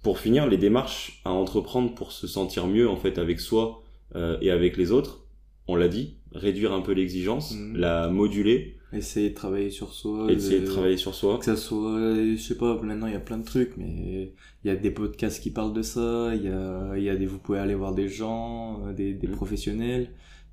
[0.04, 3.82] Pour finir, les démarches à entreprendre pour se sentir mieux, en fait, avec soi
[4.16, 5.26] euh, et avec les autres,
[5.68, 7.78] on l'a dit, réduire un peu l'exigence, Mhm.
[7.78, 10.32] la moduler, Essayer de travailler sur soi.
[10.32, 11.40] essayer de de- travailler sur soi.
[11.40, 14.34] Que ça soit, je sais pas, maintenant il y a plein de trucs, mais
[14.64, 17.16] il y a des podcasts qui parlent de ça, il y a, il y a
[17.16, 19.32] des, vous pouvez aller voir des gens, euh, des, des Mm.
[19.32, 20.10] professionnels,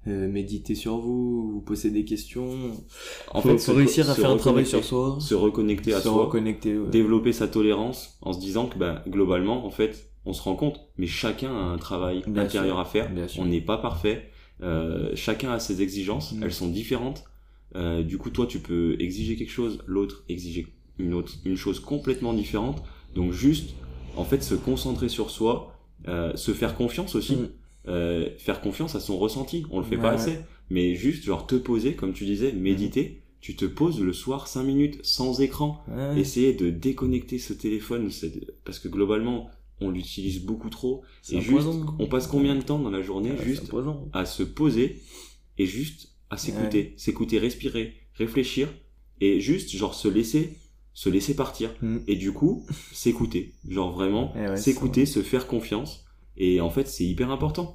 [0.07, 2.48] euh, méditer sur vous, vous poser des questions.
[3.32, 6.09] En faut, fait, faut réussir à faire un travail sur soi, Se reconnecter à se
[6.09, 6.24] soi.
[6.24, 6.78] reconnecter.
[6.78, 6.88] ouais.
[6.90, 10.80] développer sa tolérance en se disant que bah, globalement en fait on se rend compte
[10.98, 13.42] mais chacun a un travail Bien intérieur sûr, à faire bien sûr.
[13.42, 14.30] on n'est pas parfait
[14.62, 16.42] euh, chacun a ses exigences Mm.
[16.44, 17.24] elles sont différentes
[17.76, 20.66] Euh, du coup toi tu peux exiger quelque chose l'autre exiger
[20.98, 22.82] une autre une chose complètement différente
[23.14, 23.70] donc juste
[24.16, 25.74] en fait se concentrer sur soi
[26.09, 27.48] euh, se faire confiance aussi Mm.
[27.89, 29.64] Euh, faire confiance à son ressenti.
[29.70, 30.14] On le fait Ouais, pas ouais.
[30.14, 30.39] assez.
[30.70, 33.22] Mais juste genre te poser comme tu disais méditer.
[33.41, 35.83] Tu te poses le soir 5 minutes sans écran.
[36.16, 38.11] Essayer de déconnecter ce téléphone
[38.64, 39.51] parce que globalement
[39.81, 41.03] on l'utilise beaucoup trop.
[41.22, 41.87] C'est et juste poison.
[41.99, 43.72] on passe combien de temps dans la journée Ouais, un juste
[44.12, 45.01] à se poser
[45.57, 46.93] et juste à s'écouter.
[46.99, 48.68] S'écouter respirer réfléchir
[49.22, 50.59] et juste genre se laisser
[50.93, 51.70] se laisser partir.
[51.81, 51.99] Mm.
[52.09, 53.55] et du coup s'écouter.
[53.66, 56.05] Genre vraiment Eh s'écouter se faire confiance
[56.41, 57.66] et en fait c'est hyper important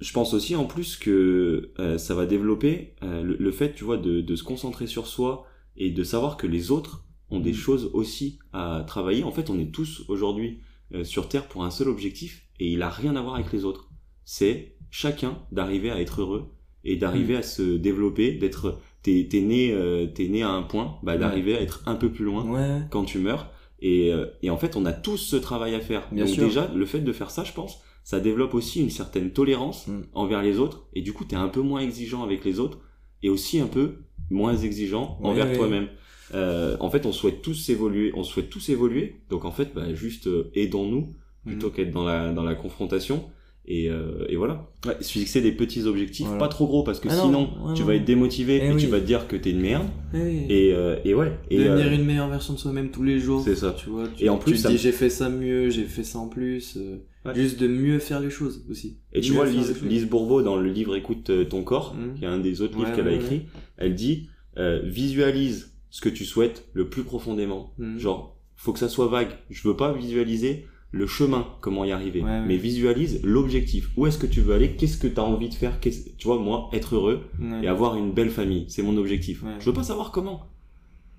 [0.00, 3.84] je pense aussi en plus que euh, ça va développer euh, le, le fait tu
[3.84, 5.46] vois de, de se concentrer sur soi
[5.76, 7.64] et de savoir que les autres ont des Mm.
[7.66, 10.60] choses aussi à travailler en fait on est tous aujourd'hui
[10.94, 13.64] euh, sur terre pour un seul objectif et il a rien à voir avec les
[13.64, 13.88] autres
[14.24, 16.44] c'est chacun d'arriver à être heureux
[16.84, 20.98] et d'arriver à se développer d'être t'es t'es né euh, t'es né à un point
[21.02, 22.82] bah d'arriver à être un peu plus loin Ouais.
[22.90, 23.50] quand tu meurs.
[23.80, 26.08] Et, et en fait, on a tous ce travail à faire.
[26.10, 26.44] Bien Donc sûr.
[26.46, 30.02] déjà, le fait de faire ça, je pense, ça développe aussi une certaine tolérance Mm.
[30.14, 30.86] envers les autres.
[30.94, 32.78] Et du coup, t'es un peu moins exigeant avec les autres
[33.22, 33.96] et aussi un peu
[34.30, 35.56] moins exigeant Ouais, envers ouais.
[35.56, 35.88] toi-même.
[36.34, 38.12] Euh, en fait, on souhaite tous évoluer.
[38.14, 39.16] On souhaite tous évoluer.
[39.30, 41.14] Donc en fait, bah, juste euh, aidons-nous
[41.46, 41.72] plutôt Mm.
[41.72, 43.24] qu'être dans la dans la confrontation.
[43.66, 44.70] Et, euh, et voilà.
[44.86, 46.38] Ouais, se fixer des petits objectifs, Voilà.
[46.40, 48.76] pas trop gros parce que Ah non, sinon ouais, tu vas être démotivé Eh et
[48.76, 49.86] tu vas te dire que t'es une merde.
[50.12, 50.44] Oui.
[50.50, 51.32] Et, euh, et ouais.
[51.50, 53.40] Et, Devenir euh, une meilleure version de soi-même tous les jours.
[53.42, 53.72] C'est ça.
[53.78, 55.84] Tu vois, tu, Et en plus, tu te ça dis j'ai fait ça mieux, j'ai
[55.84, 56.76] fait ça en plus.
[57.24, 57.34] Ouais.
[57.34, 58.98] Juste de mieux faire les choses aussi.
[59.12, 59.82] Et tu Mieux vois, Lise.
[59.82, 62.14] Lise Bourbeau, dans le livre Écoute euh, ton corps, Mhm.
[62.14, 63.42] qui est un des autres livres Ouais, qu'elle a ouais, écrit,
[63.78, 67.72] elle dit euh, visualise ce que tu souhaites le plus profondément.
[67.78, 67.98] Mhm.
[67.98, 69.30] Genre, faut que ça soit vague.
[69.50, 72.44] Je veux pas visualiser le chemin, comment y arriver, Ouais, ouais.
[72.46, 73.90] mais visualise l'objectif.
[73.96, 74.72] Où est-ce que tu veux aller?
[74.76, 75.80] Qu'est-ce que tu as envie de faire?
[75.80, 77.64] Qu'est-ce- Tu vois, moi, être heureux Ouais.
[77.64, 79.42] et avoir une belle famille, c'est mon objectif.
[79.42, 79.56] Ouais.
[79.58, 80.46] Je veux pas savoir comment,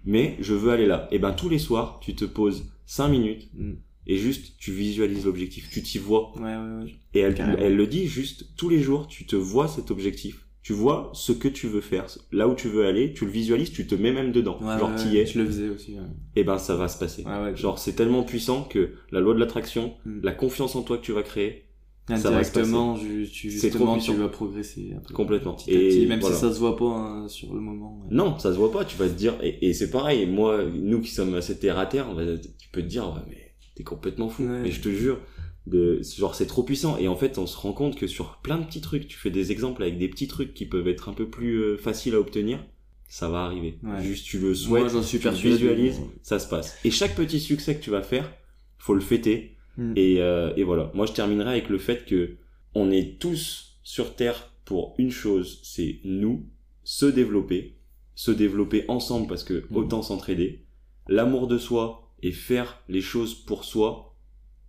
[0.05, 1.07] mais je veux aller là.
[1.11, 3.77] Et ben tous les soirs, tu te poses 5 minutes Mhm.
[4.07, 6.31] Et juste tu visualises l'objectif, tu t'y vois.
[6.37, 6.95] Ouais, ouais, ouais.
[7.13, 7.57] Et elle, Carrément.
[7.59, 10.41] elle le dit juste tous les jours, tu te vois cet objectif.
[10.61, 13.71] Tu vois ce que tu veux faire, là où tu veux aller, tu le visualises,
[13.71, 14.57] tu te mets même dedans.
[14.63, 15.93] Ouais, Genre t'y es, Je le faisais aussi.
[15.93, 15.99] Ouais.
[16.35, 17.23] et ben ça va se passer.
[17.23, 17.55] Ouais, ouais.
[17.55, 20.21] Genre c'est tellement puissant que la loi de l'attraction, Mm.
[20.23, 21.65] la confiance en toi que tu vas créer,
[22.07, 25.13] ça va se Indirectement, tu, trop justement, tu vas progresser un peu.
[25.13, 25.53] complètement.
[25.53, 26.33] Petit Et petit, même voilà.
[26.35, 27.99] si ça se voit pas hein, sur le moment.
[28.01, 28.07] ouais.
[28.15, 30.99] Non, ça se voit pas, tu vas te dire, et, et c'est pareil, moi, nous
[30.99, 33.44] qui sommes assez terre à terre, on va- tu peux te dire, mais
[33.75, 34.43] t'es complètement fou.
[34.43, 34.61] Ouais.
[34.63, 35.19] Mais je te jure,
[35.67, 36.97] de, genre c'est trop puissant.
[36.97, 39.31] Et en fait, on se rend compte que sur plein de petits trucs, tu fais
[39.31, 42.19] des exemples avec des petits trucs qui peuvent être un peu plus euh, faciles à
[42.19, 42.63] obtenir,
[43.07, 43.79] ça va arriver.
[43.83, 44.01] Ouais.
[44.03, 46.77] Juste tu le souhaites, Moi, tu visualises, ça se passe.
[46.83, 48.31] Et chaque petit succès que tu vas faire,
[48.77, 49.57] faut le fêter.
[49.77, 49.93] Mm.
[49.95, 50.91] Et, euh, et voilà.
[50.93, 52.37] Moi, je terminerai avec le fait que
[52.73, 56.45] on est tous sur Terre pour une chose, c'est nous
[56.83, 57.77] se développer,
[58.15, 59.75] se développer ensemble parce que Mm.
[59.75, 60.65] autant s'entraider,
[61.07, 64.15] l'amour de soi et faire les choses pour soi,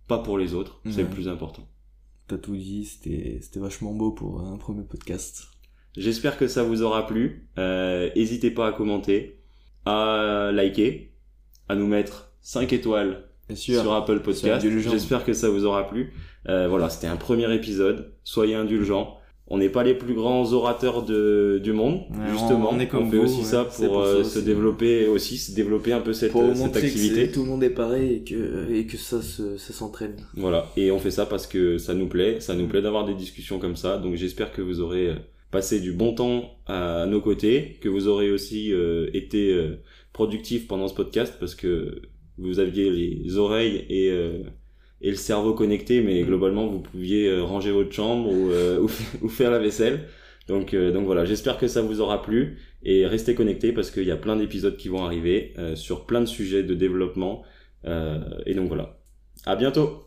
[0.07, 1.03] pas pour les autres, c'est Ouais.
[1.03, 1.67] le plus important.
[2.27, 5.47] T'as tout dit, c'était c'était vachement beau pour un premier podcast.
[5.95, 7.49] J'espère que ça vous aura plu.
[7.57, 9.39] Euh, N'hésitez pas à commenter,
[9.85, 11.13] à liker,
[11.69, 13.81] à nous mettre 5 étoiles sûr.
[13.81, 14.67] sur Apple Podcast.
[14.69, 16.13] J'espère que ça vous aura plu.
[16.49, 18.13] Euh, voilà, c'était un premier épisode.
[18.23, 19.17] Soyez indulgents.
[19.49, 22.69] On n'est pas les plus grands orateurs de, du monde, Ouais, justement.
[22.71, 23.43] on est comme fait vous, aussi ouais.
[23.45, 24.29] ça pour, pour ça euh, aussi.
[24.31, 27.25] se développer aussi, se développer un peu cette, pour cette que activité.
[27.27, 30.17] c'est- tout le monde est pareil et que, et que ça se, ça s'entraîne.
[30.35, 33.13] Voilà, et on fait ça parce que ça nous plaît, ça nous plaît d'avoir des
[33.13, 33.97] discussions comme ça.
[33.97, 35.15] Donc j'espère que vous aurez euh,
[35.49, 39.77] passé du bon temps à nos côtés, que vous aurez aussi euh, été euh,
[40.11, 42.01] productif pendant ce podcast parce que
[42.37, 44.39] vous aviez les oreilles et, euh,
[45.01, 46.25] et le cerveau connecté, mais Mm.
[46.25, 48.89] globalement vous pouviez euh, ranger votre chambre ou, euh, ou,
[49.25, 50.07] ou faire la vaisselle.
[50.47, 54.05] Donc, euh, donc voilà, j'espère que ça vous aura plu et restez connectés parce qu'il
[54.05, 57.43] y a plein d'épisodes qui vont arriver euh, sur plein de sujets de développement.
[57.85, 58.99] Euh, et donc voilà,
[59.45, 60.03] à bientôt.